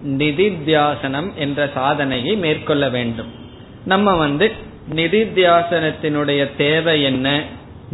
நிதித்தியாசனம் 0.08 1.34
என்ற 1.36 1.70
சாதனையை 1.74 2.36
மேற்கொள்ள 2.36 2.90
வேண்டும். 2.90 3.32
நம்ம 3.86 4.16
வந்து 4.16 4.52
நிதித்தியாசனத்தினுடைய 4.96 6.56
தேவை 6.58 7.04
என்ன? 7.04 7.44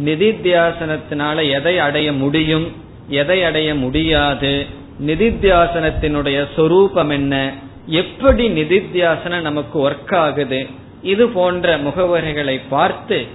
நிதித்தியாசனத்தினால 0.04 1.50
எதை 1.50 1.78
அடைய 1.78 2.12
முடியும்? 2.12 2.72
எதை 3.08 3.44
அடைய 3.44 3.74
முடியாது? 3.74 4.66
நிதித்தியாசனத்தினுடைய 5.06 6.46
சொரூபம் 6.56 7.10
என்ன? 7.10 7.52
எப்படி 7.86 8.48
நிதித்தியாசனம் 8.48 9.40
நமக்கு 9.40 9.90
ஒர்க் 9.90 10.14
ஆகுது? 10.14 10.66
இது 11.02 11.28
போன்ற 11.28 11.78
முகவரிகளை 11.78 12.60
பார்த்து 12.68 13.26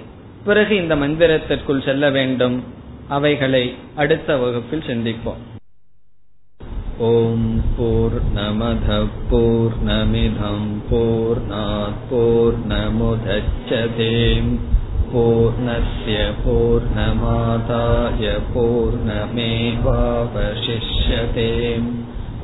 பிறகு 0.43 0.75
இந்த 0.75 0.95
மந்திரத்திற்குள் 0.95 1.85
செல்ல 1.85 2.09
வேண்டும். 2.09 2.63
அவைகளை 3.07 3.75
அடுத்த 3.95 4.37
வகுப்பில் 4.37 4.79
சிந்திப்போம். 4.79 5.47
ஓம் 6.97 7.63
போர் 7.77 8.21
நமத 8.35 9.07
போர் 9.29 9.85
நமிதம் 9.85 10.81